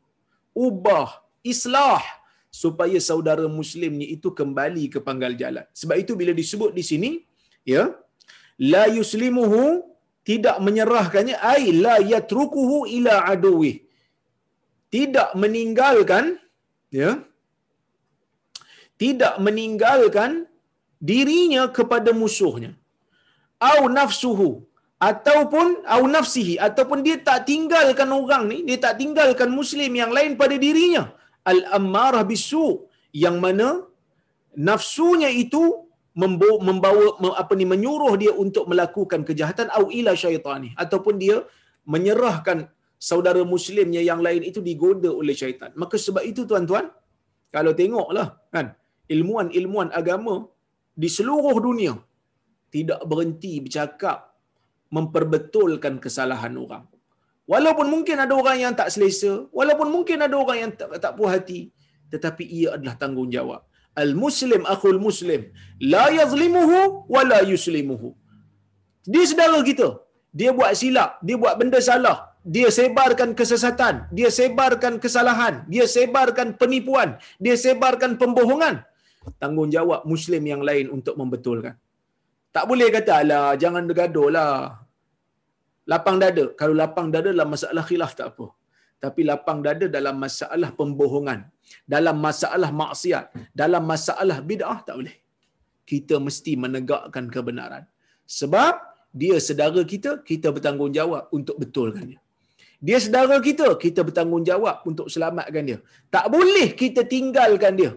ubah, 0.53 1.09
islah 1.41 2.03
supaya 2.61 2.97
saudara 3.01 3.45
muslimnya 3.59 4.05
itu 4.15 4.29
kembali 4.39 4.85
ke 4.93 4.99
panggal 5.07 5.33
jalan. 5.41 5.65
Sebab 5.73 5.97
itu 6.03 6.13
bila 6.19 6.29
disebut 6.41 6.71
di 6.77 6.83
sini, 6.89 7.11
ya, 7.73 7.89
la 8.73 8.85
yuslimuhu 8.97 9.81
tidak 10.29 10.61
menyerahkannya 10.61 11.41
ai 11.53 11.73
la 11.85 11.97
yatrukuhu 12.13 12.85
ila 13.01 13.25
aduwi. 13.33 13.73
Tidak 14.93 15.33
meninggalkan 15.41 16.37
ya. 16.93 17.17
Tidak 19.01 19.41
meninggalkan 19.45 20.45
dirinya 21.09 21.63
kepada 21.77 22.11
musuhnya. 22.21 22.71
Au 23.71 23.81
nafsuhu 23.97 24.49
ataupun 25.09 25.67
au 25.95 26.03
nafsihi 26.15 26.55
ataupun 26.67 26.99
dia 27.05 27.17
tak 27.27 27.39
tinggalkan 27.49 28.09
orang 28.19 28.43
ni 28.51 28.57
dia 28.67 28.77
tak 28.85 28.95
tinggalkan 29.01 29.49
muslim 29.59 29.91
yang 30.01 30.11
lain 30.17 30.31
pada 30.41 30.55
dirinya 30.65 31.03
al 31.51 31.59
ammarah 31.77 32.23
bisu 32.31 32.67
yang 33.23 33.37
mana 33.43 33.67
nafsunya 34.69 35.29
itu 35.43 35.63
membawa 36.21 37.05
apa 37.41 37.53
ni 37.59 37.65
menyuruh 37.73 38.13
dia 38.21 38.31
untuk 38.43 38.65
melakukan 38.71 39.21
kejahatan 39.27 39.67
au 39.77 39.85
ila 39.99 40.11
syaitani 40.23 40.69
ataupun 40.83 41.15
dia 41.23 41.37
menyerahkan 41.93 42.59
saudara 43.09 43.41
muslimnya 43.53 44.01
yang 44.09 44.21
lain 44.25 44.41
itu 44.49 44.59
digoda 44.69 45.11
oleh 45.21 45.35
syaitan 45.41 45.71
maka 45.81 45.95
sebab 46.05 46.23
itu 46.31 46.47
tuan-tuan 46.49 46.85
kalau 47.55 47.71
tengoklah 47.79 48.27
kan 48.55 48.67
ilmuan-ilmuan 49.15 49.89
agama 49.99 50.35
di 51.01 51.09
seluruh 51.17 51.55
dunia 51.67 51.93
tidak 52.75 53.01
berhenti 53.11 53.53
bercakap 53.65 54.17
memperbetulkan 54.95 55.95
kesalahan 56.03 56.53
orang. 56.63 56.85
Walaupun 57.51 57.87
mungkin 57.93 58.17
ada 58.23 58.33
orang 58.41 58.57
yang 58.63 58.73
tak 58.79 58.89
selesa, 58.93 59.33
walaupun 59.57 59.87
mungkin 59.95 60.17
ada 60.25 60.35
orang 60.43 60.57
yang 60.63 60.71
tak, 60.79 60.89
tak 61.03 61.13
puas 61.17 61.31
hati, 61.35 61.59
tetapi 62.13 62.43
ia 62.59 62.69
adalah 62.75 62.95
tanggungjawab. 63.01 63.61
Al-Muslim 64.03 64.61
akhul 64.73 64.99
Muslim, 65.07 65.41
la 65.93 66.05
yazlimuhu 66.19 66.79
wa 67.13 67.21
la 67.31 67.39
yuslimuhu. 67.51 68.09
Dia 69.13 69.23
saudara 69.29 69.59
kita. 69.69 69.89
Dia 70.39 70.51
buat 70.57 70.71
silap, 70.79 71.11
dia 71.27 71.35
buat 71.41 71.55
benda 71.59 71.79
salah, 71.89 72.17
dia 72.53 72.67
sebarkan 72.77 73.29
kesesatan, 73.39 73.95
dia 74.17 74.29
sebarkan 74.37 74.93
kesalahan, 75.03 75.53
dia 75.73 75.85
sebarkan 75.93 76.47
penipuan, 76.61 77.09
dia 77.45 77.55
sebarkan 77.65 78.11
pembohongan. 78.21 78.75
Tanggungjawab 79.41 80.01
Muslim 80.13 80.43
yang 80.51 80.61
lain 80.69 80.87
untuk 80.95 81.15
membetulkan. 81.19 81.75
Tak 82.55 82.65
boleh 82.69 82.87
kata, 82.95 83.13
alah 83.21 83.47
jangan 83.61 83.83
gaduh 83.99 84.29
lah 84.35 84.85
lapang 85.91 86.17
dada. 86.23 86.45
Kalau 86.59 86.75
lapang 86.81 87.07
dada 87.13 87.29
dalam 87.35 87.49
masalah 87.55 87.83
khilaf 87.89 88.13
tak 88.19 88.29
apa. 88.33 88.47
tapi 89.05 89.21
lapang 89.29 89.59
dada 89.65 89.85
dalam 89.95 90.15
masalah 90.23 90.69
pembohongan, 90.79 91.39
dalam 91.93 92.17
masalah 92.25 92.69
maksiat, 92.81 93.25
dalam 93.61 93.83
masalah 93.91 94.37
bid'ah 94.49 94.79
tak 94.87 94.95
boleh. 94.99 95.15
Kita 95.89 96.15
mesti 96.17 96.51
menegakkan 96.63 97.25
kebenaran. 97.29 97.83
Sebab 98.25 98.73
dia 99.21 99.37
saudara 99.47 99.81
kita, 99.93 100.11
kita 100.29 100.49
bertanggungjawab 100.55 101.29
untuk 101.37 101.55
betulkan 101.61 102.05
dia. 102.11 102.19
Dia 102.81 102.97
saudara 103.03 103.37
kita, 103.47 103.67
kita 103.77 104.01
bertanggungjawab 104.07 104.81
untuk 104.89 105.07
selamatkan 105.13 105.63
dia. 105.69 105.79
Tak 106.15 106.25
boleh 106.33 106.73
kita 106.81 107.05
tinggalkan 107.05 107.77
dia. 107.77 107.91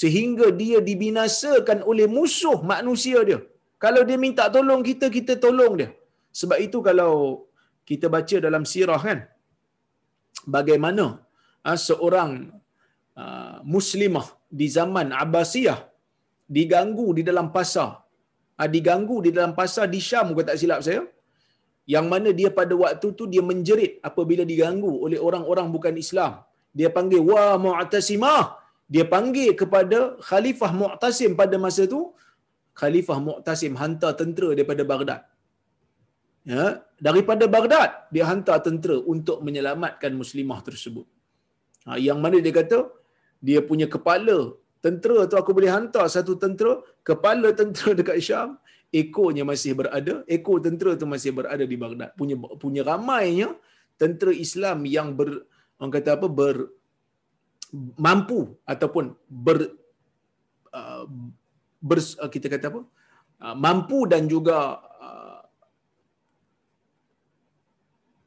Sehingga 0.00 0.46
dia 0.60 0.78
dibinasakan 0.88 1.78
oleh 1.90 2.06
musuh 2.16 2.58
manusia 2.72 3.18
dia. 3.28 3.40
Kalau 3.84 4.02
dia 4.08 4.18
minta 4.24 4.44
tolong 4.56 4.82
kita, 4.88 5.06
kita 5.16 5.34
tolong 5.44 5.72
dia. 5.80 5.90
Sebab 6.40 6.58
itu 6.66 6.78
kalau 6.88 7.12
kita 7.88 8.06
baca 8.14 8.36
dalam 8.46 8.64
sirah 8.72 9.00
kan, 9.06 9.18
bagaimana 10.54 11.04
ha, 11.64 11.76
seorang 11.88 12.32
uh, 13.22 13.56
muslimah 13.74 14.26
di 14.60 14.66
zaman 14.76 15.08
Abbasiyah 15.22 15.78
diganggu 16.56 17.06
di 17.18 17.22
dalam 17.28 17.48
pasar. 17.56 17.90
Ha, 18.58 18.66
diganggu 18.74 19.16
di 19.26 19.30
dalam 19.36 19.52
pasar 19.60 19.86
di 19.94 20.00
Syam, 20.08 20.26
kalau 20.34 20.48
tak 20.50 20.58
silap 20.62 20.80
saya. 20.86 21.02
Yang 21.94 22.06
mana 22.12 22.28
dia 22.38 22.50
pada 22.58 22.74
waktu 22.82 23.06
tu 23.18 23.24
dia 23.32 23.42
menjerit 23.50 23.92
apabila 24.08 24.42
diganggu 24.50 24.92
oleh 25.06 25.18
orang-orang 25.28 25.66
bukan 25.74 25.94
Islam. 26.04 26.32
Dia 26.78 26.88
panggil, 26.96 27.22
wa 27.30 27.46
mu'tasimah. 27.64 28.63
Dia 28.92 29.04
panggil 29.14 29.50
kepada 29.60 30.20
Khalifah 30.28 30.72
Mu'tasim 30.80 31.32
pada 31.40 31.56
masa 31.64 31.84
tu, 31.94 32.12
Khalifah 32.80 33.18
Mu'tasim 33.26 33.72
hantar 33.80 34.12
tentera 34.20 34.48
daripada 34.56 34.82
Baghdad. 34.92 35.22
Ya, 36.44 36.84
daripada 37.00 37.44
Baghdad 37.48 37.90
dia 38.12 38.24
hantar 38.28 38.60
tentera 38.60 38.96
untuk 39.12 39.40
menyelamatkan 39.46 40.12
muslimah 40.12 40.60
tersebut. 40.60 41.06
Ha, 41.88 41.96
yang 41.96 42.20
mana 42.20 42.36
dia 42.44 42.52
kata 42.52 42.78
dia 43.40 43.60
punya 43.64 43.86
kepala 43.94 44.52
tentera 44.84 45.24
tu 45.30 45.36
aku 45.40 45.50
boleh 45.56 45.72
hantar 45.72 46.04
satu 46.16 46.36
tentera, 46.36 46.84
kepala 47.00 47.48
tentera 47.56 47.90
dekat 48.00 48.20
Syam, 48.20 48.50
ekornya 49.00 49.44
masih 49.48 49.72
berada, 49.80 50.14
ekor 50.28 50.60
tentera 50.66 50.92
tu 51.00 51.08
masih 51.08 51.32
berada 51.38 51.64
di 51.72 51.76
Baghdad. 51.84 52.10
Punya 52.20 52.36
punya 52.62 52.82
ramainya 52.90 53.48
tentera 53.96 54.32
Islam 54.46 54.84
yang 54.96 55.16
ber 55.18 55.48
orang 55.80 55.92
kata 55.96 56.10
apa 56.20 56.26
ber 56.28 56.56
mampu 57.98 58.54
ataupun 58.62 59.18
ber 59.26 59.74
uh, 60.70 61.04
ber, 61.82 61.98
uh, 61.98 62.30
kita 62.30 62.46
kata 62.46 62.70
apa 62.70 62.82
uh, 63.42 63.56
mampu 63.58 64.06
dan 64.06 64.30
juga 64.30 64.80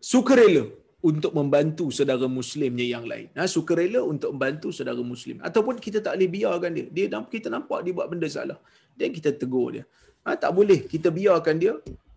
sukarela 0.08 0.64
untuk 1.04 1.32
membantu 1.36 1.92
saudara 1.92 2.26
muslimnya 2.32 2.86
yang 2.96 3.06
lain. 3.12 3.28
Ha, 3.36 3.44
sukarela 3.46 4.02
untuk 4.08 4.32
membantu 4.34 4.72
saudara 4.72 5.04
muslim. 5.04 5.44
Ataupun 5.44 5.78
kita 5.84 6.00
tak 6.00 6.16
boleh 6.16 6.30
biarkan 6.32 6.72
dia. 6.74 6.88
Dia 6.88 7.06
kita 7.22 7.48
nampak 7.52 7.84
dia 7.86 7.94
buat 7.94 8.08
benda 8.08 8.28
salah. 8.32 8.58
Dan 8.98 9.12
kita 9.12 9.36
tegur 9.36 9.76
dia. 9.76 9.84
Ha, 10.26 10.40
tak 10.40 10.52
boleh 10.56 10.88
kita 10.88 11.12
biarkan 11.12 11.56
dia 11.60 11.74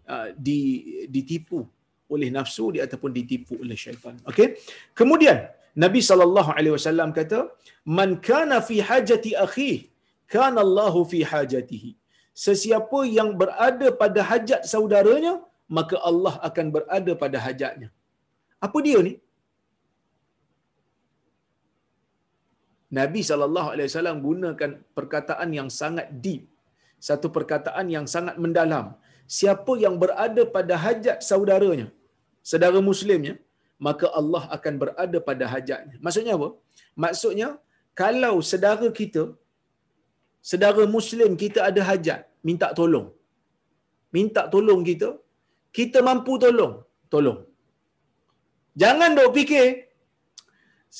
uh, 0.06 0.28
di, 0.32 0.58
ditipu 1.10 1.66
oleh 2.10 2.30
nafsu 2.30 2.74
dia 2.74 2.86
ataupun 2.86 3.10
ditipu 3.10 3.58
oleh 3.60 3.76
syaitan. 3.78 4.16
Okey. 4.26 4.58
Kemudian 4.96 5.50
Nabi 5.84 6.00
sallallahu 6.08 6.50
alaihi 6.56 6.74
wasallam 6.76 7.10
kata, 7.18 7.40
"Man 7.98 8.10
kana 8.28 8.58
fi 8.68 8.76
hajati 8.90 9.32
akhi, 9.46 9.72
kana 10.34 10.60
Allahu 10.66 11.00
fi 11.12 11.20
hajatihi." 11.32 11.90
Sesiapa 12.46 13.00
yang 13.18 13.30
berada 13.40 13.88
pada 14.02 14.20
hajat 14.30 14.62
saudaranya, 14.72 15.34
maka 15.78 15.96
Allah 16.10 16.34
akan 16.48 16.66
berada 16.76 17.12
pada 17.22 17.38
hajatnya. 17.46 17.88
Apa 18.66 18.78
dia 18.86 19.00
ni? 19.08 19.14
Nabi 22.98 23.20
sallallahu 23.30 23.68
alaihi 23.72 23.88
wasallam 23.88 24.16
gunakan 24.28 24.70
perkataan 24.98 25.50
yang 25.58 25.68
sangat 25.80 26.08
deep. 26.24 26.42
Satu 27.08 27.26
perkataan 27.36 27.86
yang 27.96 28.06
sangat 28.14 28.36
mendalam. 28.44 28.86
Siapa 29.38 29.72
yang 29.84 29.94
berada 30.02 30.42
pada 30.56 30.74
hajat 30.84 31.18
saudaranya, 31.28 31.86
saudara 32.50 32.80
muslimnya, 32.90 33.34
maka 33.86 34.06
Allah 34.20 34.42
akan 34.56 34.74
berada 34.82 35.18
pada 35.28 35.44
hajatnya. 35.52 35.96
Maksudnya 36.04 36.32
apa? 36.38 36.48
Maksudnya 37.04 37.48
kalau 38.00 38.34
saudara 38.50 38.88
kita 39.00 39.24
saudara 40.50 40.84
muslim 40.96 41.30
kita 41.42 41.60
ada 41.70 41.82
hajat, 41.90 42.20
minta 42.48 42.68
tolong. 42.80 43.08
Minta 44.16 44.42
tolong 44.54 44.80
kita, 44.90 45.10
kita 45.78 45.98
mampu 46.08 46.34
tolong, 46.44 46.74
tolong. 47.12 47.40
Jangan 48.82 49.10
dok 49.18 49.30
fikir 49.36 49.66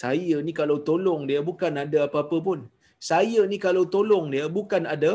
saya 0.00 0.36
ni 0.46 0.52
kalau 0.60 0.76
tolong 0.88 1.20
dia 1.28 1.40
bukan 1.50 1.74
ada 1.82 1.98
apa-apa 2.06 2.36
pun. 2.46 2.60
Saya 3.10 3.42
ni 3.50 3.58
kalau 3.66 3.82
tolong 3.94 4.26
dia 4.32 4.46
bukan 4.58 4.82
ada 4.94 5.12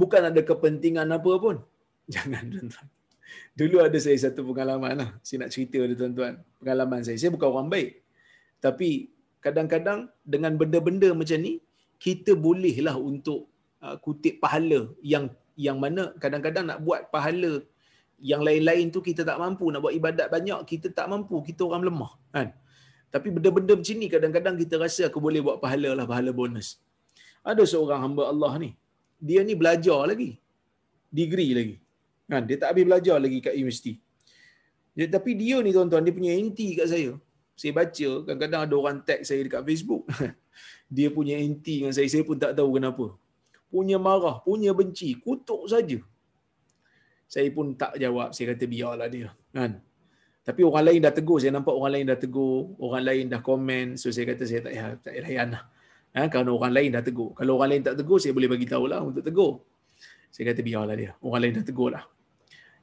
bukan 0.00 0.22
ada 0.28 0.40
kepentingan 0.50 1.14
apa 1.18 1.32
pun. 1.44 1.56
Jangan 2.14 2.44
tuan-tuan. 2.52 2.88
Dulu 3.58 3.76
ada 3.82 3.98
saya 3.98 4.16
satu 4.16 4.46
pengalaman 4.46 4.94
lah. 4.96 5.10
Saya 5.26 5.46
nak 5.46 5.50
cerita 5.54 5.78
ada 5.82 5.94
tuan-tuan. 5.96 6.40
Pengalaman 6.62 7.00
saya. 7.04 7.16
Saya 7.20 7.30
bukan 7.34 7.48
orang 7.50 7.68
baik. 7.68 7.90
Tapi 8.62 9.10
kadang-kadang 9.44 10.08
dengan 10.24 10.54
benda-benda 10.56 11.10
macam 11.12 11.38
ni, 11.40 11.60
kita 12.00 12.32
bolehlah 12.32 12.96
untuk 12.96 13.50
uh, 13.84 13.96
kutip 14.04 14.40
pahala 14.44 14.80
yang 15.12 15.28
yang 15.66 15.76
mana 15.84 16.02
kadang-kadang 16.22 16.64
nak 16.70 16.78
buat 16.86 17.00
pahala 17.14 17.52
yang 18.30 18.40
lain-lain 18.46 18.86
tu 18.94 19.00
kita 19.08 19.22
tak 19.28 19.36
mampu 19.42 19.64
nak 19.72 19.80
buat 19.84 19.94
ibadat 19.98 20.28
banyak 20.34 20.60
kita 20.70 20.88
tak 20.98 21.06
mampu 21.12 21.36
kita 21.48 21.60
orang 21.68 21.84
lemah 21.88 22.12
kan 22.34 22.48
tapi 23.14 23.28
benda-benda 23.34 23.74
macam 23.80 23.96
ni 24.02 24.08
kadang-kadang 24.14 24.56
kita 24.62 24.74
rasa 24.84 25.02
aku 25.08 25.20
boleh 25.26 25.40
buat 25.46 25.56
pahala 25.64 25.90
lah 25.98 26.06
pahala 26.12 26.30
bonus 26.40 26.68
ada 27.50 27.62
seorang 27.72 28.00
hamba 28.04 28.24
Allah 28.32 28.52
ni 28.64 28.70
dia 29.28 29.40
ni 29.48 29.54
belajar 29.60 30.00
lagi 30.10 30.30
degree 31.18 31.52
lagi 31.58 31.76
Kan? 32.30 32.46
Dia 32.46 32.56
tak 32.62 32.68
habis 32.70 32.86
belajar 32.86 33.18
lagi 33.18 33.42
kat 33.42 33.58
universiti. 33.58 33.98
Ya, 34.94 35.10
tapi 35.10 35.34
dia 35.34 35.58
ni 35.58 35.74
tuan-tuan, 35.74 36.06
dia 36.06 36.14
punya 36.14 36.30
anti 36.38 36.78
kat 36.78 36.86
saya. 36.86 37.18
Saya 37.58 37.72
baca, 37.74 38.08
kadang-kadang 38.24 38.62
ada 38.64 38.74
orang 38.78 38.98
tag 39.02 39.26
saya 39.26 39.42
dekat 39.42 39.66
Facebook. 39.66 40.06
dia 40.94 41.10
punya 41.10 41.34
anti 41.42 41.82
dengan 41.82 41.94
saya, 41.94 42.06
saya 42.06 42.22
pun 42.22 42.38
tak 42.38 42.54
tahu 42.54 42.78
kenapa. 42.78 43.18
Punya 43.66 43.98
marah, 43.98 44.38
punya 44.46 44.70
benci, 44.70 45.18
kutuk 45.18 45.66
saja. 45.66 45.98
Saya 47.26 47.50
pun 47.50 47.74
tak 47.74 47.98
jawab, 47.98 48.30
saya 48.34 48.54
kata 48.54 48.64
biarlah 48.66 49.08
dia. 49.10 49.30
Kan? 49.50 49.82
Tapi 50.42 50.60
orang 50.66 50.84
lain 50.90 51.00
dah 51.06 51.14
tegur, 51.14 51.38
saya 51.42 51.52
nampak 51.54 51.74
orang 51.74 51.92
lain 51.98 52.06
dah 52.10 52.18
tegur, 52.18 52.74
orang 52.78 53.04
lain 53.06 53.24
dah 53.30 53.40
komen, 53.42 53.86
so 53.94 54.10
saya 54.10 54.24
kata 54.34 54.42
saya 54.46 54.60
tak 54.66 54.72
payah 54.74 54.88
tak 54.98 55.12
layan 55.26 55.48
lah. 55.54 55.62
Ha, 56.10 56.26
kalau 56.26 56.58
orang 56.58 56.74
lain 56.74 56.90
dah 56.90 57.02
tegur. 57.06 57.30
Kalau 57.38 57.54
orang 57.58 57.70
lain 57.70 57.82
tak 57.86 57.94
tegur, 57.94 58.18
saya 58.18 58.34
boleh 58.34 58.50
bagi 58.50 58.66
tahu 58.66 58.90
lah 58.90 58.98
untuk 58.98 59.22
tegur. 59.22 59.62
Saya 60.34 60.50
kata 60.50 60.60
biarlah 60.66 60.96
dia. 60.98 61.14
Orang 61.22 61.38
lain 61.38 61.54
dah 61.54 61.66
tegur 61.66 61.94
lah 61.94 62.02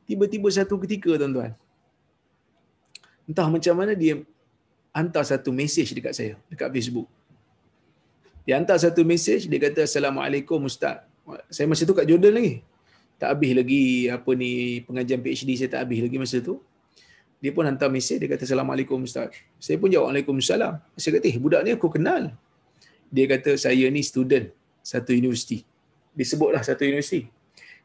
tiba-tiba 0.07 0.47
satu 0.47 0.79
ketika 0.81 1.19
tuan-tuan. 1.19 1.51
Entah 3.27 3.51
macam 3.51 3.75
mana 3.75 3.91
dia 3.91 4.23
hantar 4.95 5.27
satu 5.27 5.51
mesej 5.51 5.91
dekat 5.91 6.15
saya 6.15 6.33
dekat 6.47 6.71
Facebook. 6.71 7.11
Dia 8.47 8.55
hantar 8.55 8.79
satu 8.79 9.03
mesej 9.03 9.51
dia 9.51 9.59
kata 9.59 9.83
assalamualaikum 9.83 10.63
ustaz. 10.63 11.03
Saya 11.51 11.67
masa 11.67 11.83
tu 11.83 11.91
kat 11.91 12.07
Jordan 12.07 12.39
lagi. 12.39 12.63
Tak 13.19 13.35
habis 13.35 13.51
lagi 13.51 14.07
apa 14.07 14.31
ni 14.31 14.79
pengajian 14.87 15.19
PhD 15.19 15.59
saya 15.59 15.69
tak 15.75 15.81
habis 15.83 15.99
lagi 15.99 16.15
masa 16.15 16.39
tu. 16.39 16.63
Dia 17.43 17.51
pun 17.51 17.67
hantar 17.67 17.91
mesej 17.91 18.17
dia 18.23 18.31
kata 18.31 18.47
assalamualaikum 18.47 19.03
ustaz. 19.03 19.35
Saya 19.59 19.75
pun 19.75 19.91
jawab 19.91 20.15
waalaikumsalam. 20.15 20.79
Saya 20.95 21.19
kata 21.19 21.25
eh 21.27 21.37
budak 21.37 21.61
ni 21.67 21.75
aku 21.75 21.91
kenal. 21.91 22.31
Dia 23.11 23.27
kata 23.27 23.59
saya 23.59 23.91
ni 23.91 23.99
student 24.07 24.55
satu 24.79 25.11
universiti. 25.11 25.67
Disebutlah 26.15 26.63
satu 26.63 26.87
universiti 26.87 27.36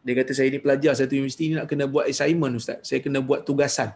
dia 0.03 0.15
kata 0.19 0.33
saya 0.35 0.49
ni 0.51 0.59
pelajar 0.59 0.93
satu 0.99 1.15
universiti 1.15 1.45
ni 1.51 1.55
nak 1.59 1.67
kena 1.71 1.87
buat 1.87 2.11
assignment 2.11 2.59
ustaz. 2.59 2.83
Saya 2.89 2.99
kena 3.05 3.23
buat 3.23 3.47
tugasan. 3.49 3.91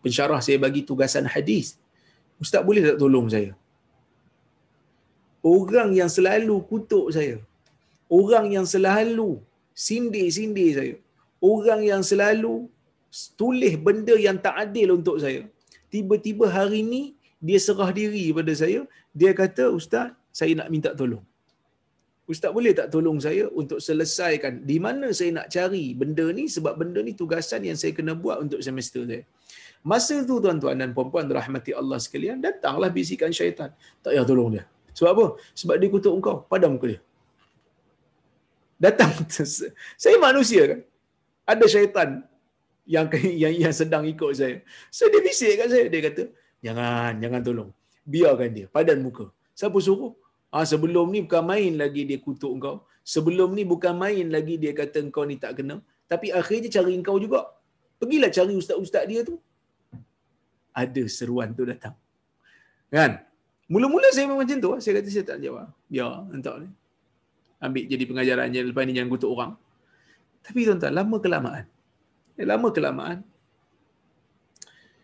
Pensyarah 0.00 0.40
saya 0.40 0.56
bagi 0.56 0.80
tugasan 0.88 1.28
hadis. 1.28 1.76
Ustaz 2.40 2.64
boleh 2.64 2.80
tak 2.80 2.96
tolong 2.96 3.28
saya? 3.28 3.52
Orang 5.44 5.92
yang 5.92 6.08
selalu 6.08 6.56
kutuk 6.70 7.12
saya. 7.12 7.36
Orang 8.08 8.48
yang 8.56 8.64
selalu 8.64 9.30
sindir-sindir 9.76 10.70
saya. 10.78 10.94
Orang 11.40 11.80
yang 11.84 12.02
selalu 12.10 12.68
tulis 13.36 13.74
benda 13.76 14.16
yang 14.16 14.40
tak 14.40 14.56
adil 14.64 14.96
untuk 14.96 15.20
saya. 15.20 15.44
Tiba-tiba 15.92 16.48
hari 16.48 16.80
ni 16.92 17.02
dia 17.36 17.60
serah 17.60 17.92
diri 17.92 18.32
pada 18.32 18.52
saya. 18.56 18.80
Dia 19.12 19.32
kata, 19.36 19.72
Ustaz, 19.72 20.16
saya 20.32 20.52
nak 20.56 20.68
minta 20.72 20.92
tolong. 20.96 21.24
Ustaz 22.32 22.50
boleh 22.56 22.72
tak 22.78 22.88
tolong 22.94 23.18
saya 23.26 23.44
untuk 23.60 23.78
selesaikan 23.86 24.62
di 24.70 24.76
mana 24.84 25.06
saya 25.18 25.30
nak 25.38 25.46
cari 25.54 25.84
benda 26.00 26.26
ni 26.38 26.44
sebab 26.56 26.74
benda 26.80 27.00
ni 27.06 27.12
tugasan 27.20 27.66
yang 27.68 27.78
saya 27.80 27.92
kena 27.98 28.12
buat 28.24 28.38
untuk 28.44 28.60
semester 28.66 29.02
saya. 29.10 29.22
Masa 29.90 30.16
tu 30.28 30.36
tuan-tuan 30.44 30.76
dan 30.78 30.90
puan-puan 30.96 31.26
rahmati 31.38 31.72
Allah 31.80 31.98
sekalian, 32.04 32.38
datanglah 32.46 32.90
bisikan 32.96 33.32
syaitan. 33.38 33.70
Tak 34.04 34.12
payah 34.14 34.24
tolong 34.28 34.50
dia. 34.54 34.64
Sebab 34.94 35.10
apa? 35.16 35.26
Sebab 35.60 35.74
dia 35.80 35.88
kutuk 35.94 36.14
engkau. 36.18 36.36
Padam 36.46 36.76
muka 36.76 36.86
dia. 36.92 37.00
Datang. 38.86 39.10
saya 40.02 40.16
manusia 40.28 40.62
kan? 40.70 40.80
Ada 41.50 41.64
syaitan 41.66 42.08
yang 42.84 43.08
yang 43.42 43.54
yang 43.64 43.74
sedang 43.74 44.04
ikut 44.04 44.30
saya. 44.36 44.62
So 44.92 45.08
dia 45.08 45.24
bisik 45.24 45.56
kat 45.58 45.68
saya, 45.72 45.84
dia 45.88 46.00
kata, 46.06 46.22
"Jangan, 46.62 47.12
jangan 47.22 47.40
tolong. 47.48 47.70
Biarkan 48.04 48.50
dia 48.52 48.66
padan 48.70 49.00
muka." 49.00 49.32
Siapa 49.56 49.78
suruh? 49.80 50.12
Ah 50.50 50.66
sebelum 50.66 51.06
ni 51.14 51.22
bukan 51.26 51.44
main 51.46 51.72
lagi 51.82 52.02
dia 52.10 52.18
kutuk 52.18 52.52
kau. 52.64 52.76
Sebelum 53.06 53.54
ni 53.58 53.62
bukan 53.72 53.94
main 54.02 54.26
lagi 54.34 54.54
dia 54.62 54.72
kata 54.74 55.06
kau 55.14 55.24
ni 55.30 55.38
tak 55.38 55.62
kena. 55.62 55.78
Tapi 56.10 56.34
akhirnya 56.34 56.68
cari 56.76 56.98
kau 57.06 57.18
juga. 57.22 57.46
Pergilah 58.02 58.30
cari 58.34 58.52
ustaz-ustaz 58.58 59.04
dia 59.10 59.20
tu. 59.22 59.38
Ada 60.74 61.02
seruan 61.06 61.54
tu 61.54 61.62
datang. 61.68 61.94
Kan? 62.90 63.22
Mula-mula 63.70 64.10
saya 64.10 64.26
memang 64.26 64.42
macam 64.42 64.58
tu. 64.58 64.70
Saya 64.82 64.92
kata 64.98 65.08
saya 65.14 65.24
tak 65.30 65.38
jawab. 65.38 65.70
Ya, 65.86 66.08
entah 66.34 66.58
ni. 66.58 66.68
Ambil 67.62 67.84
jadi 67.86 68.04
pengajarannya. 68.10 68.60
Lepas 68.66 68.82
ni 68.88 68.92
jangan 68.98 69.10
kutuk 69.14 69.30
orang. 69.30 69.52
Tapi 70.42 70.66
tuan-tuan, 70.66 70.92
lama 70.96 71.16
kelamaan. 71.22 71.64
Eh, 72.40 72.46
lama 72.48 72.68
kelamaan. 72.72 73.18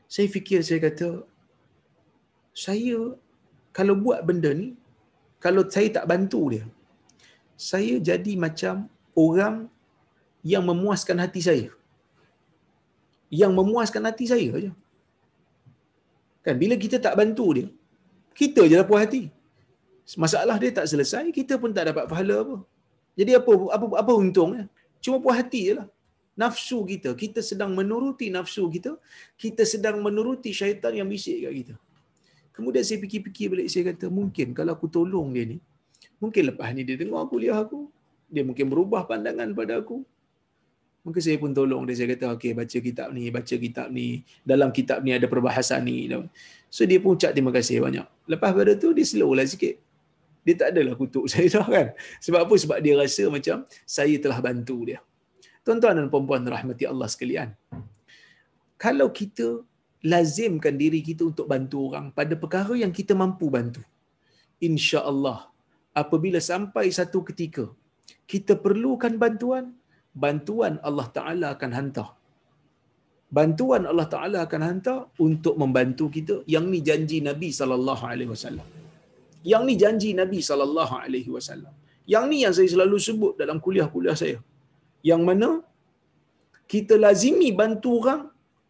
Saya 0.09 0.26
fikir, 0.32 0.64
saya 0.64 0.80
kata, 0.80 1.26
saya 2.57 3.14
kalau 3.76 3.94
buat 3.99 4.24
benda 4.24 4.51
ni, 4.57 4.72
kalau 5.45 5.62
saya 5.68 5.89
tak 5.97 6.07
bantu 6.11 6.43
dia, 6.53 6.64
saya 7.57 7.97
jadi 8.09 8.32
macam 8.37 8.89
orang 9.16 9.68
yang 10.45 10.62
memuaskan 10.70 11.18
hati 11.24 11.41
saya. 11.49 11.68
Yang 13.32 13.53
memuaskan 13.59 14.03
hati 14.09 14.24
saya 14.32 14.49
aja. 14.59 14.72
Kan 16.47 16.55
bila 16.62 16.74
kita 16.78 17.03
tak 17.03 17.16
bantu 17.18 17.47
dia, 17.59 17.66
kita 18.37 18.62
je 18.70 18.76
lah 18.78 18.87
puas 18.87 19.03
hati. 19.03 19.22
Masalah 20.14 20.57
dia 20.62 20.70
tak 20.70 20.87
selesai, 20.87 21.24
kita 21.34 21.59
pun 21.59 21.74
tak 21.74 21.91
dapat 21.91 22.05
pahala 22.07 22.37
apa. 22.45 22.57
Jadi 23.18 23.32
apa 23.34 23.53
apa 23.76 23.87
apa 24.03 24.12
untungnya? 24.14 24.64
Cuma 25.03 25.18
puas 25.18 25.37
hati 25.41 25.62
je 25.68 25.74
lah. 25.80 25.89
Nafsu 26.37 26.84
kita, 26.84 27.16
kita 27.16 27.41
sedang 27.41 27.72
menuruti 27.72 28.28
nafsu 28.28 28.68
kita, 28.68 28.93
kita 29.41 29.64
sedang 29.64 30.05
menuruti 30.05 30.53
syaitan 30.53 30.93
yang 30.93 31.09
bisik 31.09 31.49
kat 31.49 31.53
kita. 31.59 31.74
Kemudian 32.57 32.80
saya 32.80 32.96
fikir-fikir 33.04 33.52
balik, 33.52 33.68
saya 33.68 33.92
kata 33.92 34.09
mungkin 34.09 34.57
kalau 34.57 34.72
aku 34.72 34.88
tolong 34.88 35.36
dia 35.36 35.44
ni, 35.44 35.61
mungkin 36.16 36.42
lepas 36.48 36.72
ni 36.72 36.88
dia 36.88 36.96
dengar 36.96 37.28
kuliah 37.28 37.61
aku, 37.61 37.92
dia 38.32 38.40
mungkin 38.40 38.72
berubah 38.72 39.04
pandangan 39.04 39.52
pada 39.52 39.76
aku. 39.76 40.00
Mungkin 41.04 41.20
saya 41.22 41.36
pun 41.36 41.52
tolong 41.52 41.84
dia, 41.84 41.94
saya 42.00 42.16
kata 42.16 42.32
okey 42.34 42.57
baca 42.57 42.78
kitab 42.80 43.09
ni, 43.12 43.28
baca 43.28 43.54
kitab 43.54 43.92
ni, 43.92 44.24
dalam 44.42 44.72
kitab 44.72 45.04
ni 45.04 45.12
ada 45.12 45.28
perbahasan 45.28 45.84
ni. 45.84 46.09
So 46.72 46.88
dia 46.88 46.96
pun 46.96 47.14
ucap 47.14 47.36
terima 47.36 47.52
kasih 47.52 47.84
banyak. 47.84 48.09
Lepas 48.24 48.50
pada 48.57 48.72
tu 48.74 48.96
dia 48.96 49.04
slow 49.04 49.36
lah 49.36 49.44
sikit. 49.44 49.76
Dia 50.42 50.54
tak 50.57 50.68
adalah 50.72 50.96
kutuk 50.96 51.28
saya 51.30 51.46
dah 51.52 51.66
kan. 51.66 51.86
Sebab 52.24 52.40
apa? 52.48 52.54
Sebab 52.57 52.78
dia 52.80 52.96
rasa 52.96 53.28
macam 53.28 53.68
saya 53.84 54.16
telah 54.16 54.40
bantu 54.40 54.88
dia. 54.88 54.98
Tuan-tuan 55.61 55.98
dan 55.98 56.09
puan-puan 56.09 56.40
rahmati 56.46 56.88
Allah 56.88 57.11
sekalian. 57.11 57.52
Kalau 58.78 59.11
kita 59.11 59.66
lazimkan 60.05 60.74
diri 60.76 61.01
kita 61.01 61.22
untuk 61.24 61.47
bantu 61.49 61.88
orang 61.88 62.12
pada 62.12 62.34
perkara 62.36 62.74
yang 62.76 62.92
kita 62.92 63.16
mampu 63.16 63.49
bantu. 63.49 63.80
Insya-Allah 64.61 65.49
apabila 66.03 66.40
sampai 66.51 66.92
satu 66.92 67.24
ketika 67.28 67.64
kita 68.28 68.59
perlukan 68.64 69.14
bantuan, 69.16 69.64
bantuan 70.12 70.76
Allah 70.88 71.09
Taala 71.16 71.47
akan 71.57 71.70
hantar. 71.78 72.09
Bantuan 73.26 73.82
Allah 73.90 74.07
Taala 74.14 74.38
akan 74.47 74.62
hantar 74.68 74.99
untuk 75.26 75.55
membantu 75.62 76.07
kita. 76.16 76.34
Yang 76.55 76.64
ni 76.72 76.80
janji 76.88 77.18
Nabi 77.28 77.51
wasallam. 77.53 78.68
Yang 79.42 79.62
ni 79.68 79.74
janji 79.82 80.11
Nabi 80.20 80.40
wasallam. 81.36 81.74
Yang 82.07 82.24
ni 82.30 82.36
yang 82.44 82.55
saya 82.55 82.68
selalu 82.74 82.97
sebut 83.03 83.32
dalam 83.40 83.59
kuliah-kuliah 83.64 84.14
saya. 84.14 84.38
Yang 85.03 85.22
mana 85.28 85.49
kita 86.70 86.94
lazimi 86.99 87.51
bantu 87.51 87.90
orang 88.03 88.22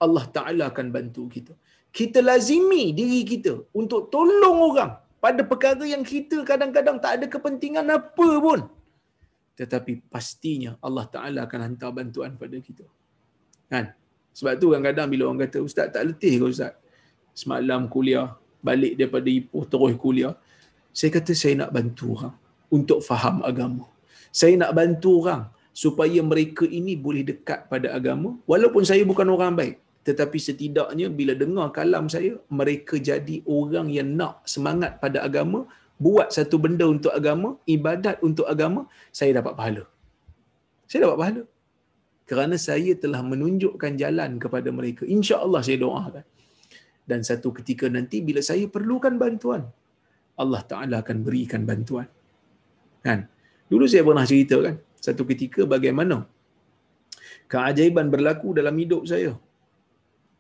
Allah 0.05 0.25
Ta'ala 0.29 0.65
akan 0.71 0.87
bantu 0.93 1.25
kita. 1.33 1.53
Kita 1.99 2.21
lazimi 2.21 2.93
diri 2.93 3.25
kita 3.25 3.73
untuk 3.73 4.13
tolong 4.13 4.59
orang 4.69 4.93
pada 5.17 5.41
perkara 5.51 5.85
yang 5.89 6.05
kita 6.05 6.45
kadang-kadang 6.45 7.01
tak 7.01 7.13
ada 7.17 7.27
kepentingan 7.35 7.87
apa 7.89 8.29
pun. 8.47 8.61
Tetapi 9.57 10.05
pastinya 10.13 10.77
Allah 10.85 11.09
Ta'ala 11.09 11.49
akan 11.49 11.61
hantar 11.67 11.91
bantuan 11.97 12.37
pada 12.37 12.57
kita. 12.61 12.85
Kan? 13.73 13.97
Sebab 14.37 14.61
tu 14.61 14.69
kadang-kadang 14.69 15.09
bila 15.09 15.33
orang 15.33 15.49
kata, 15.49 15.65
Ustaz 15.65 15.89
tak 15.89 16.05
letih 16.05 16.37
ke 16.37 16.45
Ustaz? 16.53 16.77
Semalam 17.33 17.89
kuliah, 17.89 18.37
balik 18.61 19.01
daripada 19.01 19.29
Ipoh, 19.33 19.65
terus 19.65 19.97
kuliah. 19.97 20.37
Saya 20.93 21.11
kata 21.17 21.33
saya 21.33 21.65
nak 21.65 21.73
bantu 21.73 22.13
orang 22.21 22.37
untuk 22.69 23.01
faham 23.01 23.41
agama. 23.41 23.89
Saya 24.29 24.61
nak 24.61 24.77
bantu 24.77 25.25
orang 25.25 25.49
supaya 25.73 26.21
mereka 26.21 26.69
ini 26.69 26.93
boleh 26.93 27.25
dekat 27.25 27.65
pada 27.73 27.97
agama. 27.97 28.37
Walaupun 28.45 28.85
saya 28.85 29.01
bukan 29.09 29.29
orang 29.33 29.57
baik 29.57 29.77
tetapi 30.07 30.39
setidaknya 30.47 31.07
bila 31.19 31.33
dengar 31.43 31.67
kalam 31.77 32.07
saya 32.15 32.33
mereka 32.59 32.95
jadi 33.09 33.37
orang 33.59 33.89
yang 33.97 34.11
nak 34.21 34.35
semangat 34.53 34.93
pada 35.03 35.19
agama 35.29 35.61
buat 36.05 36.29
satu 36.37 36.57
benda 36.65 36.87
untuk 36.95 37.13
agama 37.19 37.49
ibadat 37.75 38.17
untuk 38.29 38.47
agama 38.53 38.81
saya 39.19 39.31
dapat 39.39 39.53
pahala. 39.59 39.85
Saya 40.91 41.01
dapat 41.07 41.19
pahala. 41.23 41.43
Kerana 42.31 42.57
saya 42.69 42.93
telah 43.03 43.21
menunjukkan 43.33 43.93
jalan 44.03 44.31
kepada 44.45 44.69
mereka. 44.79 45.03
insya-Allah 45.17 45.61
saya 45.67 45.79
doakan. 45.83 46.25
Dan 47.11 47.21
satu 47.29 47.49
ketika 47.59 47.87
nanti 47.97 48.19
bila 48.29 48.43
saya 48.51 48.67
perlukan 48.67 49.15
bantuan 49.23 49.63
Allah 50.43 50.63
Taala 50.71 50.97
akan 51.03 51.19
berikan 51.27 51.63
bantuan. 51.71 52.09
Kan? 53.07 53.21
Dulu 53.71 53.85
saya 53.91 54.03
pernah 54.07 54.27
cerita 54.31 54.57
kan 54.67 54.77
satu 55.07 55.23
ketika 55.31 55.63
bagaimana 55.75 56.17
keajaiban 57.53 58.07
berlaku 58.15 58.49
dalam 58.59 58.75
hidup 58.83 59.03
saya 59.11 59.33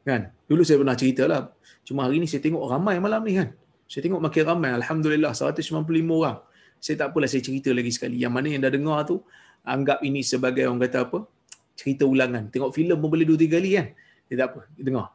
Kan? 0.07 0.31
Dulu 0.47 0.63
saya 0.63 0.79
pernah 0.79 0.95
cerita 0.95 1.27
lah. 1.27 1.51
Cuma 1.83 2.07
hari 2.07 2.23
ni 2.23 2.31
saya 2.31 2.39
tengok 2.39 2.63
ramai 2.71 3.03
malam 3.03 3.27
ni 3.27 3.35
kan. 3.35 3.51
Saya 3.91 4.07
tengok 4.07 4.23
makin 4.23 4.43
ramai. 4.47 4.71
Alhamdulillah 4.79 5.35
195 5.35 5.83
orang. 6.07 6.39
Saya 6.79 6.95
tak 7.03 7.11
apalah 7.11 7.27
saya 7.27 7.43
cerita 7.43 7.75
lagi 7.75 7.91
sekali. 7.91 8.23
Yang 8.23 8.33
mana 8.33 8.47
yang 8.47 8.63
dah 8.63 8.71
dengar 8.71 9.03
tu, 9.03 9.19
anggap 9.67 9.99
ini 10.07 10.23
sebagai 10.23 10.71
orang 10.71 10.79
kata 10.87 11.11
apa, 11.11 11.27
cerita 11.75 12.07
ulangan. 12.07 12.47
Tengok 12.55 12.71
filem 12.71 12.95
pun 12.95 13.11
boleh 13.11 13.27
2-3 13.27 13.51
kali 13.51 13.71
kan. 13.75 13.87
Dia 14.31 14.37
tak 14.39 14.49
apa, 14.55 14.61
dengar. 14.79 15.11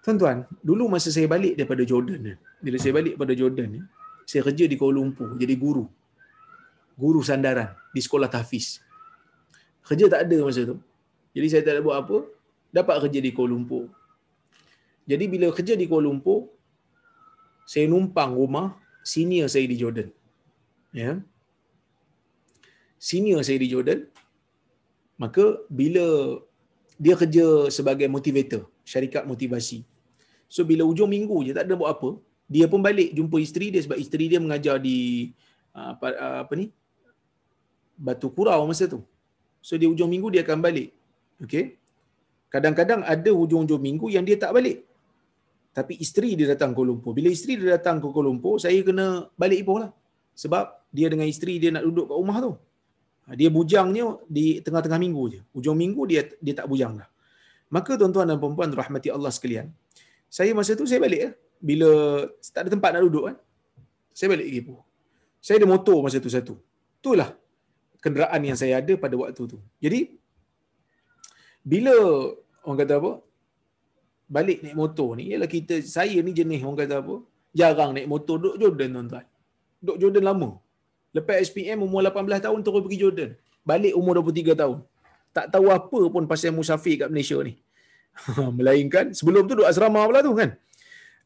Tuan-tuan, 0.00 0.48
dulu 0.64 0.88
masa 0.88 1.12
saya 1.12 1.28
balik 1.28 1.60
daripada 1.60 1.84
Jordan, 1.84 2.38
bila 2.64 2.76
saya 2.80 2.92
balik 2.96 3.20
pada 3.20 3.36
Jordan 3.36 3.84
saya 4.30 4.46
kerja 4.46 4.64
di 4.70 4.78
Kuala 4.78 5.02
Lumpur 5.02 5.34
jadi 5.34 5.58
guru. 5.58 5.90
Guru 6.94 7.20
sandaran 7.20 7.74
di 7.90 7.98
sekolah 7.98 8.30
tahfiz. 8.30 8.78
Kerja 9.82 10.06
tak 10.06 10.30
ada 10.30 10.36
masa 10.46 10.62
tu. 10.62 10.78
Jadi 11.34 11.46
saya 11.50 11.62
tak 11.66 11.72
ada 11.76 11.80
buat 11.82 11.98
apa, 11.98 12.16
dapat 12.76 12.96
kerja 13.06 13.20
di 13.26 13.30
Kuala 13.34 13.52
Lumpur. 13.52 13.84
Jadi 15.10 15.24
bila 15.26 15.50
kerja 15.50 15.74
di 15.74 15.86
Kuala 15.90 16.06
Lumpur, 16.06 16.46
saya 17.66 17.86
numpang 17.90 18.34
rumah 18.34 18.78
senior 19.02 19.50
saya 19.50 19.66
di 19.66 19.76
Jordan. 19.78 20.08
Ya. 20.94 21.22
Senior 22.98 23.42
saya 23.46 23.58
di 23.62 23.68
Jordan. 23.70 24.06
Maka 25.20 25.44
bila 25.68 26.06
dia 26.96 27.14
kerja 27.18 27.68
sebagai 27.68 28.08
motivator, 28.08 28.62
syarikat 28.86 29.24
motivasi. 29.28 29.84
So 30.50 30.64
bila 30.64 30.82
ujung 30.88 31.10
minggu 31.12 31.36
je 31.46 31.52
tak 31.56 31.68
ada 31.68 31.76
buat 31.76 31.90
apa, 31.94 32.10
dia 32.50 32.66
pun 32.66 32.80
balik 32.82 33.14
jumpa 33.14 33.36
isteri 33.38 33.70
dia 33.70 33.82
sebab 33.84 33.98
isteri 34.00 34.26
dia 34.26 34.40
mengajar 34.42 34.76
di 34.82 35.30
ah, 35.76 35.94
apa, 35.94 36.06
ah, 36.18 36.38
apa 36.44 36.52
ni? 36.58 36.66
Batu 38.00 38.32
Kurau 38.32 38.64
masa 38.64 38.88
tu. 38.88 39.04
So 39.60 39.76
di 39.76 39.86
ujung 39.86 40.08
minggu 40.08 40.32
dia 40.32 40.42
akan 40.42 40.58
balik. 40.64 40.96
Okay 41.44 41.79
kadang-kadang 42.50 43.00
ada 43.06 43.30
hujung-hujung 43.30 43.80
minggu 43.80 44.06
yang 44.12 44.26
dia 44.26 44.36
tak 44.36 44.52
balik. 44.52 44.84
Tapi 45.70 45.94
isteri 46.02 46.34
dia 46.34 46.50
datang 46.50 46.74
Kuala 46.74 46.90
Lumpur. 46.90 47.14
Bila 47.14 47.30
isteri 47.30 47.54
dia 47.54 47.78
datang 47.78 48.02
ke 48.02 48.06
Kuala 48.10 48.26
Lumpur, 48.26 48.58
saya 48.58 48.78
kena 48.82 49.30
balik 49.38 49.62
Ipoh 49.62 49.78
lah. 49.78 49.90
Sebab 50.34 50.90
dia 50.90 51.06
dengan 51.06 51.30
isteri 51.30 51.62
dia 51.62 51.70
nak 51.70 51.86
duduk 51.86 52.10
kat 52.10 52.16
rumah 52.18 52.38
tu. 52.42 52.52
Ha, 53.30 53.38
dia 53.38 53.48
bujangnya 53.54 54.18
di 54.26 54.58
tengah-tengah 54.66 54.98
minggu 54.98 55.22
je. 55.30 55.40
Hujung 55.54 55.78
minggu 55.78 56.02
dia 56.10 56.26
dia 56.42 56.54
tak 56.58 56.66
bujang 56.66 56.98
dah. 56.98 57.08
Maka 57.70 57.94
tuan-tuan 57.94 58.26
dan 58.26 58.42
puan-puan 58.42 58.66
rahmati 58.74 59.14
Allah 59.14 59.30
sekalian. 59.30 59.70
Saya 60.26 60.50
masa 60.58 60.74
tu 60.74 60.90
saya 60.90 60.98
balik 60.98 61.20
ya. 61.22 61.30
Bila 61.62 61.90
tak 62.50 62.66
ada 62.66 62.70
tempat 62.74 62.90
nak 62.90 63.02
duduk 63.06 63.30
kan. 63.30 63.36
Saya 64.10 64.34
balik 64.34 64.46
ke 64.50 64.54
Ipoh. 64.58 64.80
Saya 65.38 65.62
ada 65.62 65.66
motor 65.70 66.02
masa 66.02 66.18
tu 66.18 66.26
satu. 66.26 66.58
Itulah 66.98 67.30
kenderaan 68.02 68.40
yang 68.42 68.58
saya 68.58 68.82
ada 68.82 68.92
pada 68.98 69.14
waktu 69.14 69.42
tu. 69.46 69.58
Jadi 69.78 70.19
bila 71.64 71.94
orang 72.64 72.78
kata 72.82 72.94
apa? 73.00 73.12
Balik 74.30 74.58
naik 74.62 74.76
motor 74.78 75.18
ni 75.18 75.34
ialah 75.34 75.50
kita 75.50 75.82
saya 75.82 76.18
ni 76.22 76.30
jenis 76.30 76.62
orang 76.62 76.80
kata 76.86 76.96
apa? 77.02 77.14
Jarang 77.50 77.90
naik 77.96 78.08
motor 78.10 78.36
duduk 78.38 78.56
Jordan 78.62 78.90
tuan-tuan. 78.96 79.26
Duduk 79.82 79.96
Jordan 80.02 80.24
lama. 80.30 80.50
Lepas 81.10 81.50
SPM 81.50 81.82
umur 81.82 82.06
18 82.06 82.46
tahun 82.46 82.58
terus 82.62 82.82
pergi 82.86 82.98
Jordan. 83.02 83.30
Balik 83.66 83.92
umur 83.98 84.22
23 84.22 84.54
tahun. 84.54 84.78
Tak 85.34 85.46
tahu 85.54 85.66
apa 85.70 86.00
pun 86.14 86.24
pasal 86.30 86.54
musafir 86.54 86.94
kat 87.02 87.08
Malaysia 87.10 87.38
ni. 87.42 87.58
Melainkan 88.58 89.10
sebelum 89.14 89.46
tu 89.50 89.58
duduk 89.58 89.66
asrama 89.66 90.06
pula 90.06 90.22
tu 90.22 90.32
kan? 90.34 90.54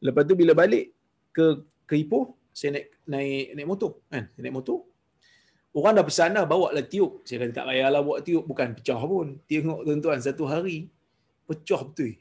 Lepas 0.01 0.23
tu 0.29 0.33
bila 0.33 0.53
balik 0.57 0.93
ke 1.35 1.61
ke 1.85 1.93
Ipoh 2.01 2.33
saya 2.55 2.79
naik 2.79 2.87
naik 3.05 3.45
naik 3.57 3.67
motor 3.69 3.91
kan? 4.09 4.23
Saya 4.33 4.41
naik 4.45 4.55
motor 4.57 4.77
Orang 5.75 5.99
dah 5.99 6.07
pesan 6.07 6.39
dah 6.39 6.47
bawa 6.47 6.71
lah 6.71 6.87
tiup. 6.87 7.27
Saya 7.27 7.43
kata 7.43 7.51
tak 7.59 7.65
payahlah 7.67 7.99
bawa 7.99 8.23
tiup. 8.23 8.47
Bukan 8.47 8.79
pecah 8.79 8.95
pun. 8.95 9.43
Tengok 9.43 9.83
tuan-tuan 9.83 10.23
satu 10.23 10.47
hari. 10.47 10.87
Pecah 11.43 11.83
betul. 11.83 12.15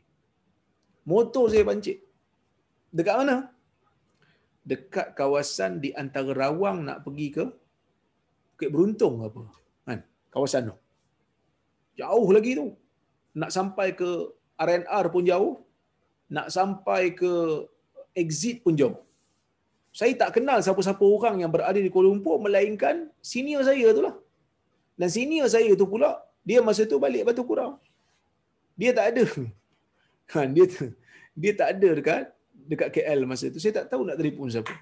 Motor 1.06 1.46
saya 1.54 1.62
pancit. 1.62 2.02
Dekat 2.90 3.14
mana? 3.22 3.54
Dekat 4.66 5.14
kawasan 5.14 5.78
di 5.78 5.94
antara 5.94 6.34
Rawang 6.34 6.82
nak 6.82 7.06
pergi 7.06 7.28
ke 7.30 7.44
Bukit 8.54 8.70
Beruntung 8.70 9.22
apa. 9.22 9.42
Kan? 9.86 10.00
Kawasan 10.34 10.70
tu. 10.70 10.76
Jauh 11.98 12.28
lagi 12.34 12.58
tu. 12.58 12.74
Nak 13.38 13.50
sampai 13.54 13.94
ke 13.94 14.34
RNR 14.58 15.04
pun 15.14 15.22
jauh. 15.26 15.62
Nak 16.30 16.50
sampai 16.50 17.14
ke 17.14 17.30
exit 18.14 18.62
pun 18.62 18.74
jauh. 18.74 18.98
Saya 19.94 20.12
tak 20.20 20.30
kenal 20.36 20.58
siapa-siapa 20.58 21.04
orang 21.16 21.36
yang 21.42 21.50
berada 21.54 21.78
di 21.78 21.90
Kuala 21.94 22.10
Lumpur 22.10 22.36
melainkan 22.42 23.14
senior 23.32 23.62
saya 23.62 23.86
tu 23.96 24.02
lah. 24.06 24.14
Dan 24.98 25.08
senior 25.16 25.46
saya 25.46 25.70
tu 25.80 25.86
pula, 25.92 26.10
dia 26.42 26.58
masa 26.66 26.82
tu 26.82 26.98
balik 27.04 27.22
Batu 27.26 27.46
Kurau. 27.46 27.78
Dia 28.74 28.90
tak 28.90 29.06
ada. 29.14 29.24
Kan, 30.26 30.50
dia 30.56 30.66
dia 31.34 31.52
tak 31.60 31.68
ada 31.78 31.88
dekat 31.98 32.20
dekat 32.70 32.88
KL 32.90 33.20
masa 33.30 33.46
tu. 33.54 33.62
Saya 33.62 33.72
tak 33.78 33.86
tahu 33.94 34.02
nak 34.08 34.18
telefon 34.18 34.50
siapa. 34.50 34.74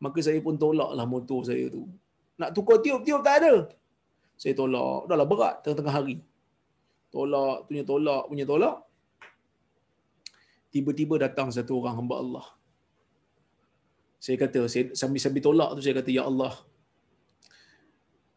Maka 0.00 0.18
saya 0.24 0.38
pun 0.40 0.56
tolaklah 0.56 1.04
motor 1.04 1.40
saya 1.44 1.68
tu. 1.68 1.84
Nak 2.40 2.50
tukar 2.56 2.78
tiup-tiup 2.80 3.20
tak 3.20 3.44
ada. 3.44 3.54
Saya 4.40 4.54
tolak. 4.54 5.10
Dah 5.10 5.16
lah 5.20 5.26
berat 5.26 5.54
tengah-tengah 5.66 5.94
hari. 6.00 6.16
Tolak, 7.12 7.66
punya 7.66 7.82
tolak, 7.82 8.24
punya 8.30 8.44
tolak. 8.48 8.76
Tiba-tiba 10.72 11.14
datang 11.18 11.48
satu 11.52 11.80
orang 11.80 11.96
hamba 11.98 12.16
Allah. 12.24 12.46
Saya 14.18 14.36
kata, 14.42 14.66
saya, 14.66 14.90
sambil-sambil 14.98 15.42
tolak 15.42 15.70
tu 15.78 15.82
saya 15.82 15.94
kata, 16.02 16.10
Ya 16.10 16.26
Allah, 16.26 16.54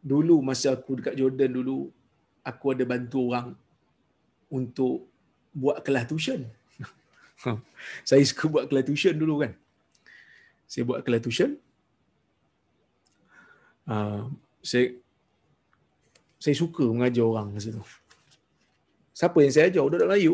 dulu 0.02 0.42
masa 0.46 0.74
aku 0.78 1.02
dekat 1.02 1.18
Jordan 1.18 1.52
dulu, 1.58 1.90
aku 2.46 2.66
ada 2.74 2.84
bantu 2.86 3.34
orang 3.34 3.58
untuk 4.50 5.10
buat 5.54 5.82
kelas 5.86 6.10
tuition. 6.10 6.46
saya 8.10 8.22
suka 8.26 8.46
buat 8.50 8.66
kelas 8.70 8.86
tuition 8.86 9.16
dulu 9.18 9.46
kan. 9.46 9.54
Saya 10.70 10.84
buat 10.86 11.02
kelas 11.06 11.22
tuition. 11.26 11.58
Uh, 13.90 14.30
saya 14.62 14.94
saya 16.42 16.56
suka 16.58 16.86
mengajar 16.90 17.26
orang 17.26 17.54
masa 17.54 17.70
tu. 17.70 17.86
Siapa 19.14 19.38
yang 19.46 19.54
saya 19.54 19.70
ajar? 19.70 19.82
Budak-budak 19.86 20.10
Melayu. 20.10 20.34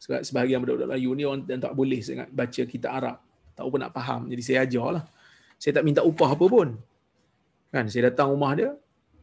Sebahagian 0.00 0.64
budak-budak 0.64 0.88
Melayu 0.88 1.10
ni 1.12 1.22
orang 1.28 1.44
yang 1.44 1.60
tak 1.60 1.76
boleh 1.76 2.00
sangat 2.00 2.28
baca 2.32 2.62
kita 2.64 2.88
Arab. 2.88 3.16
Tak 3.52 3.64
pun 3.68 3.80
nak 3.80 3.92
faham. 3.92 4.28
Jadi 4.32 4.42
saya 4.44 4.58
ajar 4.64 5.00
lah. 5.00 5.04
Saya 5.60 5.78
tak 5.78 5.84
minta 5.86 6.00
upah 6.02 6.34
apa 6.34 6.44
pun. 6.48 6.68
Kan, 7.72 7.88
saya 7.88 8.12
datang 8.12 8.32
rumah 8.32 8.52
dia. 8.52 8.74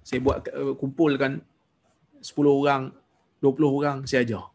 Saya 0.01 0.23
buat 0.23 0.41
uh, 0.49 0.73
kumpulkan 0.73 1.43
10 2.23 2.33
orang, 2.47 2.89
20 3.43 3.77
orang, 3.77 3.97
saya 4.09 4.25
ajar. 4.25 4.45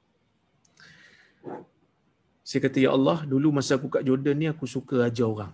Saya 2.45 2.61
kata, 2.65 2.79
Ya 2.83 2.91
Allah, 2.93 3.25
dulu 3.25 3.55
masa 3.55 3.79
aku 3.79 3.89
kat 3.89 4.05
Jordan 4.05 4.37
ni, 4.37 4.47
aku 4.51 4.69
suka 4.69 5.09
ajar 5.09 5.29
orang. 5.29 5.53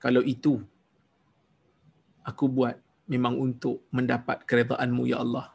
Kalau 0.00 0.24
itu, 0.24 0.64
aku 2.24 2.48
buat 2.48 2.74
memang 3.10 3.36
untuk 3.36 3.84
mendapat 3.92 4.46
keredaanmu, 4.48 5.02
Ya 5.10 5.20
Allah. 5.20 5.52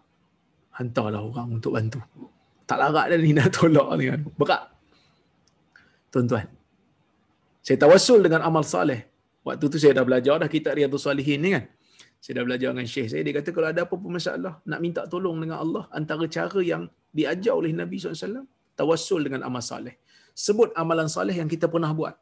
Hantarlah 0.76 1.24
orang 1.24 1.60
untuk 1.60 1.72
bantu. 1.72 2.04
Tak 2.68 2.78
larat 2.82 3.16
dah 3.16 3.18
ni 3.18 3.32
nak 3.32 3.48
tolak 3.56 3.88
ni 3.96 4.12
kan. 4.12 4.22
Berat. 4.36 4.75
Tuan-tuan. 6.16 6.48
Saya 7.60 7.76
tawasul 7.76 8.24
dengan 8.24 8.40
amal 8.48 8.64
saleh. 8.64 9.04
Waktu 9.44 9.68
tu 9.68 9.76
saya 9.76 10.00
dah 10.00 10.08
belajar 10.08 10.40
dah 10.40 10.48
kitab 10.48 10.80
Riyadhus 10.80 11.04
Salihin 11.04 11.44
ni 11.44 11.52
kan. 11.52 11.68
Saya 12.24 12.40
dah 12.40 12.44
belajar 12.48 12.72
dengan 12.72 12.88
Syekh 12.88 13.12
saya. 13.12 13.22
Dia 13.28 13.36
kata 13.36 13.52
kalau 13.52 13.68
ada 13.68 13.84
apa-apa 13.84 14.08
masalah, 14.08 14.54
nak 14.64 14.80
minta 14.80 15.04
tolong 15.12 15.36
dengan 15.44 15.60
Allah. 15.60 15.92
Antara 15.92 16.24
cara 16.32 16.60
yang 16.64 16.88
diajar 17.12 17.52
oleh 17.52 17.76
Nabi 17.76 18.00
SAW, 18.00 18.48
tawasul 18.80 19.28
dengan 19.28 19.44
amal 19.44 19.60
saleh. 19.60 20.00
Sebut 20.32 20.72
amalan 20.80 21.12
saleh 21.12 21.36
yang 21.36 21.52
kita 21.52 21.68
pernah 21.68 21.92
buat. 21.92 22.16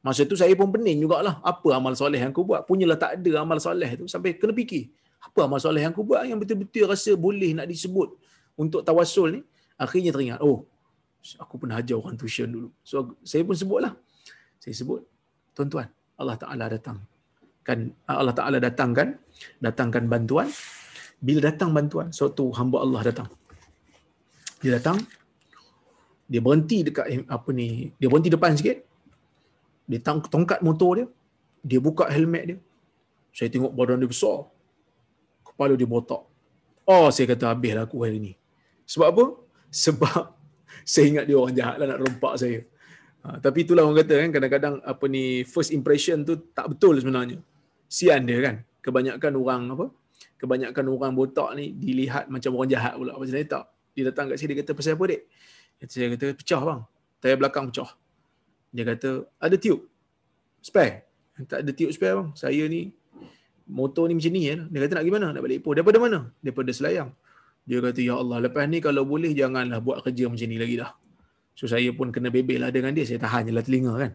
Masa 0.00 0.24
tu 0.24 0.34
saya 0.34 0.50
pun 0.56 0.72
pening 0.72 0.98
jugalah. 1.04 1.38
Apa 1.44 1.76
amal 1.76 1.92
soleh 1.92 2.18
yang 2.18 2.32
aku 2.32 2.42
buat? 2.42 2.64
Punyalah 2.64 2.96
tak 2.96 3.20
ada 3.20 3.30
amal 3.44 3.60
soleh 3.60 3.90
tu. 4.00 4.08
Sampai 4.08 4.34
kena 4.40 4.56
fikir. 4.56 4.88
Apa 5.20 5.44
amal 5.44 5.60
soleh 5.60 5.84
yang 5.84 5.92
aku 5.92 6.02
buat 6.02 6.24
yang 6.24 6.40
betul-betul 6.40 6.88
rasa 6.88 7.12
boleh 7.14 7.52
nak 7.52 7.68
disebut 7.68 8.16
untuk 8.56 8.80
tawasul 8.80 9.28
ni. 9.36 9.40
Akhirnya 9.76 10.10
teringat. 10.16 10.40
Oh, 10.40 10.69
aku 11.40 11.54
pernah 11.60 11.80
ajar 11.80 11.96
orang 11.96 12.16
tuition 12.16 12.48
dulu. 12.48 12.68
So, 12.84 13.16
saya 13.24 13.42
pun 13.44 13.56
sebutlah. 13.56 13.92
Saya 14.60 14.74
sebut. 14.76 15.04
Tuan-tuan, 15.56 15.88
Allah 16.16 16.36
Ta'ala 16.36 16.64
datang. 16.68 16.98
Kan 17.64 17.92
Allah 18.08 18.34
Ta'ala 18.36 18.58
datangkan. 18.60 19.16
Datangkan 19.60 20.04
bantuan. 20.08 20.48
Bila 21.20 21.52
datang 21.52 21.76
bantuan, 21.76 22.08
suatu 22.12 22.48
hamba 22.56 22.80
Allah 22.80 23.12
datang. 23.12 23.28
Dia 24.64 24.80
datang. 24.80 25.00
Dia 26.30 26.40
berhenti 26.40 26.84
dekat 26.86 27.28
apa 27.28 27.48
ni. 27.52 27.92
Dia 28.00 28.08
berhenti 28.08 28.32
depan 28.32 28.56
sikit 28.56 28.90
dia 29.90 29.98
tongkat 30.06 30.62
motor 30.62 30.90
dia 31.02 31.06
dia 31.66 31.80
buka 31.82 32.06
helmet 32.06 32.44
dia 32.54 32.58
saya 33.34 33.50
tengok 33.50 33.74
badan 33.74 33.98
dia 33.98 34.06
besar 34.06 34.46
kepala 35.42 35.74
dia 35.74 35.90
botak 35.90 36.22
oh 36.86 37.06
saya 37.10 37.26
kata 37.34 37.50
habislah 37.50 37.82
aku 37.90 37.98
hari 38.06 38.22
ni 38.22 38.32
sebab 38.86 39.06
apa 39.10 39.24
sebab 39.74 40.30
saya 40.82 41.04
ingat 41.10 41.24
dia 41.28 41.36
orang 41.36 41.54
jahat 41.56 41.76
lah 41.80 41.86
nak 41.94 41.98
rompak 42.02 42.34
saya 42.38 42.58
ha, 43.24 43.36
tapi 43.38 43.64
itulah 43.64 43.84
orang 43.86 43.98
kata 44.04 44.14
kan 44.26 44.30
kadang-kadang 44.34 44.74
apa 44.84 45.04
ni 45.06 45.44
first 45.46 45.70
impression 45.70 46.22
tu 46.26 46.38
tak 46.52 46.70
betul 46.72 46.98
sebenarnya 46.98 47.38
sian 47.90 48.24
dia 48.28 48.38
kan 48.40 48.56
kebanyakan 48.80 49.32
orang 49.36 49.62
apa 49.72 49.86
kebanyakan 50.40 50.84
orang 50.88 51.12
botak 51.12 51.52
ni 51.56 51.76
dilihat 51.76 52.28
macam 52.32 52.56
orang 52.56 52.70
jahat 52.70 52.94
pula 52.96 53.12
macam 53.16 53.32
saya 53.32 53.46
tak 53.46 53.64
dia 53.92 54.08
datang 54.08 54.32
kat 54.32 54.36
sini 54.40 54.54
dia 54.54 54.58
kata 54.64 54.72
pasal 54.72 54.94
apa 54.96 55.04
dek 55.10 55.22
saya 55.90 56.06
kata 56.14 56.26
pecah 56.36 56.60
bang 56.62 56.80
tayar 57.20 57.36
belakang 57.36 57.68
pecah 57.68 57.90
dia 58.70 58.84
kata, 58.86 59.26
ada 59.42 59.56
tiup. 59.58 59.90
Spare. 60.62 61.06
Tak 61.50 61.66
ada 61.66 61.70
tiup 61.74 61.90
spare 61.90 62.14
bang. 62.22 62.30
Saya 62.38 62.62
ni, 62.70 62.94
motor 63.66 64.06
ni 64.06 64.14
macam 64.14 64.32
ni 64.32 64.42
ya. 64.46 64.56
Dia 64.70 64.78
kata 64.86 64.92
nak 64.98 65.02
pergi 65.02 65.14
mana? 65.14 65.28
Nak 65.34 65.42
balik 65.42 65.58
Ipoh. 65.62 65.72
Daripada 65.74 65.98
mana? 65.98 66.18
Daripada 66.38 66.70
Selayang. 66.70 67.10
Dia 67.68 67.78
kata, 67.84 68.00
Ya 68.00 68.16
Allah, 68.16 68.38
lepas 68.44 68.64
ni 68.66 68.80
kalau 68.80 69.04
boleh 69.04 69.30
janganlah 69.36 69.78
buat 69.78 70.02
kerja 70.04 70.26
macam 70.26 70.48
ni 70.48 70.58
lagi 70.58 70.76
dah. 70.80 70.90
So 71.54 71.68
saya 71.68 71.92
pun 71.92 72.08
kena 72.08 72.32
bebel 72.32 72.64
lah 72.64 72.72
dengan 72.72 72.96
dia. 72.96 73.04
Saya 73.04 73.20
tahan 73.20 73.48
je 73.48 73.52
lah 73.52 73.60
telinga 73.60 73.92
kan. 74.00 74.12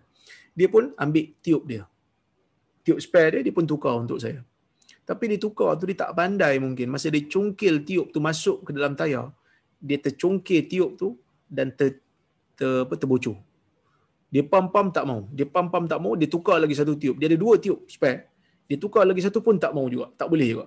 Dia 0.58 0.68
pun 0.72 0.96
ambil 0.98 1.26
tiup 1.46 1.64
dia. 1.70 1.86
Tiup 2.82 2.98
spare 2.98 3.40
dia, 3.40 3.42
dia 3.46 3.54
pun 3.54 3.70
tukar 3.70 3.94
untuk 3.98 4.18
saya. 4.18 4.42
Tapi 5.06 5.24
dia 5.30 5.38
tukar 5.38 5.78
tu 5.78 5.86
dia 5.86 5.94
tak 5.94 6.18
pandai 6.18 6.58
mungkin. 6.58 6.90
Masa 6.90 7.14
dia 7.14 7.22
cungkil 7.30 7.86
tiup 7.86 8.10
tu 8.10 8.18
masuk 8.18 8.66
ke 8.66 8.74
dalam 8.74 8.98
tayar, 8.98 9.30
dia 9.78 10.02
tercungkil 10.02 10.66
tiup 10.66 10.98
tu 10.98 11.14
dan 11.46 11.70
ter, 11.78 12.02
ter, 12.58 12.90
apa, 12.90 12.98
terbocor. 12.98 13.38
Dia 14.34 14.42
pam-pam 14.42 14.90
tak 14.90 15.06
mau. 15.06 15.30
Dia 15.30 15.46
pam-pam 15.46 15.86
tak 15.86 16.02
mau, 16.02 16.18
dia 16.18 16.26
tukar 16.26 16.58
lagi 16.58 16.74
satu 16.74 16.98
tiup. 16.98 17.22
Dia 17.22 17.30
ada 17.30 17.38
dua 17.38 17.62
tiup 17.62 17.86
spare. 17.86 18.34
Dia 18.66 18.82
tukar 18.82 19.06
lagi 19.06 19.22
satu 19.22 19.46
pun 19.46 19.62
tak 19.62 19.70
mau 19.78 19.86
juga. 19.86 20.10
Tak 20.18 20.26
boleh 20.26 20.48
juga. 20.50 20.66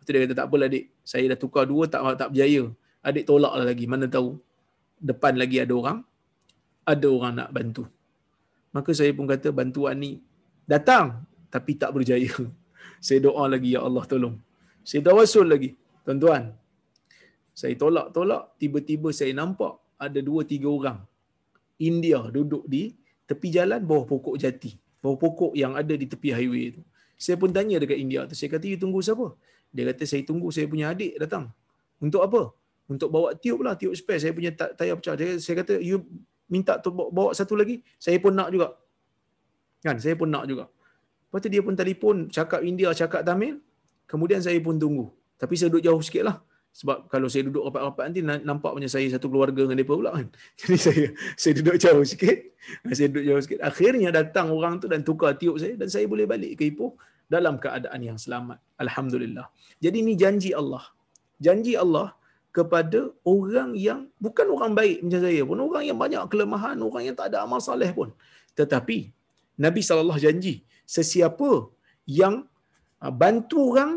Lepas 0.00 0.08
tu 0.08 0.16
dia 0.16 0.24
kata, 0.24 0.34
tak 0.40 0.46
apalah 0.48 0.66
adik. 0.72 0.84
Saya 1.04 1.24
dah 1.28 1.38
tukar 1.38 1.68
dua, 1.68 1.84
tak 1.84 2.00
tak 2.16 2.32
berjaya. 2.32 2.72
Adik 3.04 3.28
tolak 3.28 3.52
lah 3.52 3.66
lagi. 3.68 3.84
Mana 3.84 4.08
tahu. 4.08 4.40
Depan 4.96 5.36
lagi 5.36 5.60
ada 5.60 5.76
orang. 5.76 5.98
Ada 6.88 7.06
orang 7.12 7.32
nak 7.36 7.48
bantu. 7.52 7.84
Maka 8.72 8.96
saya 8.96 9.12
pun 9.12 9.28
kata, 9.28 9.52
bantuan 9.52 10.00
ni 10.00 10.24
datang. 10.64 11.28
Tapi 11.52 11.76
tak 11.76 11.92
berjaya. 11.92 12.32
Saya 13.04 13.18
doa 13.26 13.44
lagi, 13.48 13.76
Ya 13.76 13.80
Allah 13.84 14.04
tolong. 14.08 14.36
Saya 14.84 15.04
tawasul 15.04 15.48
lagi. 15.52 15.76
Tuan-tuan. 16.04 16.56
Saya 17.52 17.76
tolak-tolak. 17.76 18.56
Tiba-tiba 18.56 19.12
saya 19.12 19.36
nampak 19.36 19.76
ada 20.00 20.20
dua, 20.24 20.48
tiga 20.48 20.68
orang 20.68 21.00
India 21.80 22.20
duduk 22.28 22.64
di 22.68 22.92
tepi 23.24 23.48
jalan 23.48 23.80
bawah 23.84 24.04
pokok 24.04 24.36
jati. 24.36 24.76
Bawah 25.00 25.16
pokok 25.16 25.52
yang 25.56 25.76
ada 25.76 25.96
di 25.96 26.04
tepi 26.04 26.28
highway 26.32 26.76
tu. 26.76 26.84
Saya 27.16 27.36
pun 27.40 27.52
tanya 27.52 27.80
dekat 27.80 27.96
India 28.00 28.28
tu. 28.28 28.36
Saya 28.36 28.52
kata, 28.52 28.68
you 28.68 28.76
tunggu 28.76 29.00
siapa? 29.00 29.32
Dia 29.70 29.90
kata, 29.90 30.02
saya 30.06 30.22
tunggu 30.26 30.50
saya 30.50 30.66
punya 30.66 30.90
adik 30.90 31.16
datang. 31.18 31.50
Untuk 32.02 32.22
apa? 32.26 32.50
Untuk 32.90 33.08
bawa 33.08 33.38
tiup 33.38 33.62
lah, 33.62 33.78
tiup 33.78 33.94
spare. 33.94 34.18
Saya 34.18 34.34
punya 34.34 34.50
tayar 34.52 34.98
pecah. 34.98 35.14
Dia, 35.14 35.38
saya 35.38 35.62
kata, 35.62 35.78
you 35.78 36.02
minta 36.50 36.76
tu 36.82 36.90
bawa 36.90 37.30
satu 37.30 37.54
lagi? 37.54 37.86
Saya 37.96 38.18
pun 38.18 38.34
nak 38.34 38.50
juga. 38.50 38.74
Kan? 39.86 40.02
Saya 40.02 40.18
pun 40.18 40.26
nak 40.26 40.50
juga. 40.50 40.66
Lepas 41.30 41.46
tu 41.46 41.48
dia 41.48 41.62
pun 41.62 41.74
telefon, 41.78 42.26
cakap 42.26 42.60
India, 42.66 42.90
cakap 42.90 43.22
Tamil. 43.22 43.62
Kemudian 44.10 44.42
saya 44.42 44.58
pun 44.58 44.74
tunggu. 44.74 45.06
Tapi 45.38 45.54
saya 45.54 45.70
duduk 45.70 45.86
jauh 45.86 46.02
sikit 46.02 46.26
lah. 46.26 46.36
Sebab 46.70 47.10
kalau 47.10 47.26
saya 47.26 47.46
duduk 47.46 47.66
rapat-rapat 47.66 48.04
nanti 48.10 48.22
nampak 48.22 48.74
macam 48.74 48.90
saya 48.90 49.06
satu 49.10 49.26
keluarga 49.26 49.66
dengan 49.66 49.78
mereka 49.78 49.94
pula 49.94 50.10
kan. 50.14 50.26
Jadi 50.58 50.76
saya 50.78 51.04
saya 51.34 51.52
duduk 51.58 51.76
jauh 51.78 52.04
sikit. 52.06 52.36
Saya 52.94 53.06
duduk 53.10 53.24
jauh 53.26 53.42
sikit. 53.42 53.58
Akhirnya 53.62 54.10
datang 54.14 54.54
orang 54.54 54.78
tu 54.78 54.86
dan 54.86 55.02
tukar 55.02 55.34
tiup 55.34 55.58
saya 55.58 55.74
dan 55.74 55.90
saya 55.90 56.06
boleh 56.06 56.30
balik 56.30 56.58
ke 56.58 56.70
Ipoh 56.70 56.94
dalam 57.34 57.56
keadaan 57.62 58.00
yang 58.08 58.18
selamat. 58.24 58.58
Alhamdulillah. 58.84 59.46
Jadi 59.84 59.96
ini 60.04 60.12
janji 60.22 60.50
Allah. 60.60 60.84
Janji 61.46 61.74
Allah 61.84 62.08
kepada 62.56 63.00
orang 63.34 63.70
yang 63.86 64.00
bukan 64.24 64.46
orang 64.54 64.72
baik 64.80 64.96
macam 65.06 65.20
saya 65.26 65.42
pun. 65.48 65.58
Orang 65.68 65.84
yang 65.88 65.98
banyak 66.04 66.22
kelemahan. 66.32 66.76
Orang 66.88 67.02
yang 67.06 67.16
tak 67.20 67.28
ada 67.30 67.46
amal 67.46 67.62
saleh 67.62 67.90
pun. 67.98 68.10
Tetapi 68.58 68.98
Nabi 69.64 69.80
SAW 69.80 70.24
janji 70.26 70.54
sesiapa 70.96 71.50
yang 72.20 72.50
Ha, 73.00 73.08
bantu 73.22 73.60
orang, 73.72 73.92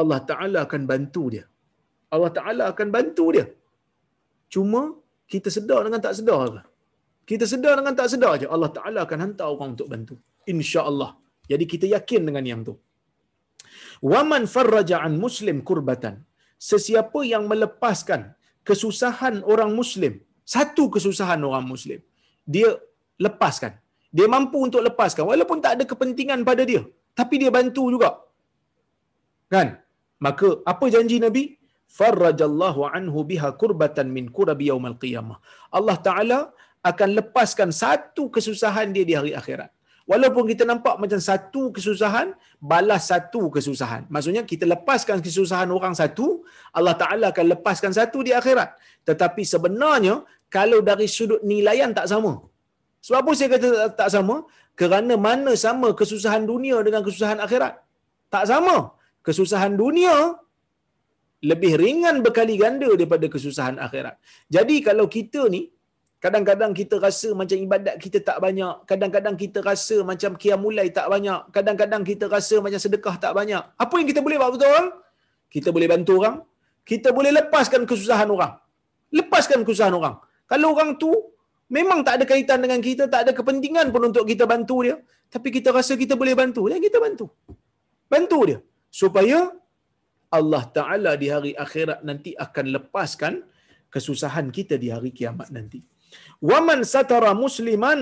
Allah 0.00 0.20
Ta'ala 0.30 0.58
akan 0.66 0.82
bantu 0.90 1.22
dia. 1.34 1.44
Allah 2.14 2.30
Ta'ala 2.38 2.64
akan 2.72 2.88
bantu 2.96 3.24
dia. 3.34 3.46
Cuma 4.54 4.82
kita 5.32 5.48
sedar 5.56 5.80
dengan 5.86 6.00
tak 6.06 6.14
sedar? 6.18 6.66
Kita 7.30 7.44
sedar 7.52 7.74
dengan 7.78 7.94
tak 8.00 8.08
sedar 8.12 8.34
je 8.40 8.46
Allah 8.54 8.70
Ta'ala 8.76 8.98
akan 9.06 9.18
hantar 9.24 9.48
orang 9.54 9.70
untuk 9.76 9.88
bantu. 9.92 10.14
Insya 10.52 10.82
Allah. 10.90 11.10
Jadi 11.50 11.64
kita 11.72 11.86
yakin 11.96 12.22
dengan 12.28 12.44
yang 12.50 12.60
tu. 12.68 12.74
Waman 14.12 14.44
farraja 14.54 14.96
an 15.06 15.14
muslim 15.24 15.56
kurbatan. 15.68 16.14
Sesiapa 16.70 17.20
yang 17.32 17.44
melepaskan 17.50 18.20
kesusahan 18.68 19.34
orang 19.52 19.70
muslim, 19.80 20.14
satu 20.54 20.84
kesusahan 20.94 21.40
orang 21.48 21.64
muslim, 21.72 22.00
dia 22.54 22.70
lepaskan. 23.24 23.72
Dia 24.16 24.26
mampu 24.34 24.58
untuk 24.68 24.82
lepaskan 24.88 25.24
walaupun 25.30 25.58
tak 25.64 25.72
ada 25.76 25.84
kepentingan 25.90 26.40
pada 26.48 26.62
dia, 26.70 26.82
tapi 27.18 27.34
dia 27.42 27.50
bantu 27.58 27.84
juga. 27.94 28.10
Kan? 29.54 29.68
Maka 30.26 30.48
apa 30.72 30.86
janji 30.94 31.18
Nabi? 31.26 31.44
Farrajallahu 31.98 32.80
anhu 32.96 33.18
biha 33.30 33.48
kurbatan 33.60 34.06
min 34.16 34.24
kurabi 34.36 34.68
yaumal 34.70 34.96
qiyamah. 35.02 35.38
Allah 35.78 35.96
Taala 36.06 36.38
akan 36.90 37.10
lepaskan 37.18 37.70
satu 37.82 38.24
kesusahan 38.34 38.92
dia 38.96 39.04
di 39.08 39.14
hari 39.18 39.32
akhirat. 39.40 39.70
Walaupun 40.10 40.44
kita 40.50 40.64
nampak 40.70 40.94
macam 41.02 41.20
satu 41.28 41.62
kesusahan, 41.76 42.28
balas 42.70 43.02
satu 43.12 43.42
kesusahan. 43.54 44.02
Maksudnya 44.14 44.42
kita 44.50 44.64
lepaskan 44.72 45.20
kesusahan 45.26 45.68
orang 45.78 45.94
satu, 46.00 46.26
Allah 46.78 46.96
Ta'ala 47.02 47.26
akan 47.32 47.46
lepaskan 47.52 47.92
satu 47.98 48.24
di 48.26 48.32
akhirat. 48.40 48.72
Tetapi 49.08 49.42
sebenarnya, 49.52 50.14
kalau 50.56 50.80
dari 50.88 51.08
sudut 51.16 51.44
nilaian 51.44 51.92
tak 51.98 52.08
sama. 52.12 52.32
Sebab 53.04 53.18
apa 53.20 53.32
saya 53.38 53.48
kata 53.54 53.68
tak 54.00 54.08
sama? 54.16 54.36
Kerana 54.80 55.14
mana 55.28 55.52
sama 55.66 55.88
kesusahan 56.00 56.44
dunia 56.52 56.80
dengan 56.86 57.04
kesusahan 57.06 57.38
akhirat? 57.46 57.74
Tak 58.34 58.44
sama. 58.50 58.76
Kesusahan 59.26 59.76
dunia 59.76 60.40
lebih 61.50 61.72
ringan 61.82 62.16
berkali 62.24 62.54
ganda 62.62 62.88
daripada 62.98 63.26
kesusahan 63.34 63.76
akhirat. 63.86 64.16
Jadi 64.56 64.76
kalau 64.88 65.06
kita 65.16 65.52
ni, 65.52 65.68
Kadang-kadang 66.18 66.74
kita 66.74 66.98
rasa 66.98 67.30
macam 67.30 67.54
ibadat 67.54 67.94
kita 68.02 68.18
tak 68.28 68.38
banyak. 68.42 68.74
Kadang-kadang 68.90 69.38
kita 69.38 69.62
rasa 69.62 70.02
macam 70.02 70.34
kiamulai 70.34 70.90
tak 70.90 71.06
banyak. 71.06 71.40
Kadang-kadang 71.54 72.02
kita 72.02 72.26
rasa 72.26 72.58
macam 72.58 72.80
sedekah 72.82 73.14
tak 73.22 73.32
banyak. 73.38 73.62
Apa 73.78 73.94
yang 74.02 74.08
kita 74.10 74.20
boleh 74.26 74.34
buat 74.42 74.50
betul? 74.58 74.84
Kita 75.46 75.70
boleh 75.70 75.86
bantu 75.86 76.14
orang. 76.18 76.36
Kita 76.82 77.14
boleh 77.14 77.30
lepaskan 77.38 77.86
kesusahan 77.86 78.26
orang. 78.34 78.58
Lepaskan 79.14 79.62
kesusahan 79.62 79.94
orang. 79.94 80.18
Kalau 80.50 80.74
orang 80.74 80.98
tu 80.98 81.10
memang 81.70 82.02
tak 82.02 82.18
ada 82.18 82.24
kaitan 82.26 82.58
dengan 82.66 82.82
kita, 82.82 83.06
tak 83.06 83.20
ada 83.28 83.32
kepentingan 83.38 83.94
pun 83.94 84.10
untuk 84.10 84.26
kita 84.26 84.42
bantu 84.42 84.90
dia. 84.90 84.98
Tapi 85.30 85.48
kita 85.54 85.70
rasa 85.70 85.94
kita 85.94 86.18
boleh 86.18 86.34
bantu. 86.34 86.66
Dan 86.66 86.82
kita 86.82 86.98
bantu. 86.98 87.30
Bantu 88.10 88.38
dia. 88.48 88.58
Supaya 88.90 89.54
Allah 90.34 90.64
Ta'ala 90.66 91.14
di 91.14 91.30
hari 91.30 91.52
akhirat 91.54 92.02
nanti 92.02 92.34
akan 92.34 92.66
lepaskan 92.74 93.46
kesusahan 93.86 94.50
kita 94.50 94.74
di 94.82 94.90
hari 94.90 95.14
kiamat 95.14 95.54
nanti. 95.54 95.80
Waman 96.50 96.80
satara 96.92 97.30
musliman 97.44 98.00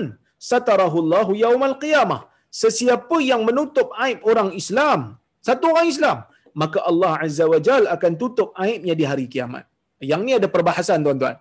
satarahu 0.49 0.97
Allahu 1.03 1.31
yaumal 1.43 1.77
qiyamah. 1.83 2.21
Sesiapa 2.61 3.17
yang 3.31 3.41
menutup 3.47 3.87
aib 4.05 4.19
orang 4.31 4.49
Islam, 4.61 4.99
satu 5.47 5.65
orang 5.73 5.87
Islam, 5.93 6.17
maka 6.61 6.79
Allah 6.89 7.11
Azza 7.25 7.45
wa 7.53 7.59
Jal 7.67 7.83
akan 7.95 8.13
tutup 8.21 8.49
aibnya 8.65 8.95
di 8.99 9.05
hari 9.09 9.25
kiamat. 9.33 9.65
Yang 10.11 10.21
ni 10.25 10.31
ada 10.39 10.47
perbahasan 10.55 11.05
tuan-tuan. 11.05 11.37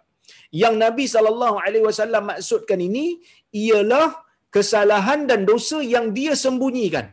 Yang 0.63 0.75
Nabi 0.85 1.05
sallallahu 1.15 1.57
alaihi 1.65 1.85
wasallam 1.89 2.23
maksudkan 2.33 2.81
ini 2.89 3.07
ialah 3.65 4.09
kesalahan 4.57 5.21
dan 5.31 5.41
dosa 5.51 5.79
yang 5.95 6.07
dia 6.19 6.35
sembunyikan. 6.45 7.07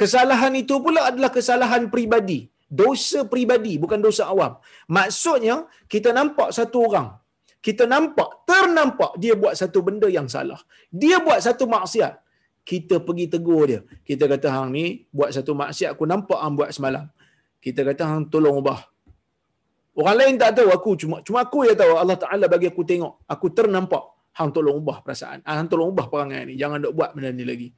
Kesalahan 0.00 0.54
itu 0.62 0.74
pula 0.84 1.00
adalah 1.10 1.30
kesalahan 1.36 1.84
pribadi, 1.94 2.40
dosa 2.80 3.20
pribadi 3.32 3.72
bukan 3.82 4.00
dosa 4.06 4.24
awam. 4.32 4.52
Maksudnya 4.96 5.56
kita 5.92 6.10
nampak 6.18 6.50
satu 6.58 6.86
orang 6.88 7.08
kita 7.58 7.90
nampak, 7.90 8.46
ternampak 8.46 9.18
dia 9.18 9.34
buat 9.34 9.54
satu 9.58 9.82
benda 9.82 10.06
yang 10.06 10.30
salah. 10.30 10.62
Dia 10.94 11.18
buat 11.18 11.42
satu 11.42 11.66
maksiat. 11.66 12.22
Kita 12.62 13.00
pergi 13.02 13.26
tegur 13.26 13.64
dia. 13.66 13.80
Kita 14.06 14.28
kata, 14.30 14.52
hang 14.52 14.70
ni 14.70 15.08
buat 15.10 15.34
satu 15.34 15.56
maksiat, 15.56 15.96
aku 15.96 16.04
nampak 16.06 16.38
hang 16.38 16.54
buat 16.54 16.70
semalam. 16.70 17.10
Kita 17.58 17.82
kata, 17.82 18.02
hang 18.06 18.30
tolong 18.30 18.62
ubah. 18.62 18.78
Orang 19.98 20.14
lain 20.14 20.38
tak 20.38 20.62
tahu, 20.62 20.70
aku 20.70 20.94
cuma 20.94 21.18
cuma 21.26 21.42
aku 21.42 21.66
yang 21.66 21.74
tahu. 21.74 21.98
Allah 21.98 22.14
Ta'ala 22.14 22.46
bagi 22.46 22.70
aku 22.70 22.86
tengok. 22.86 23.26
Aku 23.26 23.50
ternampak. 23.50 24.30
Hang 24.38 24.54
tolong 24.54 24.78
ubah 24.78 25.02
perasaan. 25.02 25.42
Ah, 25.42 25.58
hang 25.58 25.66
tolong 25.66 25.90
ubah 25.90 26.06
perangai 26.06 26.46
ni. 26.46 26.54
Jangan 26.54 26.78
nak 26.78 26.92
buat 26.94 27.10
benda 27.18 27.34
ni 27.34 27.42
lagi. 27.42 27.74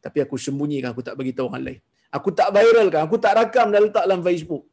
Tapi 0.00 0.24
aku 0.24 0.40
sembunyikan, 0.40 0.96
aku 0.96 1.04
tak 1.04 1.18
bagi 1.18 1.36
tahu 1.36 1.52
orang 1.52 1.64
lain. 1.68 1.80
Aku 2.08 2.32
tak 2.32 2.48
viralkan, 2.56 3.04
aku 3.04 3.20
tak 3.20 3.36
rakam 3.36 3.68
dan 3.68 3.84
letak 3.84 4.08
dalam 4.08 4.24
Facebook 4.24 4.67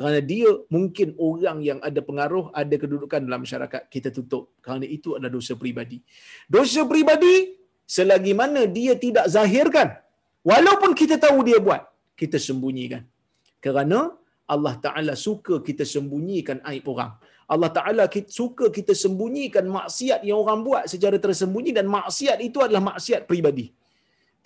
kerana 0.00 0.20
dia 0.24 0.48
mungkin 0.72 1.12
orang 1.20 1.58
yang 1.60 1.78
ada 1.88 2.00
pengaruh, 2.00 2.44
ada 2.56 2.72
kedudukan 2.82 3.20
dalam 3.20 3.44
masyarakat, 3.44 3.82
kita 3.92 4.08
tutup. 4.08 4.56
Kerana 4.64 4.88
itu 4.96 5.12
adalah 5.12 5.28
dosa 5.36 5.52
pribadi. 5.62 6.00
Dosa 6.48 6.88
pribadi, 6.88 7.60
selagi 7.84 8.32
mana 8.32 8.64
dia 8.64 8.96
tidak 8.96 9.28
zahirkan, 9.28 9.92
walaupun 10.40 10.96
kita 10.96 11.20
tahu 11.24 11.44
dia 11.48 11.60
buat, 11.60 11.84
kita 12.16 12.40
sembunyikan. 12.40 13.04
Kerana 13.60 14.16
Allah 14.48 14.74
Ta'ala 14.80 15.12
suka 15.26 15.60
kita 15.68 15.84
sembunyikan 15.84 16.64
aib 16.72 16.88
orang. 16.88 17.12
Allah 17.44 17.70
Ta'ala 17.76 18.04
suka 18.40 18.72
kita 18.72 18.96
sembunyikan 18.96 19.68
maksiat 19.68 20.24
yang 20.24 20.40
orang 20.40 20.64
buat 20.64 20.84
secara 20.88 21.20
tersembunyi 21.20 21.76
dan 21.76 21.84
maksiat 21.98 22.40
itu 22.48 22.58
adalah 22.64 22.96
maksiat 22.96 23.28
pribadi. 23.28 23.68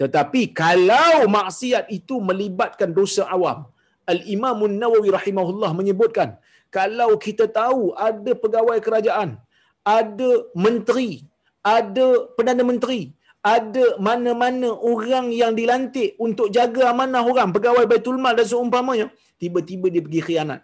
Tetapi 0.03 0.51
kalau 0.51 1.31
maksiat 1.31 1.95
itu 1.95 2.19
melibatkan 2.19 2.91
dosa 2.91 3.31
awam, 3.31 3.71
Al-Imam 4.13 4.59
Nawawi 4.69 5.09
rahimahullah 5.17 5.71
menyebutkan 5.73 6.37
kalau 6.77 7.11
kita 7.25 7.45
tahu 7.47 7.95
ada 8.09 8.33
pegawai 8.43 8.79
kerajaan, 8.87 9.39
ada 9.87 10.31
menteri, 10.53 11.23
ada 11.63 12.07
perdana 12.37 12.67
menteri, 12.67 13.15
ada 13.41 13.85
mana-mana 14.07 14.69
orang 14.93 15.31
yang 15.31 15.53
dilantik 15.55 16.19
untuk 16.27 16.49
jaga 16.57 16.91
amanah 16.93 17.23
orang, 17.23 17.55
pegawai 17.57 17.85
Baitul 17.87 18.19
Mal 18.19 18.35
dan 18.35 18.49
seumpamanya, 18.49 19.07
tiba-tiba 19.39 19.87
dia 19.95 20.03
pergi 20.07 20.23
khianat. 20.27 20.61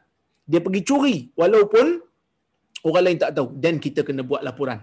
Dia 0.50 0.60
pergi 0.66 0.82
curi 0.82 1.16
walaupun 1.38 1.86
orang 2.88 3.02
lain 3.06 3.18
tak 3.22 3.32
tahu 3.38 3.48
dan 3.54 3.78
kita 3.78 4.02
kena 4.02 4.26
buat 4.26 4.42
laporan. 4.42 4.82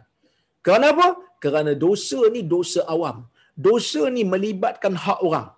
Kerana 0.64 0.96
apa? 0.96 1.08
Kerana 1.44 1.76
dosa 1.76 2.24
ni 2.32 2.42
dosa 2.48 2.88
awam. 2.88 3.28
Dosa 3.52 4.08
ni 4.14 4.24
melibatkan 4.24 4.94
hak 4.96 5.20
orang 5.28 5.57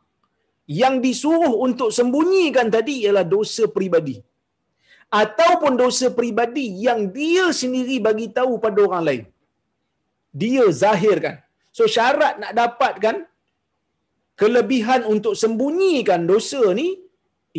yang 0.69 0.95
disuruh 1.05 1.53
untuk 1.65 1.89
sembunyikan 1.97 2.67
tadi 2.75 2.95
ialah 3.03 3.25
dosa 3.35 3.65
peribadi. 3.75 4.15
Ataupun 5.21 5.73
dosa 5.83 6.07
peribadi 6.17 6.65
yang 6.85 6.99
dia 7.15 7.45
sendiri 7.61 7.97
bagi 8.07 8.27
tahu 8.37 8.61
pada 8.65 8.79
orang 8.87 9.03
lain. 9.09 9.23
Dia 10.41 10.65
zahirkan. 10.81 11.41
So 11.77 11.89
syarat 11.95 12.37
nak 12.41 12.53
dapatkan 12.59 13.15
kelebihan 14.41 15.01
untuk 15.13 15.33
sembunyikan 15.41 16.29
dosa 16.29 16.61
ni 16.79 16.89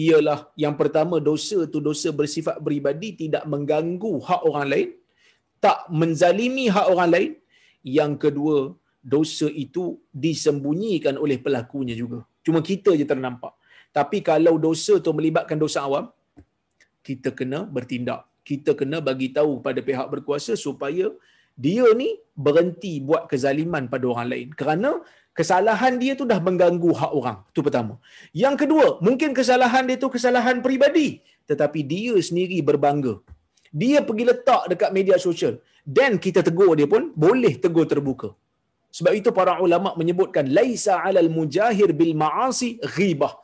ialah 0.05 0.41
yang 0.63 0.75
pertama 0.81 1.19
dosa 1.31 1.59
tu 1.73 1.79
dosa 1.89 2.09
bersifat 2.21 2.57
peribadi 2.63 3.09
tidak 3.23 3.45
mengganggu 3.53 4.13
hak 4.29 4.43
orang 4.49 4.67
lain 4.73 4.89
tak 5.65 5.79
menzalimi 6.01 6.67
hak 6.77 6.87
orang 6.95 7.11
lain. 7.15 7.33
Yang 7.99 8.13
kedua 8.23 8.57
dosa 9.15 9.49
itu 9.65 9.85
disembunyikan 10.25 11.17
oleh 11.25 11.39
pelakunya 11.43 11.97
juga 12.03 12.30
Cuma 12.47 12.61
kita 12.71 12.91
je 13.01 13.05
ternampak. 13.13 13.53
Tapi 13.99 14.19
kalau 14.31 14.55
dosa 14.67 14.95
tu 15.05 15.13
melibatkan 15.19 15.59
dosa 15.65 15.83
awam, 15.87 16.07
kita 17.07 17.31
kena 17.39 17.67
bertindak. 17.77 18.23
Kita 18.49 18.73
kena 18.79 18.99
bagi 19.09 19.29
tahu 19.37 19.53
pada 19.67 19.81
pihak 19.89 20.07
berkuasa 20.13 20.53
supaya 20.67 21.07
dia 21.65 21.87
ni 22.01 22.09
berhenti 22.47 22.93
buat 23.09 23.29
kezaliman 23.31 23.85
pada 23.93 24.05
orang 24.13 24.29
lain. 24.33 24.49
Kerana 24.61 24.91
kesalahan 25.39 25.95
dia 26.03 26.13
tu 26.21 26.25
dah 26.33 26.41
mengganggu 26.47 26.91
hak 27.01 27.13
orang. 27.21 27.39
Itu 27.53 27.61
pertama. 27.67 27.95
Yang 28.43 28.57
kedua, 28.65 28.87
mungkin 29.07 29.37
kesalahan 29.39 29.85
dia 29.89 29.99
tu 30.05 30.09
kesalahan 30.17 30.59
peribadi. 30.65 31.09
Tetapi 31.51 31.81
dia 31.93 32.15
sendiri 32.29 32.59
berbangga. 32.69 33.15
Dia 33.71 33.99
pergi 34.09 34.25
letak 34.31 34.63
dekat 34.73 34.91
media 34.99 35.17
sosial. 35.27 35.55
Dan 35.97 36.19
kita 36.25 36.41
tegur 36.47 36.73
dia 36.79 36.89
pun 36.95 37.11
boleh 37.25 37.55
tegur 37.65 37.87
terbuka. 37.93 38.31
Sebab 38.97 39.13
itu 39.21 39.31
para 39.39 39.53
ulama 39.65 39.95
menyebutkan 40.01 40.47
laisa 40.59 40.95
'alal 41.03 41.31
mujahir 41.39 41.91
bil 42.01 42.15
ma'asi 42.23 42.71
ghibah. 42.95 43.35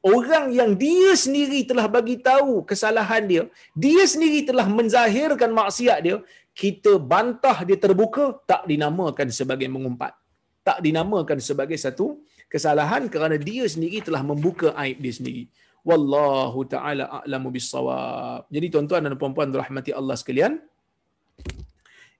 Orang 0.00 0.46
yang 0.56 0.70
dia 0.82 1.12
sendiri 1.12 1.60
telah 1.70 1.84
bagi 1.84 2.16
tahu 2.28 2.64
kesalahan 2.70 3.22
dia, 3.30 3.42
dia 3.76 4.02
sendiri 4.12 4.40
telah 4.48 4.64
menzahirkan 4.78 5.52
maksiat 5.52 5.98
dia, 6.06 6.16
kita 6.56 6.96
bantah 7.12 7.58
dia 7.68 7.76
terbuka 7.76 8.24
tak 8.50 8.64
dinamakan 8.70 9.28
sebagai 9.28 9.68
mengumpat. 9.68 10.16
Tak 10.64 10.80
dinamakan 10.86 11.38
sebagai 11.44 11.76
satu 11.76 12.06
kesalahan 12.48 13.12
kerana 13.12 13.36
dia 13.36 13.68
sendiri 13.68 14.00
telah 14.00 14.24
membuka 14.24 14.72
aib 14.82 14.96
dia 15.04 15.12
sendiri. 15.12 15.44
Wallahu 15.84 16.64
taala 16.72 17.04
a'lamu 17.20 17.48
bissawab. 17.52 18.48
Jadi 18.48 18.66
tuan-tuan 18.72 19.04
dan 19.04 19.16
puan-puan 19.20 19.52
rahmati 19.52 19.92
Allah 19.92 20.16
sekalian, 20.16 20.60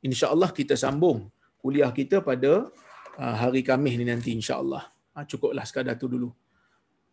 insya-Allah 0.05 0.53
kita 0.53 0.77
sambung 0.77 1.33
kuliah 1.61 1.93
kita 1.93 2.25
pada 2.25 2.73
uh, 3.21 3.35
hari 3.37 3.61
Khamis 3.61 3.95
ni 4.01 4.09
nanti 4.09 4.33
insya-Allah. 4.33 4.89
Ha, 5.15 5.29
cukuplah 5.29 5.63
sekadar 5.69 6.01
tu 6.01 6.09
dulu. 6.09 6.33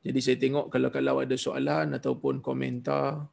Jadi 0.01 0.19
saya 0.23 0.37
tengok 0.39 0.71
kalau-kalau 0.71 1.19
ada 1.19 1.35
soalan 1.35 1.91
ataupun 1.91 2.39
komentar 2.39 3.27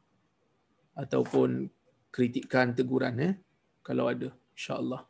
ataupun 0.95 1.71
kritikan 2.11 2.75
teguran 2.75 3.15
eh 3.23 3.33
kalau 3.79 4.11
ada 4.11 4.35
insya-Allah. 4.51 5.07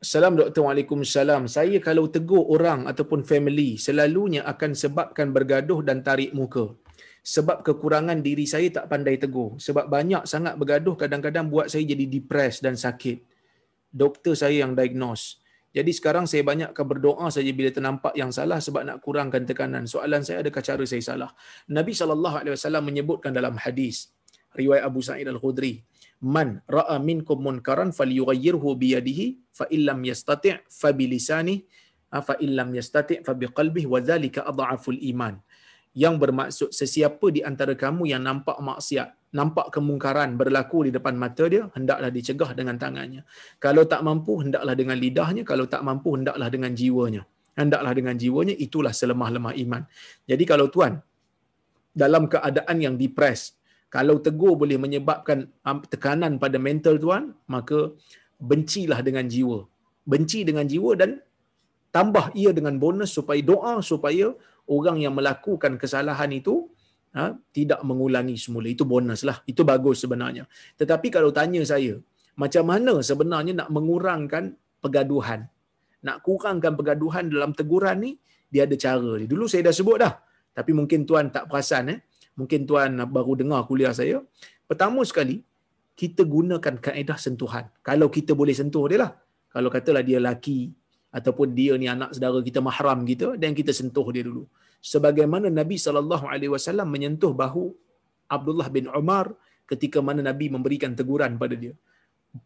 Salam 0.00 0.32
Doktor 0.32 0.64
Waalaikumsalam. 0.64 1.44
Saya 1.44 1.76
kalau 1.76 2.08
tegur 2.08 2.48
orang 2.48 2.88
ataupun 2.88 3.20
family 3.20 3.76
selalunya 3.76 4.40
akan 4.48 4.72
sebabkan 4.72 5.28
bergaduh 5.28 5.84
dan 5.84 6.00
tarik 6.00 6.32
muka. 6.32 6.72
Sebab 7.20 7.60
kekurangan 7.60 8.24
diri 8.24 8.48
saya 8.48 8.72
tak 8.72 8.88
pandai 8.88 9.20
tegur. 9.20 9.60
Sebab 9.60 9.92
banyak 9.92 10.24
sangat 10.24 10.56
bergaduh 10.56 10.96
kadang-kadang 10.96 11.52
buat 11.52 11.68
saya 11.68 11.84
jadi 11.84 12.08
depres 12.08 12.64
dan 12.64 12.80
sakit. 12.80 13.20
Doktor 13.92 14.32
saya 14.32 14.64
yang 14.64 14.72
diagnose. 14.72 15.36
Jadi 15.76 15.92
sekarang 15.92 16.24
saya 16.24 16.48
banyakkan 16.48 16.80
berdoa 16.88 17.28
saja 17.28 17.52
bila 17.52 17.68
ternampak 17.68 18.16
yang 18.16 18.32
salah 18.32 18.56
sebab 18.56 18.88
nak 18.88 19.04
kurangkan 19.04 19.44
tekanan. 19.44 19.84
Soalan 19.84 20.24
saya 20.24 20.40
adakah 20.40 20.64
cara 20.64 20.84
saya 20.88 21.04
salah? 21.04 21.30
Nabi 21.68 21.92
SAW 21.92 22.56
menyebutkan 22.80 23.36
dalam 23.36 23.52
hadis 23.60 24.16
riwayat 24.56 24.80
Abu 24.80 25.04
Sa'id 25.04 25.28
Al-Khudri 25.28 25.84
man 26.20 26.60
ra'a 26.68 26.96
minkum 27.00 27.40
munkaran 27.40 27.90
falyughayyirhu 27.96 28.68
bi 28.76 28.92
yadihi 28.96 29.26
fa 29.52 29.64
illam 29.72 30.04
yastati' 30.04 30.68
fa 30.68 30.92
bi 30.92 31.08
lisanihi 31.08 31.64
fa 32.12 32.34
illam 32.44 32.76
yastati' 32.76 33.24
fa 33.24 33.32
bi 33.32 33.48
qalbihi 33.48 33.88
wa 33.88 34.00
dhalika 34.04 34.44
adhaful 34.44 34.98
iman. 35.12 35.40
Yang 35.90 36.14
bermaksud 36.22 36.68
sesiapa 36.70 37.26
di 37.34 37.42
antara 37.42 37.74
kamu 37.74 38.06
yang 38.06 38.22
nampak 38.22 38.62
maksiat 38.62 39.20
nampak 39.30 39.70
kemungkaran 39.74 40.34
berlaku 40.34 40.86
di 40.86 40.90
depan 40.94 41.14
mata 41.14 41.46
dia 41.46 41.70
hendaklah 41.74 42.10
dicegah 42.10 42.50
dengan 42.54 42.76
tangannya. 42.78 43.22
Kalau 43.62 43.86
tak 43.86 44.02
mampu 44.02 44.42
hendaklah 44.42 44.74
dengan 44.74 44.98
lidahnya. 44.98 45.42
Kalau 45.46 45.66
tak 45.70 45.82
mampu 45.86 46.14
hendaklah 46.18 46.50
dengan 46.50 46.74
jiwanya. 46.74 47.22
Hendaklah 47.54 47.92
dengan 47.94 48.14
jiwanya 48.18 48.54
itulah 48.54 48.94
selemah-lemah 48.94 49.54
iman. 49.66 49.82
Jadi 50.26 50.44
kalau 50.46 50.66
tuan 50.70 50.98
dalam 51.90 52.30
keadaan 52.30 52.78
yang 52.78 52.94
depres 52.94 53.58
kalau 53.90 54.16
tegur 54.26 54.54
boleh 54.54 54.78
menyebabkan 54.78 55.50
um, 55.66 55.78
tekanan 55.92 56.38
pada 56.42 56.58
mental 56.62 56.94
tuan 57.04 57.34
maka 57.50 57.90
bencilah 58.38 59.02
dengan 59.02 59.26
jiwa. 59.26 59.66
Benci 60.06 60.40
dengan 60.48 60.64
jiwa 60.72 60.94
dan 61.00 61.10
tambah 61.96 62.30
ia 62.38 62.50
dengan 62.58 62.78
bonus 62.78 63.10
supaya 63.18 63.42
doa 63.42 63.74
supaya 63.82 64.30
orang 64.70 65.02
yang 65.04 65.14
melakukan 65.18 65.74
kesalahan 65.82 66.30
itu 66.30 66.70
ha, 67.18 67.34
tidak 67.50 67.82
mengulangi 67.82 68.38
semula. 68.38 68.70
Itu 68.70 68.86
bonus 68.86 69.26
lah. 69.26 69.42
Itu 69.42 69.66
bagus 69.66 70.06
sebenarnya. 70.06 70.46
Tetapi 70.80 71.10
kalau 71.10 71.34
tanya 71.34 71.62
saya 71.66 71.98
macam 72.38 72.64
mana 72.72 72.94
sebenarnya 73.02 73.66
nak 73.66 73.68
mengurangkan 73.74 74.54
pergaduhan? 74.78 75.50
Nak 76.06 76.16
kurangkan 76.24 76.78
pergaduhan 76.78 77.26
dalam 77.26 77.52
teguran 77.58 78.06
ni 78.06 78.12
dia 78.50 78.66
ada 78.66 78.74
cara 78.78 79.18
dulu 79.26 79.50
saya 79.50 79.66
dah 79.68 79.74
sebut 79.74 79.98
dah. 79.98 80.14
Tapi 80.54 80.70
mungkin 80.78 81.02
tuan 81.06 81.30
tak 81.34 81.50
perasan 81.50 81.90
eh 81.94 81.98
mungkin 82.40 82.60
tuan 82.68 82.96
baru 83.16 83.32
dengar 83.40 83.60
kuliah 83.70 83.92
saya. 84.00 84.18
Pertama 84.70 85.00
sekali, 85.10 85.36
kita 86.00 86.22
gunakan 86.34 86.74
kaedah 86.86 87.18
sentuhan. 87.24 87.64
Kalau 87.88 88.08
kita 88.16 88.32
boleh 88.40 88.54
sentuh 88.60 88.84
dia 88.90 88.98
lah. 89.04 89.12
Kalau 89.54 89.68
katalah 89.74 90.02
dia 90.08 90.18
laki 90.28 90.60
ataupun 91.18 91.48
dia 91.58 91.74
ni 91.82 91.86
anak 91.94 92.10
saudara 92.14 92.38
kita 92.48 92.60
mahram 92.68 93.02
kita 93.10 93.28
dan 93.42 93.50
kita 93.58 93.72
sentuh 93.80 94.06
dia 94.14 94.24
dulu. 94.28 94.44
Sebagaimana 94.80 95.46
Nabi 95.60 95.76
saw 95.76 95.92
menyentuh 96.94 97.32
bahu 97.42 97.64
Abdullah 98.36 98.68
bin 98.76 98.86
Umar 99.00 99.26
ketika 99.70 99.98
mana 100.08 100.20
Nabi 100.30 100.46
memberikan 100.54 100.94
teguran 100.98 101.34
pada 101.42 101.54
dia. 101.62 101.74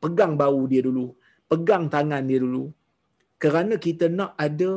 Pegang 0.03 0.33
bahu 0.43 0.61
dia 0.73 0.81
dulu, 0.89 1.07
pegang 1.47 1.85
tangan 1.95 2.25
dia 2.31 2.41
dulu. 2.41 2.73
Kerana 3.43 3.77
kita 3.87 4.09
nak 4.09 4.33
ada 4.47 4.71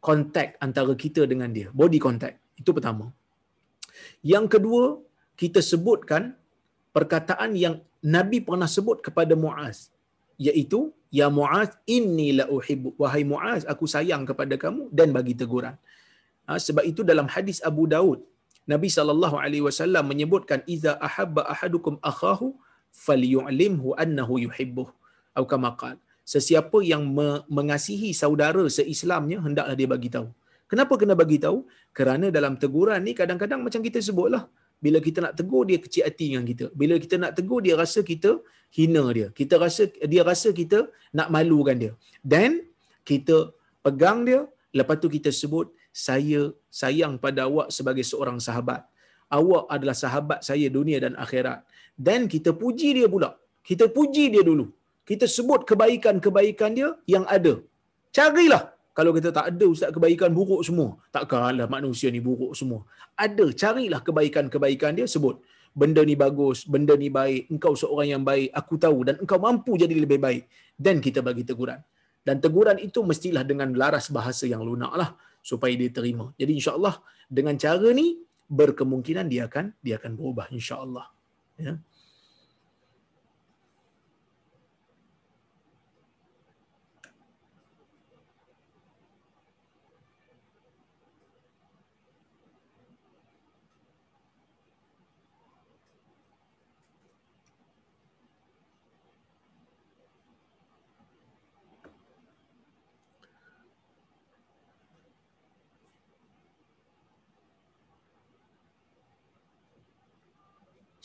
kontak 0.00 0.56
antara 0.66 0.92
kita 1.04 1.28
dengan 1.30 1.52
dia, 1.56 1.68
body 1.80 1.98
contact. 2.00 2.36
Itu 2.56 2.72
pertama. 2.76 3.12
Yang 4.32 4.46
kedua, 4.56 4.84
kita 5.40 5.60
sebutkan 5.70 6.22
perkataan 6.96 7.52
yang 7.64 7.74
Nabi 8.16 8.38
pernah 8.48 8.70
sebut 8.76 8.98
kepada 9.06 9.34
Muaz 9.44 9.78
iaitu 10.46 10.80
ya 11.18 11.26
Muaz 11.38 11.70
inni 11.96 12.28
la 12.38 12.44
uhibbu 12.56 12.94
wahai 13.02 13.24
Muaz 13.32 13.62
aku 13.72 13.84
sayang 13.94 14.22
kepada 14.30 14.54
kamu 14.64 14.88
dan 14.98 15.10
bagi 15.16 15.34
teguran. 15.40 15.76
Ha, 16.46 16.60
sebab 16.66 16.84
itu 16.90 17.02
dalam 17.10 17.26
hadis 17.34 17.58
Abu 17.70 17.84
Daud 17.90 18.20
Nabi 18.72 18.88
sallallahu 18.96 19.36
alaihi 19.44 19.64
wasallam 19.68 20.04
menyebutkan 20.10 20.60
iza 20.74 20.92
ahabba 21.08 21.42
ahadukum 21.54 21.94
akhahu 22.10 22.48
falyu'limhu 23.06 23.94
annahu 24.02 24.42
yuhibbuh 24.46 24.88
atau 25.34 25.46
kama 25.52 25.70
qala 25.80 26.00
sesiapa 26.34 26.78
yang 26.92 27.02
mengasihi 27.56 28.10
saudara 28.22 28.64
seislamnya 28.78 29.38
hendaklah 29.46 29.76
dia 29.78 29.88
bagi 29.94 30.10
tahu 30.16 30.28
Kenapa 30.70 30.94
kena 31.00 31.14
bagi 31.22 31.38
tahu? 31.44 31.58
Kerana 31.98 32.26
dalam 32.36 32.54
teguran 32.62 33.00
ni 33.06 33.12
kadang-kadang 33.20 33.60
macam 33.66 33.80
kita 33.86 33.98
sebutlah. 34.08 34.44
Bila 34.84 34.98
kita 35.06 35.18
nak 35.24 35.34
tegur 35.38 35.62
dia 35.68 35.78
kecil 35.84 36.02
hati 36.06 36.26
dengan 36.30 36.44
kita. 36.50 36.66
Bila 36.80 36.94
kita 37.04 37.16
nak 37.22 37.32
tegur 37.38 37.60
dia 37.66 37.74
rasa 37.82 38.00
kita 38.04 38.30
hina 38.76 39.04
dia. 39.16 39.26
Kita 39.38 39.56
rasa 39.62 39.88
dia 40.12 40.22
rasa 40.30 40.50
kita 40.60 40.78
nak 41.18 41.28
malukan 41.34 41.76
dia. 41.82 41.92
Dan 42.20 42.60
kita 43.10 43.56
pegang 43.86 44.26
dia, 44.28 44.40
lepas 44.76 44.98
tu 45.02 45.08
kita 45.16 45.30
sebut 45.32 45.72
saya 45.94 46.52
sayang 46.68 47.16
pada 47.24 47.48
awak 47.48 47.72
sebagai 47.72 48.04
seorang 48.04 48.36
sahabat. 48.46 48.84
Awak 49.38 49.64
adalah 49.74 49.96
sahabat 50.04 50.40
saya 50.48 50.66
dunia 50.68 50.98
dan 51.04 51.16
akhirat. 51.24 51.64
Dan 51.96 52.28
kita 52.34 52.52
puji 52.52 53.00
dia 53.00 53.08
pula. 53.14 53.30
Kita 53.68 53.88
puji 53.96 54.24
dia 54.34 54.42
dulu. 54.50 54.66
Kita 55.08 55.24
sebut 55.24 55.64
kebaikan-kebaikan 55.70 56.70
dia 56.78 56.88
yang 57.14 57.24
ada. 57.36 57.54
Carilah 58.12 58.75
kalau 58.96 59.12
kita 59.12 59.28
tak 59.28 59.52
ada 59.52 59.64
ustaz 59.68 59.92
kebaikan 59.92 60.32
buruk 60.32 60.64
semua. 60.64 60.96
Takkanlah 61.12 61.68
manusia 61.68 62.08
ni 62.08 62.20
buruk 62.24 62.56
semua. 62.56 62.80
Ada 63.12 63.52
carilah 63.52 64.00
kebaikan-kebaikan 64.00 64.96
dia 64.96 65.04
sebut 65.04 65.36
benda 65.76 66.00
ni 66.08 66.16
bagus 66.16 66.64
benda 66.64 66.96
ni 66.96 67.12
baik 67.12 67.52
engkau 67.52 67.76
seorang 67.76 68.08
yang 68.16 68.24
baik 68.24 68.48
aku 68.56 68.80
tahu 68.80 69.04
dan 69.04 69.20
engkau 69.20 69.36
mampu 69.36 69.76
jadi 69.76 69.92
lebih 69.92 70.16
baik. 70.16 70.48
Dan 70.72 71.04
kita 71.04 71.20
bagi 71.20 71.44
teguran. 71.44 71.76
Dan 72.24 72.40
teguran 72.40 72.80
itu 72.80 73.04
mestilah 73.04 73.44
dengan 73.44 73.76
laras 73.76 74.08
bahasa 74.08 74.48
yang 74.48 74.64
lunak 74.64 74.92
lah 74.96 75.12
supaya 75.44 75.76
dia 75.76 75.92
terima. 75.92 76.32
Jadi 76.40 76.56
insyaallah 76.56 76.96
dengan 77.28 77.54
cara 77.60 77.92
ni 77.92 78.16
berkemungkinan 78.48 79.28
dia 79.28 79.44
akan 79.44 79.76
dia 79.84 80.00
akan 80.00 80.16
berubah 80.16 80.48
insyaallah. 80.48 81.06
Ya 81.60 81.76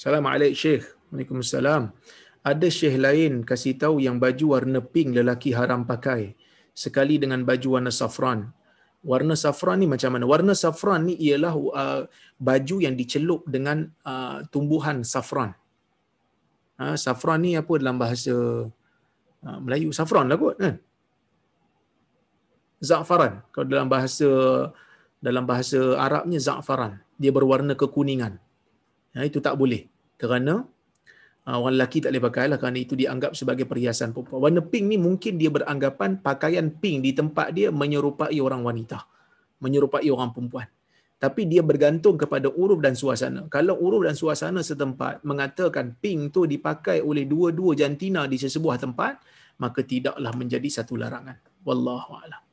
Assalamualaikum 0.02 0.58
Syekh. 0.58 0.86
Waalaikumsalam. 1.14 1.94
Ada 2.42 2.68
Syekh 2.74 2.98
lain 2.98 3.46
kasih 3.46 3.78
tahu 3.78 4.02
yang 4.02 4.18
baju 4.18 4.58
warna 4.58 4.82
pink 4.82 5.14
lelaki 5.14 5.54
haram 5.54 5.86
pakai 5.86 6.34
sekali 6.74 7.22
dengan 7.22 7.46
baju 7.46 7.78
warna 7.78 7.94
safran. 7.94 8.50
Warna 9.06 9.38
safran 9.38 9.78
ni 9.78 9.86
macam 9.86 10.18
mana? 10.18 10.26
Warna 10.26 10.58
safran 10.58 11.06
ni 11.06 11.14
ialah 11.22 11.54
uh, 11.54 12.02
baju 12.42 12.76
yang 12.82 12.98
dicelup 12.98 13.46
dengan 13.46 13.94
uh, 14.02 14.42
tumbuhan 14.50 15.06
safran. 15.06 15.54
Ha, 16.82 16.98
safran 16.98 17.46
ni 17.46 17.54
apa 17.54 17.74
dalam 17.78 18.02
bahasa 18.02 18.34
uh, 18.34 19.60
Melayu? 19.62 19.94
Safran 19.94 20.26
lah 20.26 20.42
kot 20.42 20.58
kan? 20.58 20.82
Za'faran. 22.82 23.46
Kalau 23.54 23.70
dalam 23.70 23.86
bahasa 23.86 24.26
dalam 25.22 25.46
bahasa 25.46 25.78
Arabnya 26.02 26.42
za'faran. 26.42 26.98
Dia 27.22 27.30
berwarna 27.30 27.78
kekuningan. 27.78 28.42
Ya, 29.14 29.30
itu 29.30 29.38
tak 29.38 29.62
boleh 29.62 29.91
kerana 30.22 30.62
uh, 31.50 31.58
orang 31.58 31.82
lelaki 31.82 32.06
tak 32.06 32.14
boleh 32.14 32.24
pakai 32.30 32.46
lah 32.54 32.58
kerana 32.62 32.78
itu 32.78 32.94
dianggap 32.94 33.34
sebagai 33.34 33.66
perhiasan 33.66 34.14
perempuan. 34.14 34.38
Warna 34.38 34.62
pink 34.62 34.86
ni 34.86 34.98
mungkin 35.02 35.42
dia 35.42 35.50
beranggapan 35.50 36.22
pakaian 36.22 36.70
pink 36.70 37.02
di 37.02 37.12
tempat 37.18 37.50
dia 37.58 37.74
menyerupai 37.74 38.38
orang 38.38 38.62
wanita. 38.62 39.02
Menyerupai 39.58 40.06
orang 40.14 40.30
perempuan. 40.30 40.70
Tapi 41.22 41.46
dia 41.46 41.62
bergantung 41.62 42.18
kepada 42.18 42.50
uruf 42.50 42.82
dan 42.82 42.98
suasana. 42.98 43.46
Kalau 43.50 43.78
uruf 43.78 44.10
dan 44.10 44.18
suasana 44.18 44.66
setempat 44.66 45.22
mengatakan 45.22 45.94
pink 46.02 46.34
tu 46.34 46.50
dipakai 46.50 47.02
oleh 47.02 47.30
dua-dua 47.30 47.78
jantina 47.78 48.26
di 48.26 48.42
sesebuah 48.42 48.82
tempat, 48.82 49.22
maka 49.62 49.86
tidaklah 49.86 50.34
menjadi 50.34 50.82
satu 50.82 50.98
larangan. 50.98 51.38
Wallahu 51.62 52.18
a'lam. 52.18 52.51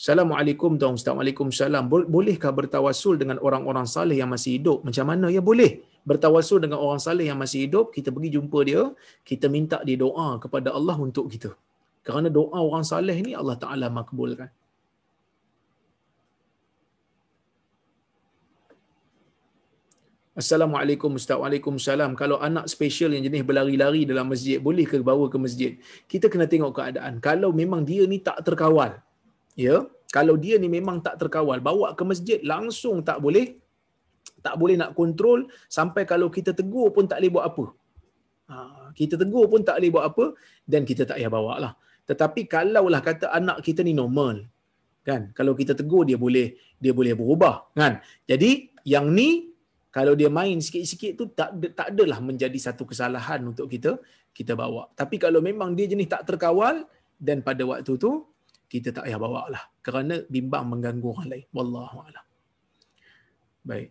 Assalamualaikum 0.00 0.80
tuan 0.80 0.96
ustaz. 0.96 1.12
Waalaikumsalam. 1.12 1.84
Bolehkah 2.14 2.52
bertawasul 2.58 3.14
dengan 3.20 3.36
orang-orang 3.46 3.84
saleh 3.94 4.16
yang 4.20 4.30
masih 4.34 4.52
hidup? 4.56 4.78
Macam 4.88 5.04
mana 5.10 5.26
ya 5.28 5.42
boleh? 5.48 5.84
Bertawasul 6.08 6.58
dengan 6.64 6.78
orang 6.84 7.00
saleh 7.06 7.28
yang 7.28 7.36
masih 7.36 7.68
hidup, 7.68 7.92
kita 7.96 8.08
pergi 8.14 8.30
jumpa 8.36 8.58
dia, 8.68 8.82
kita 9.28 9.52
minta 9.52 9.76
dia 9.88 10.00
doa 10.00 10.28
kepada 10.44 10.72
Allah 10.78 10.96
untuk 10.96 11.28
kita. 11.28 11.52
Kerana 12.06 12.32
doa 12.38 12.58
orang 12.68 12.80
saleh 12.92 13.12
ni 13.26 13.36
Allah 13.40 13.56
Taala 13.60 13.92
makbulkan. 13.98 14.48
Assalamualaikum 20.32 21.12
Ustaz. 21.20 21.36
Waalaikumsalam. 21.36 22.16
Kalau 22.16 22.40
anak 22.40 22.72
special 22.72 23.12
yang 23.12 23.28
jenis 23.28 23.44
berlari-lari 23.44 24.08
dalam 24.08 24.32
masjid, 24.32 24.56
boleh 24.56 24.88
ke 24.88 24.96
bawa 25.12 25.28
ke 25.28 25.36
masjid? 25.36 25.76
Kita 26.08 26.32
kena 26.32 26.48
tengok 26.48 26.72
keadaan. 26.80 27.20
Kalau 27.20 27.52
memang 27.52 27.84
dia 27.84 28.08
ni 28.08 28.16
tak 28.24 28.40
terkawal, 28.48 28.96
ya, 29.66 29.76
kalau 30.16 30.34
dia 30.44 30.56
ni 30.62 30.68
memang 30.72 30.98
tak 31.06 31.20
terkawal, 31.20 31.58
bawa 31.68 31.92
ke 31.98 32.02
masjid 32.10 32.38
langsung 32.52 33.04
tak 33.08 33.18
boleh, 33.24 33.46
tak 34.40 34.54
boleh 34.60 34.76
nak 34.80 34.96
kontrol 34.96 35.46
sampai 35.68 36.02
kalau 36.08 36.32
kita 36.36 36.56
tegur 36.56 36.88
pun 36.96 37.04
tak 37.10 37.20
boleh 37.20 37.32
buat 37.36 37.44
apa. 37.50 37.64
Ha, 38.50 38.56
kita 38.98 39.14
tegur 39.20 39.44
pun 39.52 39.60
tak 39.62 39.78
boleh 39.78 39.90
buat 39.94 40.04
apa 40.10 40.24
dan 40.66 40.82
kita 40.88 41.06
tak 41.06 41.20
payah 41.20 41.30
bawa 41.30 41.54
lah. 41.64 41.72
Tetapi 42.08 42.40
kalaulah 42.50 43.00
kata 43.04 43.30
anak 43.30 43.62
kita 43.62 43.86
ni 43.86 43.94
normal, 43.94 44.42
kan? 45.06 45.30
Kalau 45.36 45.54
kita 45.54 45.78
tegur 45.78 46.02
dia 46.08 46.18
boleh 46.18 46.58
dia 46.82 46.90
boleh 46.90 47.14
berubah, 47.14 47.70
kan? 47.76 48.02
Jadi 48.26 48.74
yang 48.88 49.12
ni 49.14 49.52
kalau 49.94 50.18
dia 50.18 50.26
main 50.26 50.58
sikit-sikit 50.58 51.12
tu 51.14 51.24
tak 51.30 51.54
tak 51.78 51.94
adalah 51.94 52.18
menjadi 52.18 52.58
satu 52.58 52.82
kesalahan 52.82 53.46
untuk 53.46 53.70
kita 53.70 54.02
kita 54.34 54.58
bawa. 54.58 54.90
Tapi 54.98 55.22
kalau 55.22 55.38
memang 55.38 55.78
dia 55.78 55.86
jenis 55.86 56.10
tak 56.10 56.26
terkawal 56.26 56.82
dan 57.14 57.46
pada 57.46 57.62
waktu 57.62 57.94
tu 57.94 58.26
kita 58.70 58.94
tak 58.94 59.10
payah 59.10 59.18
bawa 59.18 59.50
lah 59.50 59.62
kerana 59.82 60.22
bimbang 60.30 60.70
mengganggu 60.70 61.08
orang 61.10 61.28
lain. 61.34 61.46
Wallahu 61.50 61.96
a'lam. 62.06 62.26
Baik. 63.66 63.90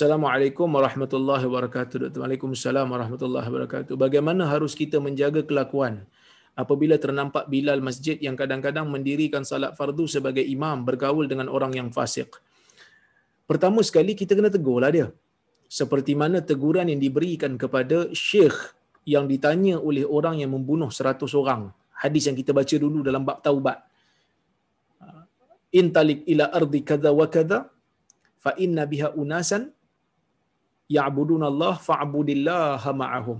Assalamualaikum 0.00 0.64
warahmatullahi 0.64 1.44
wabarakatuh. 1.44 2.16
Waalaikumsalam 2.16 2.88
warahmatullahi 2.88 3.44
wabarakatuh. 3.52 4.00
Bagaimana 4.00 4.48
harus 4.48 4.72
kita 4.72 4.96
menjaga 4.96 5.44
kelakuan 5.44 6.08
apabila 6.56 6.96
ternampak 6.96 7.52
Bilal 7.52 7.84
masjid 7.84 8.16
yang 8.16 8.32
kadang-kadang 8.32 8.88
mendirikan 8.88 9.44
salat 9.44 9.76
fardu 9.76 10.08
sebagai 10.08 10.40
imam 10.40 10.88
bergaul 10.88 11.28
dengan 11.28 11.52
orang 11.52 11.76
yang 11.76 11.88
fasik? 11.92 12.32
Pertama 13.44 13.84
sekali 13.84 14.16
kita 14.16 14.32
kena 14.32 14.48
tegurlah 14.48 14.88
dia. 14.88 15.12
Seperti 15.68 16.16
mana 16.16 16.40
teguran 16.40 16.88
yang 16.88 16.96
diberikan 16.96 17.60
kepada 17.60 18.08
syekh 18.16 18.56
yang 19.04 19.28
ditanya 19.28 19.76
oleh 19.76 20.08
orang 20.08 20.40
yang 20.40 20.56
membunuh 20.56 20.88
seratus 20.88 21.36
orang. 21.36 21.76
Hadis 21.92 22.24
yang 22.24 22.40
kita 22.40 22.56
baca 22.56 22.72
dulu 22.72 23.04
dalam 23.04 23.20
bab 23.20 23.44
taubat. 23.44 23.84
Intalik 25.76 26.24
ila 26.24 26.48
ardi 26.56 26.80
kada 26.88 27.12
wa 27.12 27.28
kada 27.28 27.68
fa 28.40 28.56
inna 28.56 28.88
biha 28.88 29.12
unasan 29.12 29.76
ya'buduna 30.96 31.46
Allah 31.52 31.74
fa'budillaha 31.88 32.90
ma'ahum. 33.02 33.38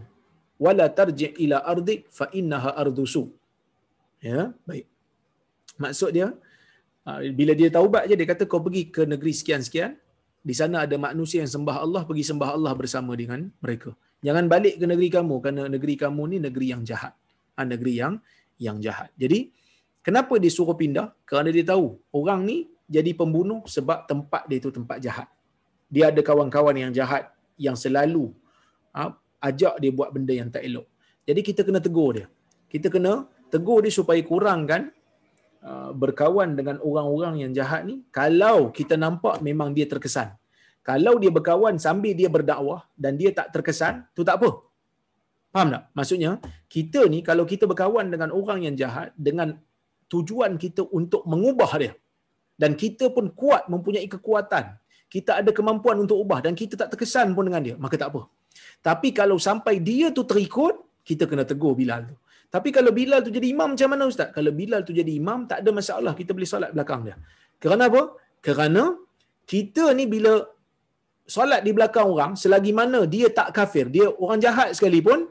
Wala 0.64 0.86
tarji' 0.98 1.34
ila 1.44 1.58
ardi 1.72 1.96
fa 2.18 2.26
innaha 2.40 2.70
ardusu 2.82 3.24
ya 4.20 4.52
baik. 4.68 4.86
Maksud 5.80 6.10
dia 6.16 6.28
ah, 7.08 7.20
bila 7.38 7.52
dia 7.60 7.68
taubat 7.72 8.04
je 8.08 8.14
dia 8.20 8.28
kata 8.28 8.44
kau 8.44 8.60
pergi 8.66 8.92
ke 8.94 9.02
negeri 9.08 9.32
sekian-sekian 9.40 9.96
di 10.40 10.54
sana 10.60 10.84
ada 10.84 10.96
manusia 11.00 11.40
yang 11.44 11.52
sembah 11.56 11.76
Allah 11.84 12.02
pergi 12.08 12.24
sembah 12.30 12.50
Allah 12.56 12.72
bersama 12.76 13.12
dengan 13.16 13.48
mereka. 13.64 13.96
Jangan 14.20 14.44
balik 14.52 14.76
ke 14.80 14.84
negeri 14.84 15.08
kamu 15.16 15.34
kerana 15.40 15.62
negeri 15.74 15.94
kamu 15.96 16.22
ni 16.32 16.36
negeri 16.46 16.66
yang 16.76 16.82
jahat. 16.84 17.16
Ha, 17.56 17.64
negeri 17.64 17.92
yang 17.96 18.14
yang 18.60 18.76
jahat. 18.84 19.08
Jadi 19.16 19.48
kenapa 20.04 20.36
dia 20.36 20.52
suruh 20.52 20.76
pindah? 20.76 21.16
Kerana 21.24 21.48
dia 21.48 21.64
tahu 21.64 21.96
orang 22.12 22.44
ni 22.44 22.68
jadi 22.84 23.16
pembunuh 23.16 23.64
sebab 23.64 24.04
tempat 24.04 24.44
dia 24.48 24.60
itu 24.60 24.68
tempat 24.68 25.00
jahat. 25.00 25.28
Dia 25.88 26.12
ada 26.12 26.20
kawan-kawan 26.20 26.76
yang 26.76 26.92
jahat 26.92 27.32
yang 27.66 27.76
selalu 27.76 28.24
ha, 28.96 29.12
ajak 29.48 29.74
dia 29.82 29.92
buat 29.98 30.08
benda 30.14 30.32
yang 30.40 30.48
tak 30.54 30.64
elok. 30.68 30.86
Jadi 31.28 31.40
kita 31.48 31.60
kena 31.66 31.80
tegur 31.86 32.10
dia. 32.16 32.26
Kita 32.72 32.88
kena 32.94 33.12
tegur 33.52 33.84
dia 33.84 33.92
supaya 33.92 34.20
kurangkan 34.30 34.88
uh, 35.68 35.90
berkawan 36.02 36.56
dengan 36.58 36.76
orang-orang 36.88 37.44
yang 37.44 37.52
jahat 37.58 37.84
ni 37.84 38.00
kalau 38.18 38.72
kita 38.78 38.96
nampak 39.04 39.38
memang 39.44 39.76
dia 39.76 39.86
terkesan. 39.92 40.32
Kalau 40.80 41.20
dia 41.22 41.28
berkawan 41.28 41.76
sambil 41.76 42.16
dia 42.16 42.32
berdakwah 42.32 42.88
dan 42.96 43.12
dia 43.20 43.30
tak 43.36 43.52
terkesan, 43.52 44.08
tu 44.16 44.24
tak 44.24 44.40
apa. 44.40 44.50
Faham 45.52 45.68
tak? 45.74 45.82
Maksudnya, 45.92 46.30
kita 46.72 47.04
ni 47.12 47.20
kalau 47.20 47.44
kita 47.44 47.68
berkawan 47.68 48.08
dengan 48.08 48.32
orang 48.32 48.64
yang 48.64 48.74
jahat 48.80 49.12
dengan 49.12 49.60
tujuan 50.08 50.56
kita 50.56 50.88
untuk 50.88 51.22
mengubah 51.28 51.70
dia 51.76 51.92
dan 52.56 52.74
kita 52.82 53.12
pun 53.12 53.28
kuat 53.40 53.68
mempunyai 53.72 54.08
kekuatan 54.08 54.79
kita 55.14 55.42
ada 55.42 55.50
kemampuan 55.58 55.96
untuk 56.04 56.16
ubah 56.22 56.38
dan 56.44 56.54
kita 56.60 56.74
tak 56.80 56.88
terkesan 56.94 57.34
pun 57.36 57.44
dengan 57.50 57.62
dia, 57.66 57.74
maka 57.84 57.98
tak 58.02 58.08
apa. 58.14 58.22
Tapi 58.88 59.08
kalau 59.10 59.36
sampai 59.48 59.74
dia 59.88 60.08
tu 60.16 60.22
terikut, 60.30 60.74
kita 61.08 61.26
kena 61.30 61.44
tegur 61.50 61.74
Bilal 61.80 62.02
tu. 62.10 62.16
Tapi 62.54 62.68
kalau 62.76 62.90
Bilal 62.98 63.20
tu 63.26 63.30
jadi 63.36 63.46
imam 63.54 63.68
macam 63.74 63.88
mana 63.92 64.04
Ustaz? 64.12 64.28
Kalau 64.36 64.50
Bilal 64.60 64.82
tu 64.88 64.94
jadi 65.00 65.12
imam, 65.20 65.46
tak 65.50 65.58
ada 65.62 65.70
masalah. 65.70 66.12
Kita 66.20 66.30
boleh 66.36 66.48
solat 66.52 66.70
belakang 66.74 67.00
dia. 67.06 67.16
Kerana 67.62 67.90
apa? 67.90 68.02
Kerana 68.46 68.82
kita 69.52 69.84
ni 69.98 70.06
bila 70.14 70.32
solat 71.36 71.60
di 71.66 71.70
belakang 71.76 72.08
orang, 72.14 72.32
selagi 72.42 72.72
mana 72.80 73.06
dia 73.14 73.26
tak 73.38 73.48
kafir, 73.54 73.86
dia 73.96 74.06
orang 74.24 74.38
jahat 74.42 74.74
sekalipun, 74.78 75.30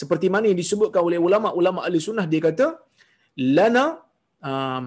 seperti 0.00 0.26
mana 0.34 0.50
yang 0.50 0.58
disebutkan 0.58 1.02
oleh 1.08 1.18
ulama-ulama 1.18 1.82
ahli 1.86 1.98
sunnah, 2.02 2.26
dia 2.32 2.42
kata, 2.42 2.66
lana, 3.56 3.84
um, 4.42 4.84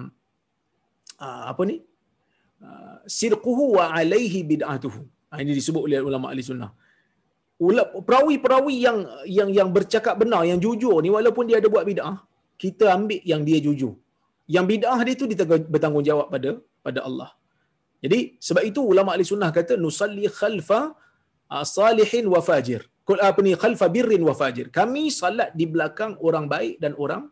uh, 1.20 1.42
apa 1.52 1.62
ni? 1.70 1.76
Sirquhu 3.20 3.64
wa 3.78 3.84
alaihi 3.98 4.40
bid'atuhu. 4.50 5.00
Ha, 5.30 5.40
ini 5.42 5.52
disebut 5.58 5.82
oleh 5.88 5.98
ulama 6.08 6.26
ahli 6.32 6.42
sunnah. 6.50 6.70
Perawi-perawi 8.08 8.74
yang 8.86 8.98
yang 9.38 9.48
yang 9.58 9.68
bercakap 9.76 10.14
benar, 10.22 10.42
yang 10.50 10.60
jujur 10.64 10.96
ni 11.04 11.10
walaupun 11.16 11.44
dia 11.48 11.56
ada 11.60 11.68
buat 11.74 11.84
bid'ah, 11.90 12.16
kita 12.62 12.84
ambil 12.96 13.20
yang 13.32 13.42
dia 13.48 13.58
jujur. 13.66 13.94
Yang 14.56 14.64
bid'ah 14.70 14.98
dia 15.06 15.14
tu 15.20 15.26
bertanggungjawab 15.74 16.26
pada 16.34 16.50
pada 16.86 17.00
Allah. 17.08 17.30
Jadi 18.04 18.18
sebab 18.46 18.62
itu 18.70 18.80
ulama 18.92 19.10
ahli 19.14 19.26
sunnah 19.32 19.50
kata 19.58 19.74
nusalli 19.86 20.26
khalfa 20.40 20.80
salihin 21.76 22.26
wa 22.34 22.40
fajir. 22.48 22.86
Kul 23.08 23.18
apa 23.28 23.40
ni 23.46 23.52
khalfa 23.62 23.86
birrin 23.94 24.22
wa 24.28 24.34
fajir. 24.40 24.66
Kami 24.78 25.02
salat 25.20 25.50
di 25.58 25.66
belakang 25.74 26.12
orang 26.26 26.46
baik 26.54 26.74
dan 26.82 26.92
orang 27.04 27.22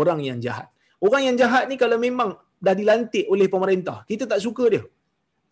orang 0.00 0.18
yang 0.28 0.38
jahat. 0.44 0.68
Orang 1.06 1.22
yang 1.26 1.36
jahat 1.42 1.64
ni 1.70 1.76
kalau 1.82 1.98
memang 2.06 2.30
dah 2.66 2.74
dilantik 2.80 3.24
oleh 3.28 3.46
pemerintah, 3.54 3.96
kita 4.10 4.24
tak 4.30 4.40
suka 4.40 4.64
dia. 4.72 4.82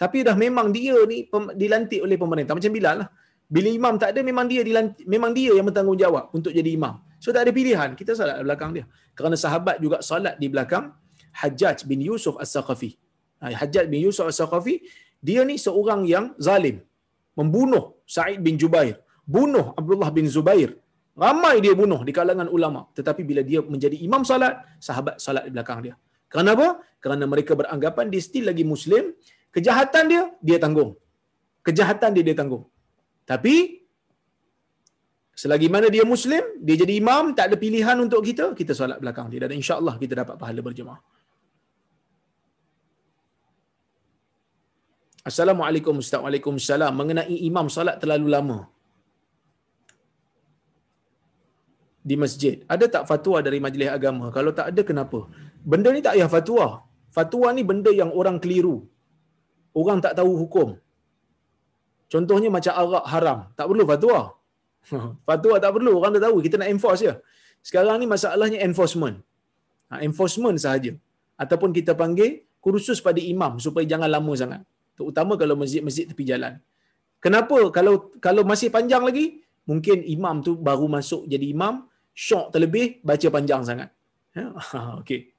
Tapi 0.02 0.18
dah 0.26 0.34
memang 0.44 0.74
dia 0.74 0.98
ni 1.06 1.18
dilantik 1.62 2.00
oleh 2.02 2.18
pemerintah 2.22 2.58
macam 2.58 2.72
Bilal 2.74 2.96
lah. 3.06 3.08
Bila 3.54 3.68
imam 3.78 3.94
tak 4.02 4.10
ada 4.16 4.20
memang 4.30 4.46
dia 4.50 4.62
dilantik, 4.68 5.04
memang 5.14 5.30
dia 5.38 5.52
yang 5.54 5.66
bertanggungjawab 5.68 6.24
untuk 6.34 6.50
jadi 6.58 6.70
imam. 6.74 6.94
So 7.22 7.30
tak 7.30 7.46
ada 7.46 7.52
pilihan, 7.54 7.94
kita 7.94 8.18
salat 8.18 8.42
di 8.42 8.44
belakang 8.48 8.70
dia. 8.76 8.84
Kerana 9.14 9.36
sahabat 9.44 9.76
juga 9.84 10.02
salat 10.02 10.34
di 10.42 10.50
belakang 10.50 10.90
Hajjaj 11.40 11.86
bin 11.90 12.00
Yusuf 12.02 12.34
As-Saqafi. 12.44 12.90
Ha, 13.44 13.54
Hajjaj 13.60 13.86
bin 13.92 14.00
Yusuf 14.06 14.26
As-Saqafi, 14.26 14.74
dia 15.22 15.46
ni 15.46 15.54
seorang 15.66 16.02
yang 16.08 16.34
zalim. 16.46 16.82
Membunuh 17.38 17.84
Sa'id 18.14 18.40
bin 18.46 18.58
Jubair. 18.58 18.98
Bunuh 19.22 19.70
Abdullah 19.78 20.10
bin 20.10 20.26
Zubair. 20.26 20.74
Ramai 21.14 21.60
dia 21.64 21.76
bunuh 21.76 22.00
di 22.08 22.12
kalangan 22.18 22.48
ulama. 22.56 22.88
Tetapi 22.96 23.22
bila 23.22 23.44
dia 23.44 23.60
menjadi 23.62 23.96
imam 24.00 24.24
salat, 24.24 24.64
sahabat 24.80 25.20
salat 25.20 25.44
di 25.46 25.52
belakang 25.54 25.78
dia. 25.84 25.94
Kenapa? 26.32 26.80
Kerana 27.04 27.24
mereka 27.28 27.52
beranggapan 27.52 28.08
dia 28.08 28.22
still 28.24 28.48
lagi 28.50 28.64
Muslim, 28.64 29.12
Kejahatan 29.54 30.04
dia, 30.12 30.22
dia 30.48 30.58
tanggung. 30.64 30.92
Kejahatan 31.66 32.10
dia, 32.16 32.24
dia 32.28 32.36
tanggung. 32.40 32.64
Tapi, 33.30 33.56
selagi 35.42 35.68
mana 35.74 35.86
dia 35.94 36.04
Muslim, 36.14 36.44
dia 36.66 36.76
jadi 36.82 36.94
imam, 37.02 37.24
tak 37.38 37.46
ada 37.48 37.56
pilihan 37.64 37.96
untuk 38.04 38.20
kita, 38.28 38.46
kita 38.60 38.72
solat 38.78 38.98
belakang 39.02 39.28
dia. 39.32 39.40
Dan 39.44 39.52
insyaAllah 39.60 39.94
kita 40.02 40.14
dapat 40.22 40.36
pahala 40.42 40.60
berjemaah. 40.68 41.00
Assalamualaikum 45.30 46.02
Ustaz. 46.02 46.20
Waalaikumsalam. 46.24 46.92
Mengenai 47.00 47.36
imam 47.48 47.66
salat 47.74 47.96
terlalu 48.02 48.28
lama 48.36 48.58
di 52.10 52.14
masjid. 52.22 52.56
Ada 52.74 52.86
tak 52.94 53.04
fatwa 53.10 53.38
dari 53.46 53.58
majlis 53.66 53.90
agama? 53.98 54.26
Kalau 54.36 54.52
tak 54.58 54.66
ada, 54.74 54.82
kenapa? 54.90 55.18
Benda 55.72 55.88
ni 55.94 56.02
tak 56.06 56.14
payah 56.18 56.30
fatwa. 56.36 56.66
Fatwa 57.16 57.48
ni 57.56 57.62
benda 57.70 57.90
yang 58.00 58.10
orang 58.20 58.36
keliru. 58.42 58.76
Orang 59.80 59.98
tak 60.04 60.14
tahu 60.18 60.32
hukum. 60.42 60.68
Contohnya 62.12 62.48
macam 62.56 62.72
arak 62.82 63.04
haram. 63.12 63.38
Tak 63.56 63.66
perlu 63.70 63.84
fatwa. 63.88 64.18
fatwa 65.28 65.54
tak 65.64 65.72
perlu. 65.76 65.92
Orang 65.98 66.12
dah 66.16 66.22
tahu. 66.28 66.44
Kita 66.44 66.60
nak 66.60 66.68
enforce 66.74 67.02
je. 67.08 67.14
Sekarang 67.64 67.96
ni 68.02 68.06
masalahnya 68.14 68.58
enforcement. 68.68 69.16
Ha, 69.88 70.04
enforcement 70.04 70.56
sahaja. 70.60 70.92
Ataupun 71.40 71.72
kita 71.72 71.96
panggil 71.96 72.44
kursus 72.60 73.00
pada 73.00 73.18
imam 73.18 73.56
supaya 73.64 73.84
jangan 73.88 74.10
lama 74.12 74.32
sangat. 74.36 74.60
Terutama 74.98 75.40
kalau 75.40 75.56
masjid-masjid 75.56 76.04
tepi 76.10 76.24
jalan. 76.28 76.60
Kenapa? 77.24 77.58
Kalau 77.76 78.12
kalau 78.20 78.42
masih 78.44 78.68
panjang 78.68 79.02
lagi, 79.08 79.40
mungkin 79.64 80.04
imam 80.04 80.44
tu 80.46 80.52
baru 80.58 80.86
masuk 80.90 81.24
jadi 81.32 81.46
imam, 81.54 81.86
syok 82.12 82.52
terlebih, 82.52 83.00
baca 83.00 83.28
panjang 83.32 83.62
sangat. 83.64 83.88
Ya? 84.36 84.52
Okey. 85.00 85.31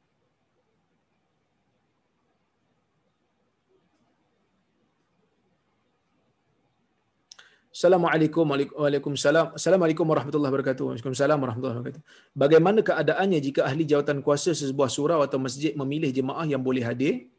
Assalamualaikum 7.73 8.45
Waalaikumsalam. 8.53 9.57
Assalamualaikum 9.57 10.05
warahmatullahi 10.05 10.53
wabarakatuh. 10.53 10.93
Waalaikumsalam 10.93 11.41
warahmatullahi 11.41 11.81
wabarakatuh. 11.81 12.03
Bagaimana 12.37 12.79
keadaannya 12.85 13.41
jika 13.41 13.65
ahli 13.65 13.81
jawatan 13.89 14.21
kuasa 14.21 14.53
sesebuah 14.53 14.93
surau 14.93 15.25
atau 15.25 15.41
masjid 15.41 15.73
memilih 15.73 16.13
jemaah 16.13 16.45
yang 16.45 16.61
boleh 16.61 16.85
hadir 16.85 17.33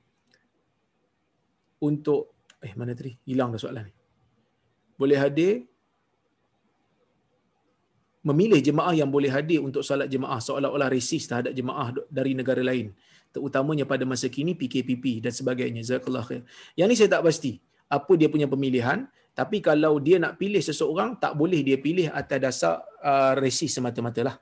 untuk 1.78 2.34
eh 2.58 2.74
mana 2.74 2.98
tadi? 2.98 3.14
Hilang 3.30 3.54
dah 3.54 3.62
soalan 3.62 3.86
ni. 3.86 3.94
Boleh 4.98 5.22
hadir 5.22 5.70
memilih 8.26 8.58
jemaah 8.58 8.90
yang 8.90 9.14
boleh 9.14 9.30
hadir 9.30 9.62
untuk 9.62 9.86
salat 9.86 10.10
jemaah 10.10 10.42
seolah-olah 10.42 10.90
resis 10.90 11.30
terhadap 11.30 11.54
jemaah 11.54 11.94
dari 12.10 12.34
negara 12.34 12.64
lain 12.64 12.90
terutamanya 13.30 13.86
pada 13.86 14.02
masa 14.02 14.26
kini 14.32 14.56
PKPP 14.56 15.20
dan 15.20 15.30
sebagainya 15.30 15.84
jazakallahu 15.84 16.26
khair 16.26 16.42
yang 16.72 16.88
ni 16.88 16.96
saya 16.96 17.20
tak 17.20 17.22
pasti 17.26 17.60
apa 17.84 18.12
dia 18.16 18.32
punya 18.32 18.48
pemilihan 18.48 19.04
tapi 19.34 19.58
kalau 19.58 19.98
dia 19.98 20.22
nak 20.22 20.38
pilih 20.40 20.62
seseorang 20.62 21.18
tak 21.18 21.34
boleh 21.34 21.60
dia 21.66 21.76
pilih 21.76 22.06
atas 22.10 22.38
dasar 22.38 22.74
uh, 23.02 23.34
resis 23.34 23.70
semata-mata 23.74 24.22
lah 24.22 24.36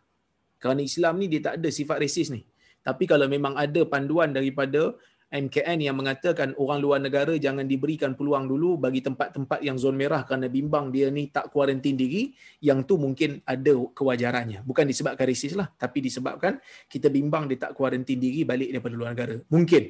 kerana 0.63 0.81
Islam 0.87 1.19
ni 1.19 1.27
dia 1.27 1.43
tak 1.43 1.59
ada 1.59 1.69
sifat 1.75 1.99
resis 1.99 2.31
ni. 2.31 2.47
Tapi 2.87 3.11
kalau 3.11 3.27
memang 3.27 3.59
ada 3.59 3.83
panduan 3.83 4.31
daripada 4.31 4.95
MKN 5.33 5.91
yang 5.91 5.97
mengatakan 5.99 6.55
orang 6.55 6.79
luar 6.79 6.99
negara 7.03 7.35
jangan 7.35 7.67
diberikan 7.67 8.15
peluang 8.15 8.47
dulu 8.47 8.79
bagi 8.79 9.03
tempat-tempat 9.03 9.59
yang 9.65 9.75
zon 9.75 9.99
merah 9.99 10.23
kerana 10.23 10.47
bimbang 10.47 10.95
dia 10.95 11.11
ni 11.11 11.33
tak 11.35 11.51
kuarantin 11.51 11.99
diri 11.99 12.31
yang 12.63 12.87
tu 12.87 12.95
mungkin 12.95 13.43
ada 13.43 13.75
kewajarannya. 13.91 14.63
Bukan 14.63 14.87
disebabkan 14.87 15.27
resis 15.27 15.59
lah 15.59 15.67
tapi 15.75 15.99
disebabkan 15.99 16.63
kita 16.87 17.11
bimbang 17.11 17.51
dia 17.51 17.59
tak 17.59 17.75
kuarantin 17.75 18.23
diri 18.23 18.47
balik 18.47 18.71
daripada 18.71 18.95
luar 18.95 19.11
negara. 19.19 19.37
Mungkin. 19.51 19.83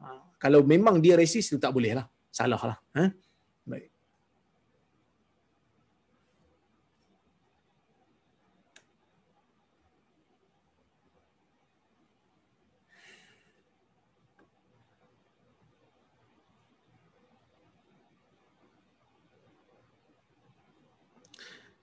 Ha, 0.00 0.06
kalau 0.40 0.64
memang 0.64 1.04
dia 1.04 1.20
resis 1.20 1.52
tu 1.52 1.60
tak 1.60 1.74
boleh 1.74 1.92
lah. 2.00 2.06
Salah 2.32 2.60
lah 2.60 2.78
ha? 2.96 3.12
baik 3.66 3.98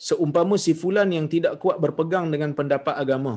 seumpama 0.07 0.56
si 0.65 0.73
fulan 0.82 1.10
yang 1.18 1.27
tidak 1.34 1.53
kuat 1.64 1.77
berpegang 1.84 2.27
dengan 2.34 2.52
pendapat 2.60 2.95
agama 3.03 3.36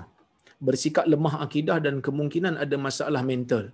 bersikap 0.68 1.04
lemah 1.12 1.34
akidah 1.46 1.78
dan 1.86 1.96
kemungkinan 2.06 2.54
ada 2.64 2.76
masalah 2.86 3.22
mental 3.32 3.64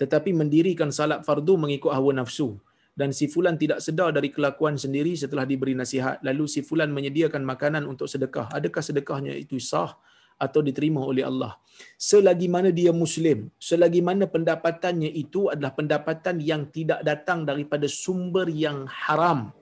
tetapi 0.00 0.30
mendirikan 0.40 0.90
salat 0.98 1.20
fardu 1.26 1.54
mengikut 1.64 1.92
hawa 1.96 2.12
nafsu 2.20 2.48
dan 2.96 3.12
si 3.12 3.28
fulan 3.28 3.60
tidak 3.60 3.84
sedar 3.84 4.08
dari 4.16 4.32
kelakuan 4.32 4.80
sendiri 4.80 5.12
setelah 5.12 5.44
diberi 5.44 5.76
nasihat. 5.76 6.16
Lalu 6.24 6.48
si 6.48 6.64
fulan 6.64 6.88
menyediakan 6.96 7.44
makanan 7.44 7.84
untuk 7.84 8.08
sedekah. 8.08 8.48
Adakah 8.48 8.80
sedekahnya 8.80 9.36
itu 9.36 9.60
sah 9.60 10.00
atau 10.40 10.64
diterima 10.64 11.04
oleh 11.04 11.20
Allah? 11.20 11.60
Selagi 12.00 12.48
mana 12.48 12.72
dia 12.72 12.92
muslim 12.96 13.52
selagi 13.60 14.00
mana 14.00 14.24
pendapatannya 14.24 15.12
itu 15.12 15.52
adalah 15.52 15.76
pendapatan 15.76 16.40
yang 16.40 16.72
tidak 16.72 17.04
datang 17.04 17.44
daripada 17.44 17.84
sumber 17.84 18.48
yang 18.48 18.88
haram 18.88 19.52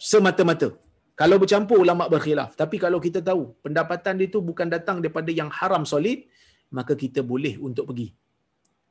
semata-mata. 0.00 0.72
Kalau 1.20 1.36
bercampur 1.36 1.84
ulama 1.84 2.08
berkhilaf. 2.08 2.56
Tapi 2.56 2.80
kalau 2.80 2.96
kita 2.96 3.20
tahu 3.20 3.52
pendapatan 3.60 4.16
dia 4.16 4.26
itu 4.32 4.40
bukan 4.40 4.72
datang 4.72 5.04
daripada 5.04 5.28
yang 5.28 5.52
haram 5.52 5.84
solid, 5.84 6.24
maka 6.72 6.96
kita 6.96 7.20
boleh 7.20 7.60
untuk 7.60 7.92
pergi. 7.92 8.08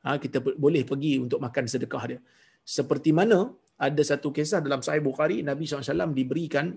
Ha, 0.06 0.14
kita 0.22 0.38
boleh 0.38 0.86
pergi 0.86 1.18
untuk 1.18 1.42
makan 1.42 1.66
sedekah 1.66 2.04
dia. 2.06 2.18
Seperti 2.62 3.10
mana 3.10 3.50
ada 3.74 4.02
satu 4.06 4.30
kisah 4.30 4.62
dalam 4.62 4.78
Sahih 4.86 5.02
Bukhari, 5.02 5.42
Nabi 5.42 5.66
SAW 5.66 6.14
diberikan, 6.14 6.70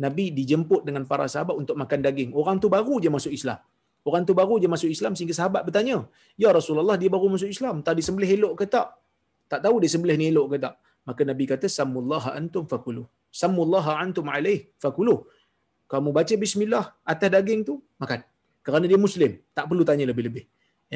Nabi 0.00 0.32
dijemput 0.32 0.88
dengan 0.88 1.04
para 1.04 1.28
sahabat 1.28 1.52
untuk 1.52 1.76
makan 1.76 2.00
daging. 2.00 2.32
Orang 2.32 2.56
tu 2.64 2.72
baru 2.72 2.96
je 3.04 3.12
masuk 3.12 3.30
Islam. 3.36 3.60
Orang 4.08 4.24
tu 4.24 4.32
baru 4.32 4.56
je 4.56 4.68
masuk 4.72 4.88
Islam 4.88 5.12
sehingga 5.12 5.36
sahabat 5.36 5.68
bertanya, 5.68 6.08
Ya 6.40 6.48
Rasulullah 6.48 6.96
dia 6.96 7.12
baru 7.12 7.28
masuk 7.28 7.52
Islam. 7.52 7.84
Tadi 7.84 8.00
sembelih 8.00 8.30
elok 8.40 8.64
ke 8.64 8.64
tak? 8.72 8.88
Tak 9.52 9.60
tahu 9.60 9.84
dia 9.84 9.90
sembelih 9.92 10.16
ni 10.16 10.32
elok 10.32 10.56
ke 10.56 10.58
tak? 10.64 10.74
Maka 11.04 11.20
Nabi 11.28 11.44
kata, 11.44 11.68
Sammullaha 11.68 12.32
antum 12.32 12.64
fakuluh 12.64 13.04
sammullaha 13.40 13.92
antum 14.04 14.26
alaih 14.36 14.60
fakuluh. 14.82 15.18
Kamu 15.92 16.10
baca 16.16 16.34
bismillah 16.42 16.84
atas 17.12 17.28
daging 17.34 17.60
tu, 17.68 17.74
makan. 18.02 18.20
Kerana 18.64 18.84
dia 18.90 18.98
muslim, 19.06 19.32
tak 19.56 19.64
perlu 19.70 19.82
tanya 19.88 20.06
lebih-lebih. 20.10 20.44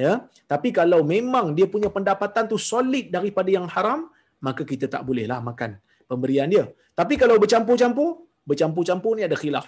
Ya, 0.03 0.13
tapi 0.53 0.69
kalau 0.79 1.01
memang 1.15 1.47
dia 1.59 1.67
punya 1.75 1.89
pendapatan 1.97 2.45
tu 2.53 2.57
solid 2.71 3.07
daripada 3.17 3.51
yang 3.57 3.67
haram, 3.75 4.01
maka 4.47 4.63
kita 4.71 4.87
tak 4.95 5.03
bolehlah 5.09 5.43
makan 5.43 5.71
pemberian 6.07 6.47
dia. 6.55 6.65
Tapi 6.95 7.15
kalau 7.23 7.35
bercampur-campur, 7.43 8.09
bercampur-campur 8.49 9.13
ni 9.19 9.23
ada 9.29 9.37
khilaf. 9.43 9.67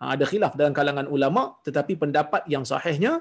Ha, 0.00 0.16
ada 0.16 0.24
khilaf 0.30 0.52
dalam 0.58 0.72
kalangan 0.78 1.06
ulama, 1.06 1.42
tetapi 1.66 2.00
pendapat 2.02 2.42
yang 2.54 2.64
sahihnya 2.66 3.12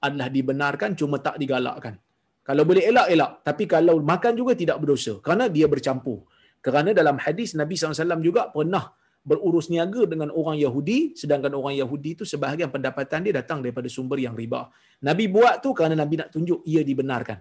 adalah 0.00 0.28
dibenarkan 0.32 0.96
cuma 1.00 1.18
tak 1.26 1.36
digalakkan. 1.42 1.98
Kalau 2.46 2.64
boleh 2.64 2.82
elak 2.90 3.06
elak, 3.14 3.32
tapi 3.44 3.64
kalau 3.68 4.00
makan 4.00 4.32
juga 4.40 4.52
tidak 4.56 4.80
berdosa 4.80 5.20
kerana 5.20 5.44
dia 5.56 5.66
bercampur. 5.68 6.24
Kerana 6.60 6.90
dalam 6.92 7.16
hadis 7.24 7.56
Nabi 7.56 7.74
SAW 7.76 8.20
juga 8.20 8.52
pernah 8.52 8.92
berurus 9.20 9.68
niaga 9.72 10.02
dengan 10.08 10.28
orang 10.32 10.56
Yahudi 10.56 11.12
sedangkan 11.20 11.52
orang 11.52 11.76
Yahudi 11.76 12.16
itu 12.16 12.24
sebahagian 12.24 12.72
pendapatan 12.72 13.20
dia 13.24 13.34
datang 13.40 13.60
daripada 13.64 13.88
sumber 13.88 14.18
yang 14.20 14.32
riba. 14.32 14.68
Nabi 15.04 15.28
buat 15.28 15.60
tu 15.64 15.72
kerana 15.76 15.96
Nabi 16.02 16.20
nak 16.20 16.32
tunjuk 16.32 16.60
ia 16.64 16.80
dibenarkan. 16.84 17.38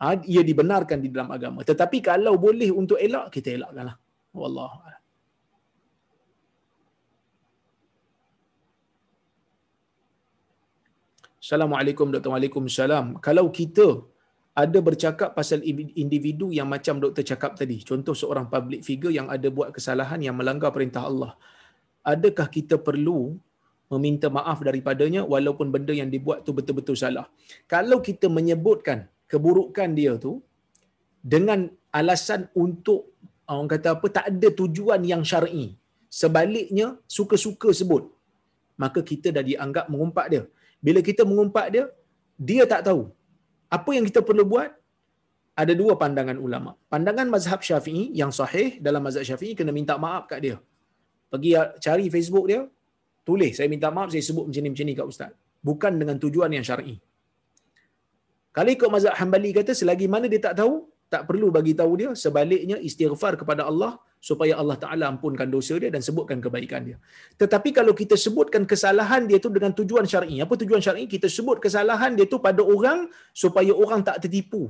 Ha, 0.00 0.16
ia 0.24 0.40
dibenarkan 0.40 0.98
di 1.04 1.08
dalam 1.12 1.28
agama. 1.28 1.60
Tetapi 1.60 2.00
kalau 2.00 2.40
boleh 2.40 2.72
untuk 2.72 2.96
elak, 2.96 3.28
kita 3.28 3.52
elakkanlah. 3.60 3.96
Wallahu 4.32 4.80
Assalamualaikum 11.40 12.12
Dr. 12.14 12.30
Waalaikumsalam. 12.32 13.06
Kalau 13.26 13.48
kita 13.48 13.86
ada 14.50 14.78
bercakap 14.82 15.30
pasal 15.38 15.62
individu 16.02 16.50
yang 16.50 16.66
macam 16.66 16.98
doktor 16.98 17.22
cakap 17.22 17.54
tadi. 17.54 17.78
Contoh 17.86 18.14
seorang 18.18 18.50
public 18.50 18.82
figure 18.82 19.14
yang 19.14 19.30
ada 19.30 19.46
buat 19.46 19.70
kesalahan 19.70 20.18
yang 20.18 20.34
melanggar 20.34 20.74
perintah 20.74 21.06
Allah. 21.06 21.38
Adakah 22.02 22.50
kita 22.50 22.76
perlu 22.82 23.38
meminta 23.90 24.26
maaf 24.26 24.58
daripadanya 24.66 25.22
walaupun 25.22 25.70
benda 25.74 25.94
yang 25.94 26.10
dibuat 26.10 26.42
tu 26.42 26.50
betul-betul 26.50 26.98
salah? 26.98 27.30
Kalau 27.70 28.02
kita 28.02 28.26
menyebutkan 28.26 29.06
keburukan 29.30 29.94
dia 29.94 30.18
tu 30.18 30.42
dengan 31.22 31.70
alasan 31.94 32.50
untuk 32.58 33.14
orang 33.46 33.70
kata 33.70 33.88
apa 33.94 34.06
tak 34.10 34.26
ada 34.34 34.48
tujuan 34.50 35.00
yang 35.06 35.22
syar'i. 35.22 35.78
Sebaliknya 36.10 36.98
suka-suka 37.06 37.70
sebut. 37.70 38.10
Maka 38.82 39.00
kita 39.06 39.30
dah 39.30 39.44
dianggap 39.46 39.86
mengumpat 39.92 40.26
dia. 40.32 40.42
Bila 40.82 41.00
kita 41.06 41.22
mengumpat 41.22 41.66
dia, 41.70 41.84
dia 42.34 42.64
tak 42.66 42.82
tahu 42.88 43.12
apa 43.76 43.90
yang 43.96 44.04
kita 44.10 44.20
perlu 44.28 44.44
buat? 44.52 44.70
Ada 45.62 45.72
dua 45.80 45.92
pandangan 46.02 46.36
ulama. 46.46 46.70
Pandangan 46.92 47.26
mazhab 47.34 47.60
syafi'i 47.68 48.04
yang 48.20 48.32
sahih 48.38 48.68
dalam 48.86 49.02
mazhab 49.06 49.24
syafi'i 49.28 49.52
kena 49.58 49.72
minta 49.78 49.94
maaf 50.04 50.24
kat 50.30 50.40
dia. 50.44 50.56
Pergi 51.32 51.50
cari 51.84 52.06
Facebook 52.14 52.46
dia, 52.50 52.60
tulis 53.28 53.52
saya 53.58 53.68
minta 53.74 53.88
maaf 53.96 54.08
saya 54.14 54.22
sebut 54.28 54.44
macam 54.48 54.62
ni 54.64 54.70
macam 54.74 54.86
ni 54.88 54.94
kat 55.00 55.06
ustaz. 55.12 55.32
Bukan 55.68 55.92
dengan 56.00 56.16
tujuan 56.22 56.50
yang 56.56 56.64
syar'i. 56.70 56.96
Kalau 58.56 58.70
ikut 58.76 58.88
mazhab 58.94 59.14
Hambali 59.20 59.50
kata 59.58 59.72
selagi 59.80 60.06
mana 60.14 60.26
dia 60.32 60.42
tak 60.46 60.54
tahu, 60.60 60.74
tak 61.12 61.22
perlu 61.28 61.48
bagi 61.56 61.72
tahu 61.80 61.92
dia, 62.00 62.10
sebaliknya 62.24 62.76
istighfar 62.88 63.32
kepada 63.40 63.62
Allah 63.70 63.92
supaya 64.28 64.52
Allah 64.60 64.76
Taala 64.82 65.04
ampunkan 65.12 65.48
dosa 65.54 65.74
dia 65.82 65.90
dan 65.94 66.02
sebutkan 66.06 66.38
kebaikan 66.44 66.80
dia. 66.88 66.96
Tetapi 67.40 67.70
kalau 67.78 67.92
kita 68.00 68.14
sebutkan 68.24 68.62
kesalahan 68.72 69.24
dia 69.30 69.38
tu 69.44 69.50
dengan 69.56 69.72
tujuan 69.78 70.06
syar'i, 70.12 70.38
apa 70.44 70.54
tujuan 70.62 70.82
syar'i? 70.86 71.04
Kita 71.14 71.26
sebut 71.36 71.58
kesalahan 71.64 72.14
dia 72.18 72.26
tu 72.32 72.38
pada 72.46 72.62
orang 72.74 73.10
supaya 73.42 73.72
orang 73.84 74.00
tak 74.08 74.16
tertipu, 74.22 74.62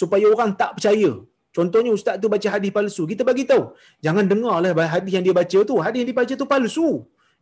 supaya 0.00 0.26
orang 0.34 0.52
tak 0.62 0.72
percaya. 0.80 1.12
Contohnya 1.54 1.90
ustaz 1.98 2.18
tu 2.22 2.26
baca 2.34 2.48
hadis 2.54 2.70
palsu. 2.76 3.02
Kita 3.12 3.22
bagi 3.30 3.44
tahu, 3.50 3.64
jangan 4.04 4.24
dengarlah 4.26 4.74
hadis 4.94 5.12
yang 5.16 5.24
dia 5.26 5.34
baca 5.40 5.58
tu. 5.70 5.76
Hadis 5.84 5.98
yang 6.02 6.08
dia 6.10 6.18
baca 6.22 6.34
tu 6.40 6.46
palsu. 6.54 6.88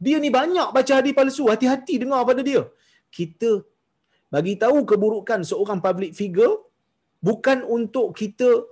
Dia 0.05 0.17
ni 0.25 0.29
banyak 0.29 0.69
baca 0.77 0.93
hadis 0.99 1.15
palsu. 1.17 1.45
Hati-hati 1.53 1.95
dengar 2.03 2.21
pada 2.29 2.45
dia. 2.45 2.69
Kita 3.09 3.65
bagi 4.35 4.55
tahu 4.61 4.85
keburukan 4.91 5.41
seorang 5.51 5.81
public 5.87 6.13
figure 6.21 6.53
bukan 7.23 7.63
untuk 7.65 8.13
kita 8.13 8.67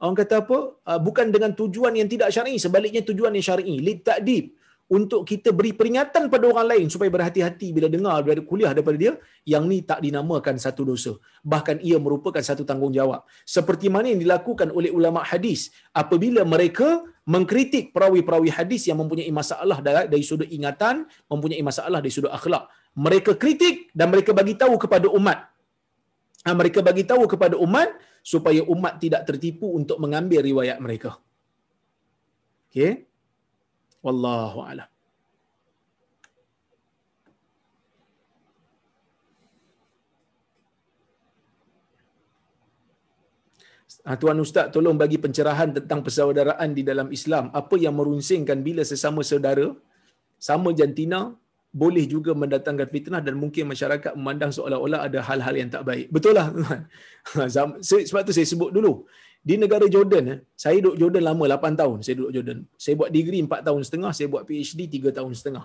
orang 0.00 0.16
kata 0.16 0.34
apa? 0.46 0.58
Uh, 0.86 1.00
bukan 1.02 1.28
dengan 1.34 1.52
tujuan 1.52 1.92
yang 1.98 2.08
tidak 2.08 2.30
syar'i, 2.32 2.56
sebaliknya 2.56 3.02
tujuan 3.02 3.34
yang 3.34 3.44
syar'i. 3.44 3.76
Li 3.82 4.00
ta'dib. 4.00 4.54
Untuk 4.86 5.26
kita 5.26 5.50
beri 5.50 5.74
peringatan 5.74 6.30
pada 6.30 6.46
orang 6.46 6.70
lain 6.70 6.86
supaya 6.86 7.10
berhati-hati 7.10 7.74
bila 7.74 7.90
dengar 7.90 8.22
dari 8.22 8.38
kuliah 8.46 8.70
daripada 8.70 8.94
dia 8.94 9.18
yang 9.42 9.66
ni 9.66 9.82
tak 9.82 9.98
dinamakan 9.98 10.62
satu 10.62 10.86
dosa. 10.86 11.18
Bahkan 11.42 11.82
ia 11.82 11.98
merupakan 11.98 12.38
satu 12.38 12.62
tanggungjawab. 12.62 13.26
Seperti 13.42 13.90
mana 13.90 14.14
yang 14.14 14.22
dilakukan 14.22 14.70
oleh 14.70 14.94
ulama 14.94 15.26
hadis 15.26 15.74
apabila 15.90 16.46
mereka 16.46 17.02
mengkritik 17.26 17.90
perawi-perawi 17.90 18.54
hadis 18.54 18.86
yang 18.86 19.02
mempunyai 19.02 19.26
masalah 19.34 19.82
dari 19.82 20.22
sudut 20.22 20.46
ingatan 20.46 21.10
mempunyai 21.26 21.66
masalah 21.66 21.98
dari 21.98 22.14
sudut 22.14 22.30
akhlak. 22.30 22.70
Mereka 22.94 23.34
kritik 23.42 23.90
dan 23.90 24.14
mereka 24.14 24.30
bagi 24.30 24.54
tahu 24.54 24.78
kepada 24.78 25.10
umat 25.10 25.50
mereka 26.54 26.78
bagi 26.84 27.02
tahu 27.02 27.26
kepada 27.26 27.58
umat 27.58 27.90
supaya 28.22 28.62
umat 28.74 29.02
tidak 29.02 29.22
tertipu 29.26 29.74
untuk 29.74 29.98
mengambil 29.98 30.44
riwayat 30.44 30.78
mereka 30.78 31.18
okey 32.70 33.06
Wallahu 34.06 34.62
a'lam. 34.62 34.88
Ah, 44.06 44.14
Tuan 44.14 44.38
Ustaz 44.38 44.70
tolong 44.70 44.94
bagi 44.94 45.18
pencerahan 45.18 45.74
tentang 45.74 46.00
persaudaraan 46.06 46.70
di 46.78 46.86
dalam 46.86 47.08
Islam. 47.10 47.50
Apa 47.60 47.74
yang 47.74 47.98
merunsingkan 47.98 48.62
bila 48.62 48.86
sesama 48.86 49.26
saudara, 49.26 49.66
sama 50.38 50.70
jantina, 50.78 51.34
boleh 51.76 52.04
juga 52.08 52.32
mendatangkan 52.32 52.88
fitnah 52.88 53.20
dan 53.20 53.36
mungkin 53.36 53.68
masyarakat 53.72 54.16
memandang 54.16 54.48
seolah-olah 54.56 55.00
ada 55.06 55.18
hal-hal 55.28 55.54
yang 55.60 55.68
tak 55.68 55.84
baik. 55.84 56.06
Betul 56.08 56.32
lah. 56.38 56.48
Sebab 58.08 58.22
tu 58.24 58.32
saya 58.32 58.46
sebut 58.48 58.72
dulu 58.72 59.04
di 59.46 59.54
negara 59.62 59.86
Jordan 59.94 60.24
eh, 60.34 60.38
saya 60.58 60.82
duduk 60.82 60.96
Jordan 61.00 61.22
lama 61.22 61.44
8 61.46 61.78
tahun 61.80 61.98
saya 62.02 62.14
duduk 62.18 62.32
Jordan 62.34 62.58
saya 62.74 62.94
buat 62.98 63.10
degree 63.14 63.42
4 63.46 63.62
tahun 63.62 63.80
setengah 63.86 64.10
saya 64.10 64.26
buat 64.32 64.42
PhD 64.42 64.80
3 64.90 65.14
tahun 65.18 65.32
setengah 65.38 65.64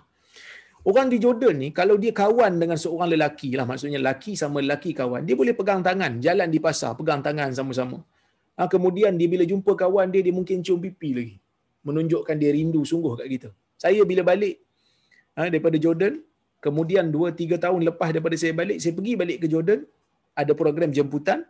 orang 0.86 1.08
di 1.10 1.18
Jordan 1.18 1.56
ni 1.58 1.70
kalau 1.74 1.98
dia 1.98 2.14
kawan 2.14 2.62
dengan 2.62 2.78
seorang 2.78 3.10
lelaki 3.10 3.58
lah 3.58 3.66
maksudnya 3.66 3.98
lelaki 3.98 4.38
sama 4.38 4.62
lelaki 4.62 4.94
kawan 4.94 5.26
dia 5.26 5.34
boleh 5.34 5.58
pegang 5.58 5.82
tangan 5.82 6.22
jalan 6.22 6.46
di 6.54 6.62
pasar 6.62 6.94
pegang 6.94 7.26
tangan 7.26 7.50
sama-sama 7.58 8.06
ha, 8.54 8.70
kemudian 8.70 9.18
dia 9.18 9.26
bila 9.26 9.50
jumpa 9.50 9.74
kawan 9.74 10.14
dia 10.14 10.22
dia 10.30 10.34
mungkin 10.40 10.62
cium 10.62 10.78
pipi 10.78 11.10
lagi 11.18 11.36
menunjukkan 11.82 12.38
dia 12.38 12.54
rindu 12.54 12.86
sungguh 12.86 13.18
kat 13.18 13.28
kita 13.34 13.50
saya 13.82 14.06
bila 14.06 14.22
balik 14.22 14.62
ha, 15.38 15.48
daripada 15.52 15.78
Jordan 15.78 16.20
kemudian 16.62 17.10
2 17.10 17.34
3 17.34 17.58
tahun 17.66 17.82
lepas 17.90 18.10
daripada 18.14 18.36
saya 18.38 18.54
balik 18.54 18.78
saya 18.84 18.94
pergi 18.98 19.14
balik 19.22 19.38
ke 19.44 19.48
Jordan 19.50 19.80
ada 20.38 20.52
program 20.56 20.90
jemputan 20.94 21.44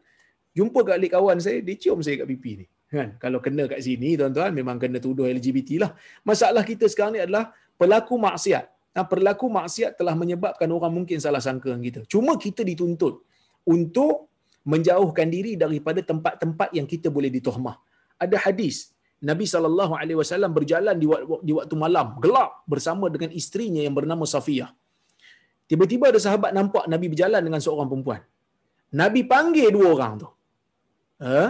jumpa 0.58 0.80
kat 0.84 0.96
alik 1.00 1.12
kawan 1.16 1.38
saya, 1.40 1.64
dia 1.64 1.76
cium 1.80 2.00
saya 2.04 2.24
kat 2.24 2.28
pipi 2.28 2.52
ni. 2.64 2.66
Kan? 2.92 3.16
Kalau 3.24 3.40
kena 3.40 3.72
kat 3.72 3.80
sini, 3.80 4.20
tuan-tuan, 4.20 4.52
memang 4.52 4.76
kena 4.76 5.00
tuduh 5.00 5.28
LGBT 5.28 5.80
lah. 5.80 5.92
Masalah 6.28 6.64
kita 6.68 6.92
sekarang 6.92 7.16
ni 7.16 7.22
adalah 7.24 7.56
pelaku 7.80 8.20
maksiat. 8.20 8.66
Nah, 8.92 9.08
perlaku 9.08 9.48
maksiat 9.48 9.96
telah 9.96 10.12
menyebabkan 10.12 10.68
orang 10.68 10.92
mungkin 10.92 11.16
salah 11.24 11.40
sangka 11.40 11.72
dengan 11.72 11.84
kita. 11.88 12.00
Cuma 12.12 12.36
kita 12.36 12.68
dituntut 12.68 13.24
untuk 13.64 14.28
menjauhkan 14.68 15.32
diri 15.32 15.56
daripada 15.56 16.04
tempat-tempat 16.04 16.76
yang 16.76 16.84
kita 16.84 17.08
boleh 17.08 17.32
ditohmah. 17.32 17.80
Ada 18.20 18.36
hadis, 18.52 18.92
Nabi 19.30 19.46
SAW 19.46 20.50
berjalan 20.58 20.96
di 20.98 21.54
waktu 21.58 21.76
malam, 21.78 22.18
gelap 22.24 22.66
bersama 22.66 23.06
dengan 23.14 23.30
isterinya 23.40 23.82
yang 23.86 23.94
bernama 24.00 24.26
Safiyah. 24.26 24.70
Tiba-tiba 25.70 26.10
ada 26.12 26.20
sahabat 26.26 26.52
nampak 26.58 26.84
Nabi 26.94 27.06
berjalan 27.14 27.42
dengan 27.48 27.62
seorang 27.66 27.88
perempuan. 27.92 28.22
Nabi 29.02 29.22
panggil 29.34 29.70
dua 29.76 29.88
orang 29.96 30.14
tu. 30.22 30.28
Ha? 31.24 31.44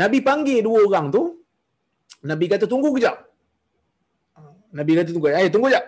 Nabi 0.00 0.18
panggil 0.26 0.60
dua 0.66 0.80
orang 0.88 1.06
tu. 1.14 1.22
Nabi 2.30 2.44
kata 2.52 2.66
tunggu 2.72 2.90
kejap. 2.98 3.16
Nabi 4.78 4.90
kata 4.98 5.10
tunggu. 5.14 5.26
Eh 5.32 5.48
tunggu 5.54 5.68
kejap. 5.70 5.86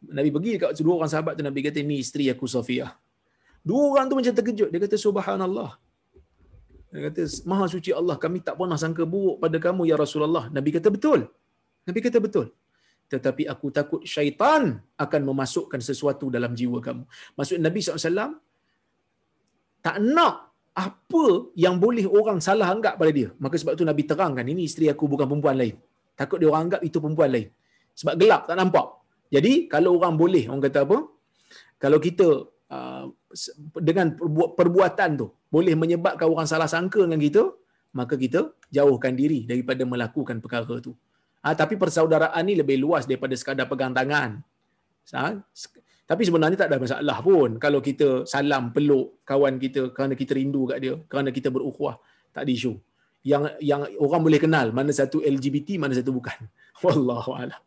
Nabi 0.00 0.28
pergi 0.32 0.50
dekat 0.56 0.80
dua 0.80 0.94
orang 0.96 1.10
sahabat 1.12 1.36
tu 1.36 1.44
Nabi 1.44 1.60
kata 1.60 1.78
ini 1.84 2.00
isteri 2.00 2.32
aku 2.32 2.48
Safia. 2.48 2.88
Dua 3.60 3.82
orang 3.92 4.08
tu 4.08 4.16
macam 4.16 4.32
terkejut. 4.32 4.68
Dia 4.72 4.80
kata 4.80 4.96
subhanallah. 4.96 5.76
Dia 6.90 7.00
kata 7.06 7.22
maha 7.50 7.64
suci 7.74 7.90
Allah 8.00 8.16
kami 8.24 8.38
tak 8.46 8.54
pernah 8.58 8.78
sangka 8.82 9.04
buruk 9.12 9.36
pada 9.42 9.56
kamu 9.66 9.82
ya 9.90 9.96
Rasulullah. 10.04 10.44
Nabi 10.56 10.70
kata 10.76 10.88
betul. 10.96 11.20
Nabi 11.86 11.98
kata 12.06 12.18
betul. 12.26 12.46
Tetapi 13.10 13.42
aku 13.52 13.66
takut 13.78 14.02
syaitan 14.06 14.62
akan 15.04 15.20
memasukkan 15.30 15.80
sesuatu 15.88 16.26
dalam 16.34 16.52
jiwa 16.58 16.78
kamu. 16.86 17.02
Maksud 17.38 17.58
Nabi 17.66 17.78
SAW 17.82 18.30
tak 19.86 19.96
nak 20.02 20.34
apa 20.74 21.24
yang 21.64 21.76
boleh 21.84 22.06
orang 22.06 22.38
salah 22.38 22.68
anggap 22.74 22.94
pada 23.00 23.10
dia. 23.18 23.28
Maka 23.42 23.54
sebab 23.60 23.74
tu 23.78 23.86
Nabi 23.90 24.02
terangkan 24.10 24.46
ini 24.46 24.62
isteri 24.70 24.86
aku 24.92 25.10
bukan 25.10 25.26
perempuan 25.30 25.56
lain. 25.62 25.74
Takut 26.14 26.38
dia 26.42 26.48
orang 26.50 26.70
anggap 26.70 26.82
itu 26.88 26.98
perempuan 27.02 27.30
lain. 27.34 27.48
Sebab 27.98 28.14
gelap 28.20 28.42
tak 28.50 28.56
nampak. 28.60 28.86
Jadi 29.34 29.52
kalau 29.72 29.98
orang 29.98 30.14
boleh 30.18 30.44
orang 30.50 30.62
kata 30.66 30.78
apa? 30.86 30.98
Kalau 31.82 31.98
kita 31.98 32.26
uh, 32.76 33.04
dengan 33.78 34.14
perbuatan 34.58 35.10
tu 35.14 35.26
boleh 35.50 35.74
menyebabkan 35.78 36.26
orang 36.26 36.46
salah 36.50 36.66
sangka 36.66 37.06
dengan 37.06 37.20
kita, 37.22 37.42
maka 37.94 38.14
kita 38.14 38.54
jauhkan 38.70 39.14
diri 39.14 39.46
daripada 39.46 39.82
melakukan 39.86 40.38
perkara 40.42 40.78
tu. 40.82 40.94
Ha, 41.40 41.56
tapi 41.56 41.74
persaudaraan 41.80 42.42
ni 42.44 42.54
lebih 42.58 42.76
luas 42.76 43.08
daripada 43.08 43.32
sekadar 43.32 43.66
pegang 43.70 43.96
tangan. 43.96 44.42
Ha, 45.16 45.40
tapi 46.10 46.22
sebenarnya 46.26 46.66
tak 46.66 46.68
ada 46.74 46.78
masalah 46.82 47.18
pun 47.22 47.54
kalau 47.62 47.78
kita 47.78 48.26
salam 48.26 48.74
peluk 48.74 49.22
kawan 49.22 49.62
kita 49.62 49.94
kerana 49.94 50.18
kita 50.18 50.34
rindu 50.34 50.66
kat 50.66 50.78
dia, 50.82 50.94
kerana 51.06 51.30
kita 51.30 51.48
berukhuwah, 51.54 52.02
tak 52.34 52.46
ada 52.46 52.50
isu. 52.50 52.74
Yang 53.22 53.42
yang 53.62 53.86
orang 54.00 54.22
boleh 54.26 54.40
kenal 54.42 54.66
mana 54.74 54.90
satu 54.90 55.22
LGBT, 55.22 55.78
mana 55.78 55.94
satu 55.94 56.10
bukan. 56.10 56.38
Wallahu 56.84 57.30
a'lam. 57.38 57.62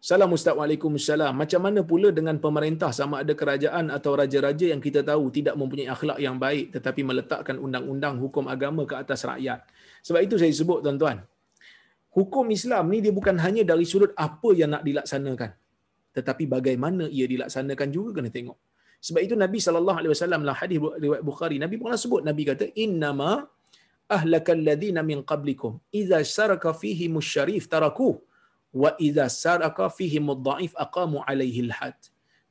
Salam 0.00 0.32
Ustaz 0.32 0.56
Waalaikumsalam. 0.56 1.36
Macam 1.36 1.60
mana 1.60 1.80
pula 1.84 2.08
dengan 2.08 2.36
pemerintah 2.40 2.88
sama 2.88 3.20
ada 3.22 3.36
kerajaan 3.36 3.92
atau 3.92 4.16
raja-raja 4.16 4.66
yang 4.72 4.80
kita 4.80 5.04
tahu 5.04 5.28
tidak 5.28 5.54
mempunyai 5.60 5.92
akhlak 5.92 6.18
yang 6.26 6.40
baik 6.40 6.72
tetapi 6.72 7.04
meletakkan 7.04 7.60
undang-undang 7.60 8.16
hukum 8.16 8.48
agama 8.48 8.88
ke 8.88 8.96
atas 8.96 9.28
rakyat. 9.28 9.60
Sebab 10.00 10.20
itu 10.24 10.40
saya 10.40 10.48
sebut 10.56 10.80
tuan-tuan, 10.80 11.20
hukum 12.16 12.46
Islam 12.50 12.84
ni 12.92 12.98
dia 13.04 13.12
bukan 13.18 13.36
hanya 13.44 13.62
dari 13.70 13.86
sudut 13.86 14.12
apa 14.26 14.50
yang 14.60 14.74
nak 14.74 14.82
dilaksanakan 14.88 15.50
tetapi 16.10 16.44
bagaimana 16.54 17.06
ia 17.06 17.26
dilaksanakan 17.32 17.88
juga 17.96 18.10
kena 18.18 18.30
tengok 18.34 18.58
sebab 19.00 19.20
itu 19.26 19.34
Nabi 19.38 19.58
sallallahu 19.62 19.98
alaihi 20.00 20.12
wasallam 20.14 20.40
dalam 20.44 20.58
hadis 20.58 20.78
riwayat 21.04 21.22
Bukhari 21.30 21.56
Nabi 21.62 21.74
pernah 21.78 21.98
sebut 22.04 22.22
Nabi 22.26 22.42
kata 22.50 22.66
innama 22.84 23.46
ahlakal 24.10 24.58
ladina 24.58 25.06
min 25.06 25.22
qablikum 25.22 25.78
idza 25.94 26.18
saraka 26.26 26.74
fihi 26.74 27.06
musyarif 27.06 27.70
taraku 27.70 28.18
wa 28.70 28.90
idza 29.06 29.26
saraka 29.28 29.90
fihi 29.90 30.18
mudhaif 30.22 30.72
aqamu 30.84 31.22
alaihi 31.26 31.66
alhad. 31.66 31.98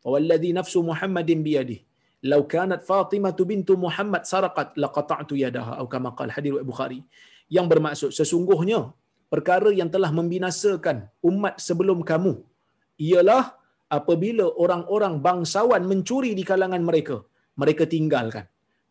Walladhi 0.04 0.52
nafsu 0.60 0.80
muhammadin 0.90 1.40
biyadihi. 1.48 1.84
Law 2.32 2.44
kanat 2.44 2.84
fatimah 2.84 3.32
bintu 3.52 3.80
muhammad 3.80 4.28
saraqat 4.28 4.76
laqata'tu 4.84 5.40
yadaha. 5.40 5.80
Atau 5.80 5.88
kama 5.88 6.12
qala 6.20 6.36
riwayat 6.36 6.68
Bukhari. 6.68 7.00
Yang 7.48 7.66
bermaksud 7.72 8.10
sesungguhnya 8.12 8.92
perkara 9.32 9.72
yang 9.80 9.90
telah 9.96 10.12
membinasakan 10.20 11.08
umat 11.30 11.56
sebelum 11.68 12.04
kamu 12.04 12.34
ialah 13.00 13.56
apabila 13.98 14.46
orang-orang 14.64 15.24
bangsawan 15.24 15.84
mencuri 15.92 16.32
di 16.40 16.44
kalangan 16.44 16.84
mereka 16.90 17.24
mereka 17.62 17.84
tinggalkan. 17.94 18.46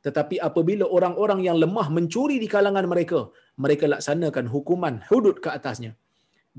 Tetapi 0.06 0.36
apabila 0.48 0.84
orang-orang 0.96 1.40
yang 1.46 1.56
lemah 1.62 1.86
mencuri 1.96 2.36
di 2.42 2.48
kalangan 2.54 2.86
mereka 2.92 3.20
mereka 3.64 3.84
laksanakan 3.92 4.46
hukuman 4.54 5.04
hudud 5.10 5.36
ke 5.44 5.48
atasnya 5.58 5.92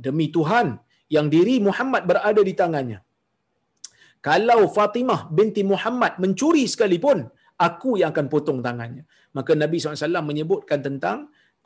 demi 0.06 0.28
Tuhan 0.36 0.68
yang 1.16 1.28
diri 1.36 1.56
Muhammad 1.68 2.04
berada 2.10 2.42
di 2.50 2.54
tangannya 2.62 3.00
kalau 4.30 4.62
Fatimah 4.78 5.22
binti 5.38 5.64
Muhammad 5.74 6.14
mencuri 6.24 6.64
sekalipun 6.74 7.20
aku 7.68 7.92
yang 8.02 8.12
akan 8.14 8.28
potong 8.34 8.60
tangannya 8.68 9.04
maka 9.38 9.52
Nabi 9.64 9.78
SAW 9.78 10.30
menyebutkan 10.32 10.80
tentang 10.88 11.18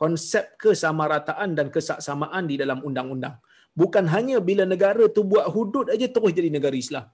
konsep 0.02 0.46
kesamarataan 0.64 1.50
dan 1.58 1.68
kesaksamaan 1.76 2.44
di 2.52 2.56
dalam 2.62 2.80
undang-undang. 2.88 3.36
Bukan 3.82 4.06
hanya 4.14 4.38
bila 4.48 4.64
negara 4.74 5.04
tu 5.16 5.22
buat 5.32 5.46
hudud 5.56 5.88
aja 5.94 6.08
terus 6.16 6.34
jadi 6.38 6.50
negara 6.56 6.76
Islam. 6.86 7.06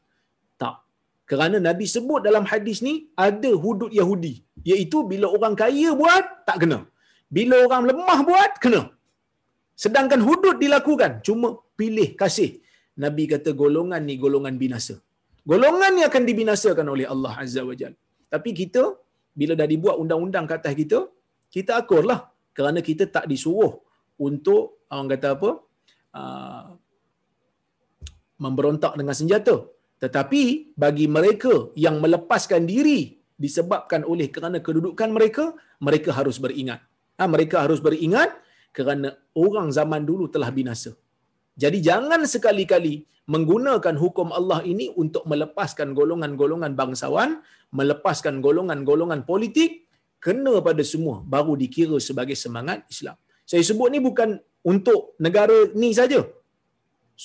Tak. 0.62 0.76
Kerana 1.30 1.58
Nabi 1.68 1.86
sebut 1.96 2.22
dalam 2.28 2.44
hadis 2.52 2.78
ni 2.88 2.94
ada 3.14 3.52
hudud 3.64 3.92
Yahudi, 4.00 4.34
iaitu 4.70 5.06
bila 5.12 5.30
orang 5.36 5.54
kaya 5.62 5.90
buat 6.02 6.26
tak 6.48 6.58
kena. 6.66 6.80
Bila 7.38 7.56
orang 7.66 7.84
lemah 7.90 8.20
buat 8.30 8.52
kena. 8.64 8.82
Sedangkan 9.84 10.22
hudud 10.28 10.56
dilakukan 10.64 11.12
cuma 11.28 11.50
pilih 11.80 12.10
kasih. 12.22 12.50
Nabi 13.04 13.24
kata 13.34 13.50
golongan 13.62 14.02
ni 14.08 14.16
golongan 14.24 14.56
binasa. 14.64 14.96
Golongan 15.52 15.92
ni 15.98 16.02
akan 16.10 16.24
dibinasakan 16.30 16.88
oleh 16.94 17.06
Allah 17.14 17.34
Azza 17.44 17.62
wa 17.70 17.76
Jalla. 17.80 17.98
Tapi 18.34 18.50
kita 18.60 18.84
bila 19.40 19.54
dah 19.60 19.68
dibuat 19.74 19.96
undang-undang 20.04 20.46
ke 20.50 20.54
atas 20.60 20.74
kita, 20.82 21.00
kita 21.56 21.72
akurlah 21.82 22.20
kerana 22.58 22.80
kita 22.90 23.08
tak 23.16 23.26
disuruh 23.32 23.74
untuk 24.28 24.84
orang 24.92 25.10
kata 25.16 25.28
apa? 25.36 25.50
Uh, 26.20 26.66
memberontak 28.44 28.94
dengan 29.00 29.16
senjata. 29.16 29.56
Tetapi 30.04 30.76
bagi 30.84 31.08
mereka 31.18 31.72
yang 31.86 32.04
melepaskan 32.04 32.64
diri 32.68 33.00
disebabkan 33.46 34.04
oleh 34.12 34.28
kerana 34.36 34.60
kedudukan 34.60 35.10
mereka, 35.18 35.56
mereka 35.88 36.12
harus 36.20 36.36
beringat. 36.44 36.84
Ha, 37.20 37.24
mereka 37.28 37.64
harus 37.64 37.80
beringat 37.88 38.32
kerana 38.76 39.18
orang 39.44 39.68
zaman 39.78 40.02
dulu 40.10 40.26
telah 40.34 40.50
binasa. 40.58 40.92
Jadi 41.60 41.78
jangan 41.84 42.22
sekali-kali 42.24 42.94
menggunakan 43.34 43.96
hukum 44.04 44.28
Allah 44.40 44.60
ini 44.72 44.86
untuk 45.02 45.24
melepaskan 45.32 45.94
golongan-golongan 46.00 46.74
bangsawan, 46.80 47.44
melepaskan 47.70 48.42
golongan-golongan 48.46 49.22
politik, 49.32 49.86
kena 50.24 50.54
pada 50.68 50.84
semua 50.92 51.22
baru 51.34 51.54
dikira 51.62 51.98
sebagai 52.08 52.38
semangat 52.44 52.88
Islam. 52.94 53.18
Saya 53.50 53.64
sebut 53.70 53.90
ni 53.94 54.00
bukan 54.08 54.40
untuk 54.72 55.14
negara 55.26 55.58
ni 55.82 55.90
saja. 56.00 56.22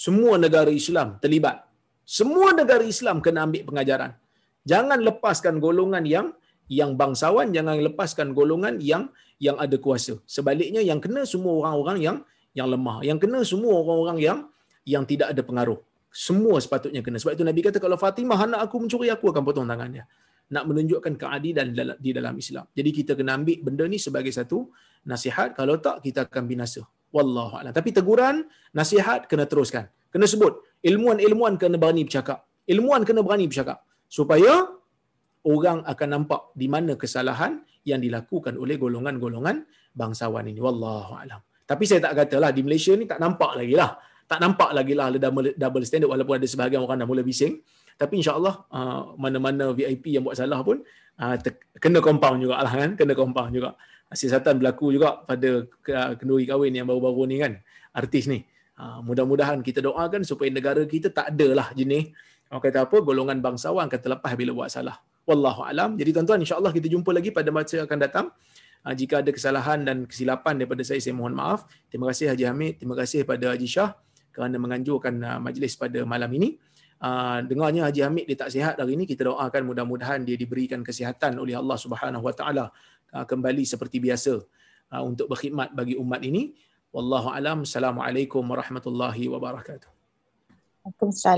Semua 0.05 0.35
negara 0.45 0.71
Islam 0.83 1.09
terlibat. 1.23 1.57
Semua 2.05 2.53
negara 2.61 2.85
Islam 2.95 3.19
kena 3.25 3.47
ambil 3.47 3.63
pengajaran. 3.69 4.13
Jangan 4.71 4.99
lepaskan 5.09 5.57
golongan 5.65 6.05
yang 6.15 6.27
yang 6.79 6.97
bangsawan, 7.01 7.53
jangan 7.57 7.77
lepaskan 7.87 8.29
golongan 8.39 8.81
yang 8.81 9.13
yang 9.43 9.57
ada 9.59 9.77
kuasa. 9.79 10.19
Sebaliknya 10.25 10.81
yang 10.81 11.03
kena 11.03 11.27
semua 11.27 11.53
orang-orang 11.63 11.99
yang 12.01 12.17
yang 12.55 12.69
lemah. 12.71 13.03
Yang 13.03 13.19
kena 13.27 13.39
semua 13.43 13.75
orang-orang 13.83 14.19
yang 14.23 14.39
yang 14.87 15.03
tidak 15.05 15.35
ada 15.35 15.43
pengaruh. 15.43 15.79
Semua 16.15 16.63
sepatutnya 16.63 17.03
kena. 17.03 17.19
Sebab 17.19 17.35
itu 17.35 17.43
Nabi 17.43 17.61
kata 17.67 17.83
kalau 17.83 17.99
Fatimah 17.99 18.39
anak 18.39 18.71
aku 18.71 18.87
mencuri 18.87 19.11
aku 19.11 19.35
akan 19.35 19.43
potong 19.43 19.67
tangannya. 19.67 20.07
Nak 20.55 20.65
menunjukkan 20.71 21.19
keadilan 21.19 21.97
di 21.99 22.11
dalam 22.15 22.35
Islam. 22.39 22.69
Jadi 22.71 22.91
kita 22.95 23.13
kena 23.19 23.35
ambil 23.35 23.59
benda 23.65 23.85
ni 23.91 23.99
sebagai 23.99 24.31
satu 24.31 24.71
nasihat. 25.03 25.59
Kalau 25.59 25.81
tak 25.83 26.07
kita 26.07 26.31
akan 26.31 26.47
binasa. 26.47 26.87
Wallahu 27.11 27.59
a'lam. 27.59 27.71
Tapi 27.75 27.91
teguran, 27.95 28.47
nasihat 28.75 29.27
kena 29.27 29.47
teruskan. 29.51 29.91
Kena 30.11 30.27
sebut. 30.31 30.63
Ilmuan-ilmuan 30.83 31.59
kena 31.59 31.79
berani 31.79 32.07
bercakap. 32.07 32.47
Ilmuan 32.71 33.03
kena 33.03 33.23
berani 33.27 33.51
bercakap. 33.51 33.83
Supaya 34.07 34.71
orang 35.43 35.83
akan 35.83 36.09
nampak 36.11 36.55
di 36.55 36.67
mana 36.71 36.95
kesalahan 36.95 37.63
yang 37.85 38.01
dilakukan 38.01 38.57
oleh 38.57 38.81
golongan-golongan 38.81 39.65
bangsawan 39.93 40.45
ini. 40.49 40.59
Wallahu 40.59 41.15
a'lam. 41.21 41.41
Tapi 41.65 41.85
saya 41.89 42.01
tak 42.05 42.25
katalah 42.25 42.53
di 42.53 42.61
Malaysia 42.61 42.93
ni 42.93 43.09
tak 43.09 43.21
nampak 43.21 43.57
lagi 43.57 43.73
lah. 43.77 43.97
Tak 44.25 44.41
nampak 44.41 44.73
lagi 44.73 44.93
lah 44.97 45.13
ada 45.13 45.19
double 45.57 45.85
standard 45.85 46.09
walaupun 46.13 46.41
ada 46.41 46.49
sebahagian 46.49 46.81
orang 46.85 47.01
dah 47.01 47.09
mula 47.09 47.21
bising. 47.25 47.61
Tapi 47.95 48.21
insyaAllah 48.21 48.55
uh, 48.69 49.15
mana-mana 49.21 49.71
VIP 49.71 50.17
yang 50.17 50.27
buat 50.27 50.35
salah 50.35 50.61
pun 50.65 50.83
uh, 51.21 51.37
kena 51.79 52.01
compound 52.01 52.41
juga 52.41 52.61
lah 52.61 52.73
kan. 52.73 52.97
Kena 52.97 53.13
compound 53.13 53.53
juga. 53.53 53.77
Siasatan 54.15 54.61
berlaku 54.61 54.95
juga 54.95 55.25
pada 55.25 55.67
kenduri 56.21 56.45
kahwin 56.45 56.73
yang 56.73 56.87
baru-baru 56.89 57.23
ni 57.29 57.37
kan. 57.41 57.53
Artis 57.97 58.29
ni. 58.29 58.45
Uh, 58.75 59.01
mudah-mudahan 59.07 59.63
kita 59.63 59.79
doakan 59.81 60.27
supaya 60.27 60.51
negara 60.51 60.83
kita 60.83 61.07
tak 61.15 61.31
ada 61.31 61.49
lah 61.55 61.69
jenis 61.79 62.11
orang 62.51 62.71
kata 62.71 62.87
apa 62.87 62.97
golongan 63.03 63.39
bangsawan 63.43 63.91
akan 63.91 64.01
terlepas 64.01 64.33
bila 64.39 64.51
buat 64.55 64.71
salah. 64.71 64.99
Wallahu 65.25 65.65
alam. 65.65 65.97
Jadi 65.97 66.11
tuan-tuan 66.13 66.41
insya-Allah 66.45 66.73
kita 66.73 66.89
jumpa 66.89 67.11
lagi 67.13 67.33
pada 67.33 67.49
masa 67.49 67.81
akan 67.85 67.99
datang. 68.01 68.27
Ah, 68.85 68.93
jika 68.93 69.25
ada 69.25 69.33
kesalahan 69.33 69.81
dan 69.81 70.05
kesilapan 70.05 70.61
daripada 70.61 70.85
saya, 70.85 71.01
saya 71.01 71.17
mohon 71.17 71.33
maaf. 71.33 71.65
Terima 71.89 72.13
kasih 72.13 72.37
Haji 72.37 72.45
Hamid, 72.45 72.73
terima 72.77 72.93
kasih 72.93 73.25
kepada 73.25 73.57
Haji 73.57 73.65
Shah 73.65 73.97
kerana 74.29 74.61
menganjurkan 74.61 75.15
ah, 75.25 75.41
majlis 75.41 75.81
pada 75.81 76.05
malam 76.05 76.29
ini. 76.37 76.61
Uh, 77.05 77.45
dengarnya 77.45 77.85
Haji 77.85 78.01
Hamid 78.01 78.25
dia 78.25 78.39
tak 78.39 78.49
sihat 78.49 78.81
hari 78.81 78.97
ini, 78.97 79.05
kita 79.05 79.29
doakan 79.29 79.69
mudah-mudahan 79.69 80.25
dia 80.25 80.41
diberikan 80.41 80.81
kesihatan 80.81 81.37
oleh 81.37 81.53
Allah 81.53 81.77
Subhanahu 81.77 82.25
Wa 82.25 82.33
Taala 82.33 82.73
kembali 83.13 83.63
seperti 83.69 84.01
biasa 84.01 84.41
untuk 85.05 85.29
berkhidmat 85.29 85.77
bagi 85.77 86.01
umat 86.01 86.25
ini. 86.25 86.57
Wallahu 86.95 87.29
alam. 87.29 87.69
Assalamualaikum 87.69 88.41
warahmatullahi 88.41 89.27
wabarakatuh. 89.27 89.91
Waalaikumsalam. 90.87 91.33